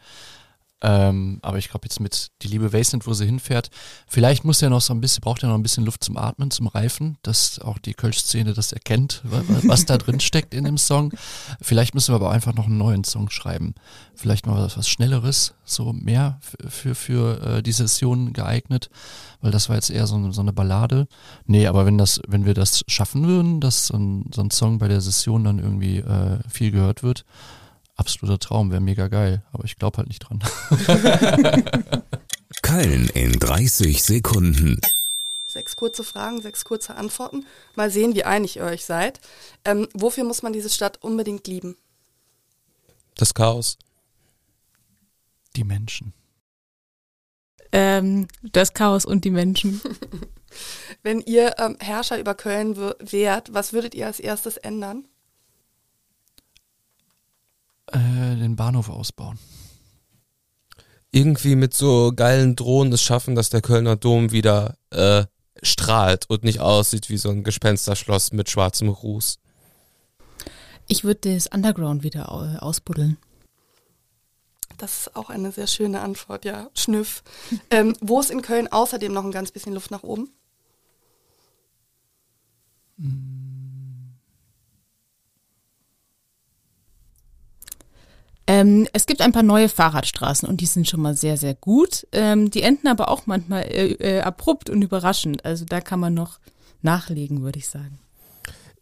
Ähm, 0.87 1.39
aber 1.41 1.57
ich 1.57 1.71
glaube 1.71 1.87
jetzt 1.87 1.99
mit 1.99 2.29
die 2.43 2.49
liebe 2.49 2.75
Wasteland, 2.75 3.07
wo 3.07 3.15
sie 3.15 3.25
hinfährt, 3.25 3.71
vielleicht 4.07 4.45
muss 4.45 4.61
ja 4.61 4.69
noch 4.69 4.83
so 4.83 4.93
ein 4.93 5.01
bisschen, 5.01 5.23
braucht 5.23 5.41
ja 5.43 5.49
noch 5.49 5.55
ein 5.55 5.63
bisschen 5.63 5.87
Luft 5.87 6.05
zum 6.05 6.19
Atmen, 6.19 6.51
zum 6.51 6.67
Reifen, 6.67 7.17
dass 7.23 7.59
auch 7.59 7.79
die 7.79 7.95
Kölsch-Szene 7.95 8.53
das 8.53 8.73
erkennt, 8.73 9.23
wa- 9.25 9.43
wa- 9.49 9.61
was 9.63 9.87
da 9.87 9.97
drin 9.97 10.21
steckt 10.21 10.53
in 10.53 10.65
dem 10.65 10.77
Song. 10.77 11.15
Vielleicht 11.63 11.95
müssen 11.95 12.13
wir 12.13 12.17
aber 12.17 12.31
einfach 12.33 12.53
noch 12.55 12.67
einen 12.67 12.77
neuen 12.77 13.03
Song 13.05 13.31
schreiben. 13.31 13.75
Vielleicht 14.15 14.47
mal 14.47 14.63
was, 14.63 14.77
was 14.77 14.87
Schnelleres, 14.87 15.55
so 15.65 15.95
mehr 15.95 16.39
für, 16.69 16.95
für, 16.95 17.41
äh, 17.59 17.63
die 17.63 17.73
Session 17.73 18.35
geeignet, 18.35 18.91
weil 19.41 19.53
das 19.53 19.71
war 19.71 19.77
jetzt 19.77 19.89
eher 19.89 20.07
so, 20.07 20.17
eine- 20.17 20.35
so 20.35 20.43
eine 20.43 20.53
Ballade. 20.53 21.09
Nee, 21.47 21.67
aber 21.67 21.87
wenn 21.87 21.97
das, 21.97 22.21
wenn 22.29 22.45
wir 22.45 22.53
das 22.53 22.85
schaffen 22.89 23.27
würden, 23.27 23.63
dass 23.63 23.87
so 23.87 23.97
ein, 23.97 24.31
so 24.35 24.43
ein 24.43 24.51
Song 24.51 24.79
bei 24.79 24.89
der 24.89 25.01
Session 25.01 25.45
dann 25.45 25.61
irgendwie 25.61 26.01
äh, 26.01 26.41
viel 26.51 26.71
gehört 26.73 27.03
wird, 27.03 27.25
absoluter 27.97 28.39
Traum, 28.39 28.71
wäre 28.71 28.81
mega 28.81 29.09
geil. 29.09 29.43
Aber 29.53 29.65
ich 29.65 29.77
glaube 29.77 29.99
halt 29.99 30.09
nicht 30.09 30.21
dran. 30.21 30.43
Köln 32.63 33.09
in 33.15 33.39
30 33.39 34.03
Sekunden. 34.03 34.81
Sechs 35.47 35.77
kurze 35.77 36.03
Fragen, 36.03 36.41
sechs 36.43 36.65
kurze 36.65 36.97
Antworten. 36.97 37.47
Mal 37.77 37.91
sehen, 37.91 38.15
wie 38.15 38.25
einig 38.25 38.57
ihr 38.57 38.65
euch 38.65 38.85
seid. 38.85 39.21
Ähm, 39.65 39.87
wofür 39.95 40.25
muss 40.25 40.43
man 40.43 40.53
diese 40.53 40.71
Stadt 40.71 41.03
unbedingt 41.03 41.47
lieben? 41.47 41.77
Das 43.15 43.35
Chaos. 43.35 43.79
Die 45.55 45.63
Menschen. 45.63 46.13
Ähm, 47.71 48.27
das 48.43 48.75
Chaos 48.75 49.05
und 49.05 49.25
die 49.25 49.31
Menschen. 49.31 49.81
Wenn 51.03 51.21
ihr 51.21 51.55
ähm, 51.59 51.77
Herrscher 51.81 52.19
über 52.19 52.35
Köln 52.35 52.77
wärt, 52.77 53.53
was 53.53 53.73
würdet 53.73 53.95
ihr 53.95 54.07
als 54.07 54.21
erstes 54.21 54.57
ändern? 54.57 55.07
Äh, 57.95 58.37
den 58.37 58.57
Bahnhof 58.57 58.89
ausbauen. 58.91 59.39
Irgendwie 61.13 61.55
mit 61.55 61.75
so 61.75 62.13
geilen 62.15 62.57
Drohnen 62.57 62.93
es 62.93 63.03
schaffen, 63.03 63.37
dass 63.37 63.49
der 63.51 63.63
Kölner 63.63 63.95
Dom 63.95 64.33
wieder 64.33 64.77
äh, 64.91 65.25
strahlt 65.63 66.29
und 66.29 66.43
nicht 66.43 66.59
aussieht 66.61 67.09
wie 67.09 67.17
so 67.19 67.31
ein 67.31 67.45
Gespensterschloss 67.45 68.33
mit 68.33 68.51
schwarzem 68.51 68.89
Ruß. 68.89 69.39
Ich 70.89 71.05
würde 71.05 71.33
das 71.35 71.47
Underground 71.47 72.03
wieder 72.03 72.33
au- 72.33 72.59
ausbuddeln. 72.59 73.17
Das 74.77 75.03
ist 75.07 75.17
auch 75.17 75.31
eine 75.31 75.53
sehr 75.53 75.69
schöne 75.69 76.01
Antwort, 76.01 76.45
ja. 76.45 76.69
Schnüff. 76.75 77.23
ähm, 77.71 77.95
wo 78.01 78.19
ist 78.19 78.33
in 78.33 78.43
Köln 78.43 78.67
außerdem 78.67 79.13
noch 79.13 79.25
ein 79.25 79.31
ganz 79.31 79.53
bisschen 79.53 79.73
Luft 79.73 79.93
nach 79.93 80.03
oben? 80.03 80.31
Ähm, 88.47 88.87
es 88.93 89.07
gibt 89.07 89.23
ein 89.23 89.33
paar 89.33 89.43
neue 89.43 89.69
Fahrradstraßen 89.69 90.49
und 90.49 90.61
die 90.61 90.67
sind 90.67 90.89
schon 90.89 91.01
mal 91.01 91.17
sehr, 91.17 91.37
sehr 91.37 91.55
gut. 91.55 92.07
Ähm, 92.13 92.51
die 92.51 92.63
enden 92.63 92.89
aber 92.89 93.09
auch 93.09 93.27
manchmal 93.27 93.63
äh, 93.63 93.93
äh, 93.93 94.21
abrupt 94.21 94.69
und 94.69 94.83
überraschend. 94.83 95.45
Also 95.45 95.65
da 95.65 95.81
kann 95.81 96.01
man 96.01 96.15
noch 96.15 96.39
nachlegen, 96.83 97.43
würde 97.43 97.59
ich 97.59 97.69
sagen. 97.69 97.99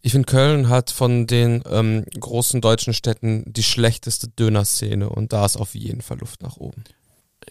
Ich 0.01 0.11
finde, 0.11 0.25
Köln 0.25 0.67
hat 0.67 0.91
von 0.91 1.27
den 1.27 1.63
ähm, 1.69 2.05
großen 2.19 2.59
deutschen 2.59 2.93
Städten 2.93 3.45
die 3.47 3.63
schlechteste 3.63 4.27
Dönerszene 4.27 5.07
und 5.07 5.31
da 5.31 5.45
ist 5.45 5.55
auf 5.55 5.75
jeden 5.75 6.01
Fall 6.01 6.19
Luft 6.19 6.41
nach 6.41 6.57
oben. 6.57 6.83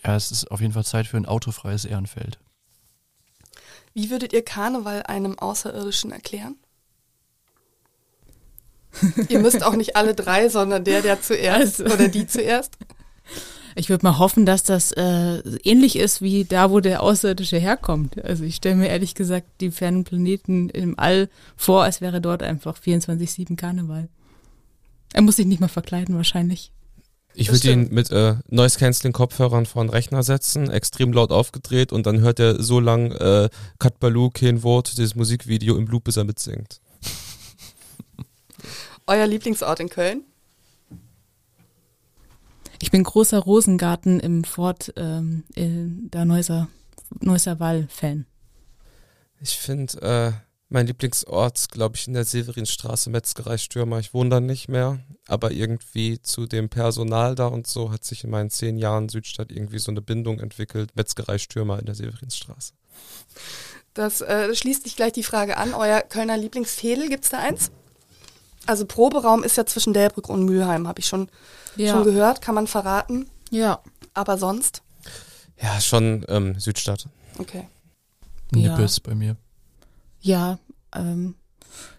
Ja, 0.05 0.17
es 0.17 0.31
ist 0.31 0.51
auf 0.51 0.61
jeden 0.61 0.75
Fall 0.75 0.85
Zeit 0.85 1.07
für 1.07 1.17
ein 1.17 1.25
autofreies 1.25 1.87
Ehrenfeld. 1.87 2.39
Wie 3.95 4.11
würdet 4.11 4.35
ihr 4.35 4.45
Karneval 4.45 5.03
einem 5.05 5.39
Außerirdischen 5.39 6.13
erklären? 6.13 6.57
Ihr 9.29 9.39
müsst 9.39 9.65
auch 9.65 9.75
nicht 9.75 9.97
alle 9.97 10.15
drei, 10.15 10.49
sondern 10.49 10.85
der, 10.85 11.03
der 11.03 11.21
zuerst 11.23 11.81
Also. 11.81 11.95
oder 11.95 12.09
die 12.09 12.27
zuerst. 12.27 12.77
Ich 13.75 13.89
würde 13.89 14.05
mal 14.05 14.19
hoffen, 14.19 14.45
dass 14.45 14.63
das 14.63 14.93
äh, 14.93 15.39
ähnlich 15.65 15.97
ist 15.97 16.21
wie 16.21 16.45
da, 16.45 16.71
wo 16.71 16.81
der 16.81 17.03
Außerirdische 17.03 17.57
herkommt. 17.57 18.23
Also 18.23 18.45
ich 18.45 18.57
stelle 18.57 18.77
mir 18.77 18.89
ehrlich 18.89 19.15
gesagt 19.15 19.47
die 19.61 19.71
fernen 19.71 20.05
Planeten 20.05 20.69
im 20.69 20.99
All 20.99 21.31
vor, 21.57 21.83
als 21.85 22.01
wäre 22.01 22.21
dort 22.21 22.43
einfach 22.43 22.79
24-7 22.79 23.57
Karneval. 23.57 24.09
Er 25.15 25.23
muss 25.23 25.37
sich 25.37 25.47
nicht 25.47 25.61
mal 25.61 25.69
verkleiden 25.69 26.17
wahrscheinlich. 26.17 26.73
Ich 27.35 27.51
würde 27.51 27.73
ihn 27.73 27.89
mit 27.91 28.11
äh, 28.11 28.35
Noise 28.49 28.79
Cancelling 28.79 29.15
Kopfhörern 29.15 29.65
vor 29.65 29.83
den 29.83 29.89
Rechner 29.89 30.23
setzen, 30.23 30.71
extrem 30.71 31.15
laut 31.15 31.31
aufgedreht 31.31 31.91
und 31.91 32.05
dann 32.05 32.21
hört 32.21 32.39
er 32.39 32.63
so 32.63 32.79
lang 32.79 33.11
äh, 33.13 33.49
Kat 33.79 33.99
Baloo 34.01 34.29
kein 34.31 34.63
Wort, 34.63 34.99
dieses 34.99 35.15
Musikvideo 35.15 35.77
im 35.77 35.87
Loop, 35.87 36.05
bis 36.05 36.19
er 36.19 36.25
mitsingt. 36.25 36.81
Euer 39.07 39.27
Lieblingsort 39.27 39.81
in 39.81 39.89
Köln? 39.89 40.25
Ich 42.81 42.91
bin 42.91 43.05
großer 43.05 43.39
Rosengarten 43.39 44.21
im 44.21 44.45
Fort 44.45 44.93
ähm, 44.97 45.45
in 45.55 46.11
der 46.11 46.25
Neusser, 46.25 46.69
Neusser 47.21 47.61
Wall-Fan. 47.61 48.27
Ich 49.41 49.59
finde, 49.59 50.03
äh, 50.03 50.33
mein 50.69 50.87
Lieblingsort, 50.87 51.69
glaube 51.71 51.97
ich, 51.97 52.07
in 52.07 52.15
der 52.15 52.25
Severinstraße, 52.25 53.11
Metzgerei 53.11 53.59
Stürmer. 53.59 53.99
Ich 53.99 54.15
wohne 54.15 54.31
da 54.31 54.41
nicht 54.41 54.69
mehr, 54.69 55.01
aber 55.27 55.53
irgendwie 55.53 56.21
zu 56.23 56.47
dem 56.47 56.71
Personal 56.71 57.35
da 57.35 57.47
und 57.47 57.67
so 57.67 57.93
hat 57.93 58.05
sich 58.05 58.25
in 58.25 58.31
meinen 58.31 58.51
zehn 58.51 58.79
Jahren 58.79 59.09
Südstadt 59.09 59.53
irgendwie 59.53 59.79
so 59.79 59.91
eine 59.91 60.01
Bindung 60.01 60.41
entwickelt. 60.41 60.97
Metzgerei 60.97 61.39
Stürmer 61.39 61.79
in 61.79 61.87
der 61.87 61.95
Severinstraße. 61.95 62.73
Das 63.95 64.23
äh, 64.23 64.55
schließt 64.55 64.85
sich 64.85 64.97
gleich 64.97 65.13
die 65.13 65.23
Frage 65.23 65.57
an. 65.57 65.75
Euer 65.75 66.01
Kölner 66.01 66.37
Lieblingsfädel, 66.37 67.09
gibt's 67.09 67.29
da 67.29 67.39
eins? 67.39 67.71
Also 68.67 68.87
Proberaum 68.87 69.43
ist 69.43 69.57
ja 69.57 69.67
zwischen 69.67 69.93
Delbrück 69.93 70.29
und 70.29 70.45
Mülheim, 70.45 70.87
habe 70.87 71.01
ich 71.01 71.07
schon, 71.07 71.29
schon 71.77 72.05
gehört, 72.05 72.41
kann 72.41 72.55
man 72.55 72.67
verraten. 72.67 73.29
ja. 73.51 73.81
Aber 74.15 74.37
sonst? 74.37 74.83
Ja, 75.59 75.81
schon 75.81 76.27
ähm, 76.29 76.59
Südstadt. 76.59 77.09
Okay. 77.39 77.67
Ja. 78.55 78.77
Nippes 78.77 79.01
bei 79.01 79.15
mir. 79.15 79.37
Ja, 80.21 80.59
ähm, 80.95 81.35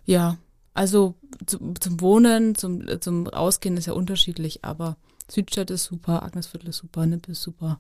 ja. 0.06 0.38
Also 0.76 1.16
zu, 1.46 1.74
zum 1.80 2.02
Wohnen, 2.02 2.56
zum, 2.56 3.02
zum 3.02 3.28
Ausgehen 3.30 3.78
ist 3.78 3.88
ja 3.88 3.94
unterschiedlich, 3.94 4.64
aber 4.64 4.98
Südstadt 5.30 5.72
ist 5.72 5.86
super, 5.86 6.24
Agnesviertel 6.24 6.70
ist 6.70 6.78
super, 6.78 7.06
Nipp 7.06 7.28
ist 7.28 7.42
super. 7.42 7.80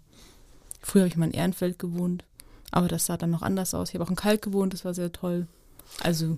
Früher 0.81 1.03
habe 1.03 1.09
ich 1.09 1.17
mal 1.17 1.25
in 1.25 1.33
Ehrenfeld 1.33 1.79
gewohnt, 1.79 2.23
aber 2.71 2.87
das 2.87 3.05
sah 3.05 3.17
dann 3.17 3.31
noch 3.31 3.41
anders 3.41 3.73
aus. 3.73 3.89
Ich 3.89 3.95
habe 3.95 4.03
auch 4.03 4.09
in 4.09 4.15
Kalk 4.15 4.41
gewohnt, 4.41 4.73
das 4.73 4.85
war 4.85 4.93
sehr 4.93 5.11
toll. 5.11 5.47
Also, 6.01 6.37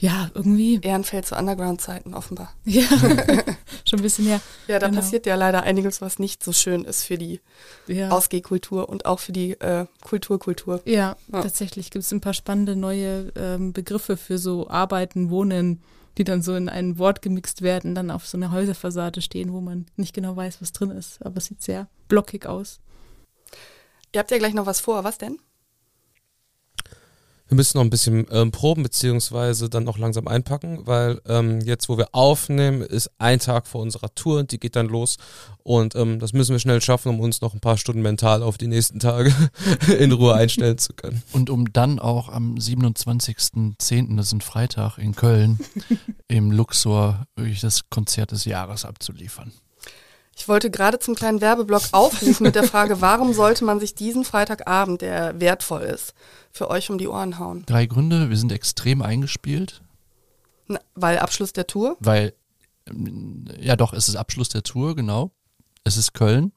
ja, 0.00 0.30
irgendwie, 0.34 0.80
Ehrenfeld 0.82 1.26
zu 1.26 1.36
Underground-Zeiten 1.36 2.14
offenbar. 2.14 2.52
ja, 2.64 2.82
schon 3.88 3.98
ein 3.98 4.02
bisschen 4.02 4.26
her. 4.26 4.40
Ja, 4.66 4.78
da 4.78 4.88
Genau. 4.88 5.00
passiert 5.00 5.26
ja 5.26 5.34
leider 5.34 5.62
einiges, 5.62 6.00
was 6.00 6.18
nicht 6.18 6.42
so 6.42 6.52
schön 6.52 6.84
ist 6.84 7.04
für 7.04 7.18
die 7.18 7.40
Ja. 7.86 8.08
Ausgehkultur 8.10 8.88
und 8.88 9.04
auch 9.04 9.18
für 9.20 9.32
die 9.32 9.52
äh, 9.60 9.86
Kulturkultur. 10.02 10.80
Ja, 10.86 11.16
Ja. 11.32 11.42
tatsächlich 11.42 11.90
gibt 11.90 12.04
es 12.04 12.12
ein 12.12 12.20
paar 12.22 12.34
spannende 12.34 12.76
neue 12.76 13.30
ähm, 13.36 13.72
Begriffe 13.74 14.16
für 14.16 14.38
so 14.38 14.68
Arbeiten, 14.70 15.28
Wohnen, 15.30 15.82
die 16.18 16.24
dann 16.24 16.42
so 16.42 16.54
in 16.56 16.68
ein 16.68 16.98
Wort 16.98 17.20
gemixt 17.22 17.62
werden, 17.62 17.94
dann 17.94 18.10
auf 18.10 18.26
so 18.26 18.36
einer 18.36 18.50
Häuserfassade 18.50 19.20
stehen, 19.22 19.52
wo 19.52 19.60
man 19.60 19.86
nicht 19.96 20.14
genau 20.14 20.34
weiß, 20.34 20.60
was 20.62 20.72
drin 20.72 20.90
ist. 20.90 21.24
Aber 21.24 21.36
es 21.36 21.44
sieht 21.44 21.62
sehr 21.62 21.88
blockig 22.08 22.46
aus. 22.46 22.80
Ihr 24.12 24.18
habt 24.20 24.30
ja 24.30 24.38
gleich 24.38 24.54
noch 24.54 24.66
was 24.66 24.80
vor. 24.80 25.04
Was 25.04 25.18
denn? 25.18 25.38
Wir 27.50 27.56
müssen 27.56 27.78
noch 27.78 27.84
ein 27.84 27.90
bisschen 27.90 28.26
ähm, 28.30 28.52
proben, 28.52 28.84
beziehungsweise 28.84 29.68
dann 29.68 29.88
auch 29.88 29.98
langsam 29.98 30.28
einpacken, 30.28 30.86
weil 30.86 31.20
ähm, 31.26 31.60
jetzt, 31.62 31.88
wo 31.88 31.98
wir 31.98 32.10
aufnehmen, 32.12 32.80
ist 32.80 33.10
ein 33.18 33.40
Tag 33.40 33.66
vor 33.66 33.82
unserer 33.82 34.14
Tour, 34.14 34.44
die 34.44 34.60
geht 34.60 34.76
dann 34.76 34.86
los. 34.86 35.16
Und 35.64 35.96
ähm, 35.96 36.20
das 36.20 36.32
müssen 36.32 36.52
wir 36.52 36.60
schnell 36.60 36.80
schaffen, 36.80 37.08
um 37.08 37.18
uns 37.18 37.40
noch 37.40 37.52
ein 37.52 37.58
paar 37.58 37.76
Stunden 37.76 38.02
mental 38.02 38.44
auf 38.44 38.56
die 38.56 38.68
nächsten 38.68 39.00
Tage 39.00 39.34
in 39.98 40.12
Ruhe 40.12 40.34
einstellen 40.34 40.78
zu 40.78 40.92
können. 40.92 41.24
Und 41.32 41.50
um 41.50 41.72
dann 41.72 41.98
auch 41.98 42.28
am 42.28 42.54
27.10., 42.54 44.16
das 44.16 44.26
ist 44.26 44.32
ein 44.32 44.42
Freitag 44.42 44.98
in 44.98 45.16
Köln, 45.16 45.58
im 46.28 46.52
Luxor 46.52 47.26
wirklich 47.34 47.62
das 47.62 47.90
Konzert 47.90 48.30
des 48.30 48.44
Jahres 48.44 48.84
abzuliefern. 48.84 49.50
Ich 50.40 50.48
wollte 50.48 50.70
gerade 50.70 50.98
zum 50.98 51.14
kleinen 51.14 51.42
Werbeblock 51.42 51.82
aufrufen 51.92 52.44
mit 52.44 52.54
der 52.54 52.64
Frage, 52.64 53.00
warum 53.02 53.34
sollte 53.34 53.62
man 53.62 53.78
sich 53.78 53.94
diesen 53.94 54.24
Freitagabend, 54.24 55.02
der 55.02 55.38
wertvoll 55.38 55.82
ist, 55.82 56.14
für 56.50 56.70
euch 56.70 56.88
um 56.88 56.96
die 56.96 57.08
Ohren 57.08 57.38
hauen? 57.38 57.62
Drei 57.66 57.84
Gründe, 57.84 58.30
wir 58.30 58.38
sind 58.38 58.50
extrem 58.50 59.02
eingespielt, 59.02 59.82
Na, 60.66 60.80
weil 60.94 61.18
Abschluss 61.18 61.52
der 61.52 61.66
Tour? 61.66 61.98
weil, 62.00 62.32
ähm, 62.88 63.44
ja 63.60 63.76
doch, 63.76 63.92
es 63.92 64.08
ist 64.08 64.16
Abschluss 64.16 64.48
der 64.48 64.62
Tour, 64.62 64.96
genau. 64.96 65.30
Es 65.84 65.98
ist 65.98 66.14
Köln. 66.14 66.52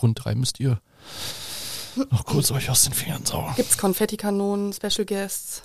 Rund 0.00 0.24
drei 0.24 0.34
müsst 0.34 0.58
ihr 0.60 0.80
noch 2.10 2.24
kurz 2.24 2.50
euch 2.50 2.70
aus 2.70 2.84
den 2.84 2.94
Fingern 2.94 3.26
saugen. 3.26 3.52
Gibt's 3.56 3.76
Konfettikanonen, 3.76 4.72
Special 4.72 5.04
Guests? 5.04 5.62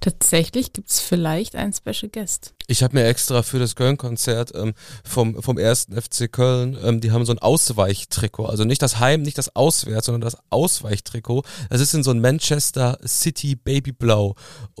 Tatsächlich 0.00 0.72
gibt 0.72 0.88
es 0.88 1.00
vielleicht 1.00 1.54
einen 1.54 1.74
Special 1.74 2.10
Guest. 2.10 2.54
Ich 2.66 2.82
habe 2.82 2.96
mir 2.96 3.06
extra 3.06 3.42
für 3.42 3.58
das 3.58 3.76
Köln-Konzert 3.76 4.52
ähm, 4.54 4.74
vom, 5.04 5.42
vom 5.42 5.58
ersten 5.58 6.00
FC 6.00 6.32
Köln, 6.32 6.78
ähm, 6.82 7.00
die 7.00 7.10
haben 7.10 7.26
so 7.26 7.32
ein 7.32 7.38
Ausweichtrikot. 7.38 8.46
Also 8.46 8.64
nicht 8.64 8.80
das 8.80 8.98
Heim, 8.98 9.22
nicht 9.22 9.36
das 9.36 9.54
Auswärts, 9.54 10.06
sondern 10.06 10.22
das 10.22 10.38
Ausweichtrikot. 10.48 11.42
Das 11.68 11.80
ist 11.80 11.92
in 11.92 12.02
so 12.02 12.12
ein 12.12 12.20
Manchester 12.20 12.98
City 13.06 13.56
Babyblau 13.56 14.36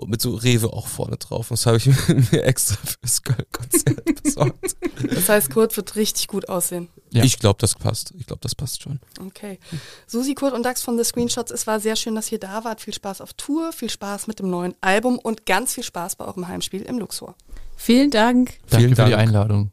mit 0.06 0.22
so 0.22 0.34
Rewe 0.34 0.72
auch 0.72 0.86
vorne 0.86 1.18
drauf. 1.18 1.50
Und 1.50 1.58
das 1.58 1.66
habe 1.66 1.76
ich 1.76 1.86
mir 2.32 2.44
extra 2.44 2.76
fürs 2.76 3.22
Köln-Konzert 3.22 4.22
besorgt. 4.22 4.76
Das 5.14 5.28
heißt, 5.28 5.50
Kurt 5.50 5.76
wird 5.76 5.96
richtig 5.96 6.28
gut 6.28 6.48
aussehen. 6.48 6.88
Ja. 7.12 7.24
Ich 7.24 7.38
glaube, 7.38 7.58
das 7.60 7.74
passt. 7.74 8.12
Ich 8.18 8.26
glaube, 8.26 8.40
das 8.42 8.54
passt 8.54 8.82
schon. 8.82 9.00
Okay. 9.24 9.58
Susi, 10.06 10.34
Kurt 10.34 10.52
und 10.54 10.62
Dax 10.62 10.82
von 10.82 10.96
The 10.96 11.04
Screenshots, 11.04 11.50
es 11.50 11.66
war 11.66 11.80
sehr 11.80 11.96
schön, 11.96 12.14
dass 12.14 12.30
ihr 12.30 12.38
da 12.38 12.64
wart. 12.64 12.80
Viel 12.80 12.94
Spaß 12.94 13.20
auf 13.20 13.32
Tour, 13.34 13.72
viel 13.72 13.90
Spaß 13.90 14.26
mit 14.26 14.38
dem 14.38 14.50
neuen 14.50 14.74
Album 14.80 15.18
und 15.18 15.46
ganz 15.46 15.74
viel 15.74 15.84
Spaß 15.84 16.16
bei 16.16 16.24
eurem 16.24 16.46
Heimspiel 16.46 16.82
im 16.82 16.98
Luxor. 16.98 17.34
Vielen 17.76 18.10
Dank. 18.10 18.58
Danke 18.68 18.76
Vielen 18.76 18.96
für 18.96 19.04
die 19.04 19.10
Dank. 19.10 19.22
Einladung. 19.22 19.70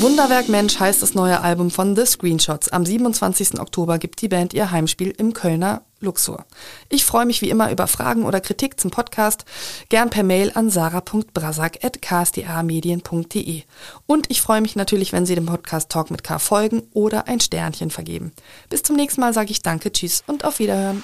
Wunderwerk 0.00 0.48
Mensch 0.48 0.80
heißt 0.80 1.02
das 1.02 1.14
neue 1.14 1.40
Album 1.40 1.70
von 1.70 1.94
The 1.94 2.06
Screenshots. 2.06 2.70
Am 2.70 2.86
27. 2.86 3.60
Oktober 3.60 3.98
gibt 3.98 4.22
die 4.22 4.28
Band 4.28 4.54
ihr 4.54 4.70
Heimspiel 4.70 5.10
im 5.10 5.34
Kölner 5.34 5.82
Luxor. 6.00 6.44
Ich 6.88 7.04
freue 7.04 7.26
mich 7.26 7.42
wie 7.42 7.50
immer 7.50 7.70
über 7.70 7.86
Fragen 7.86 8.24
oder 8.24 8.40
Kritik 8.40 8.80
zum 8.80 8.90
Podcast, 8.90 9.44
gern 9.88 10.10
per 10.10 10.24
Mail 10.24 10.50
an 10.54 10.70
sarah.brasak.ksda-medien.de. 10.70 13.62
Und 14.06 14.30
ich 14.30 14.40
freue 14.40 14.60
mich 14.60 14.76
natürlich, 14.76 15.12
wenn 15.12 15.26
Sie 15.26 15.34
dem 15.34 15.46
Podcast 15.46 15.90
Talk 15.90 16.10
mit 16.10 16.22
K 16.24 16.38
folgen 16.38 16.82
oder 16.92 17.28
ein 17.28 17.40
Sternchen 17.40 17.90
vergeben. 17.90 18.32
Bis 18.68 18.82
zum 18.82 18.96
nächsten 18.96 19.20
Mal 19.20 19.34
sage 19.34 19.50
ich 19.50 19.62
Danke, 19.62 19.92
Tschüss 19.92 20.24
und 20.26 20.44
auf 20.44 20.58
Wiederhören. 20.58 21.02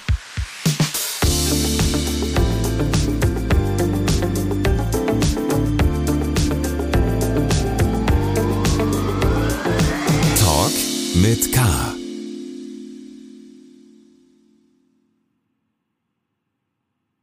Talk 10.39 10.71
mit 11.15 11.53
K. 11.53 11.96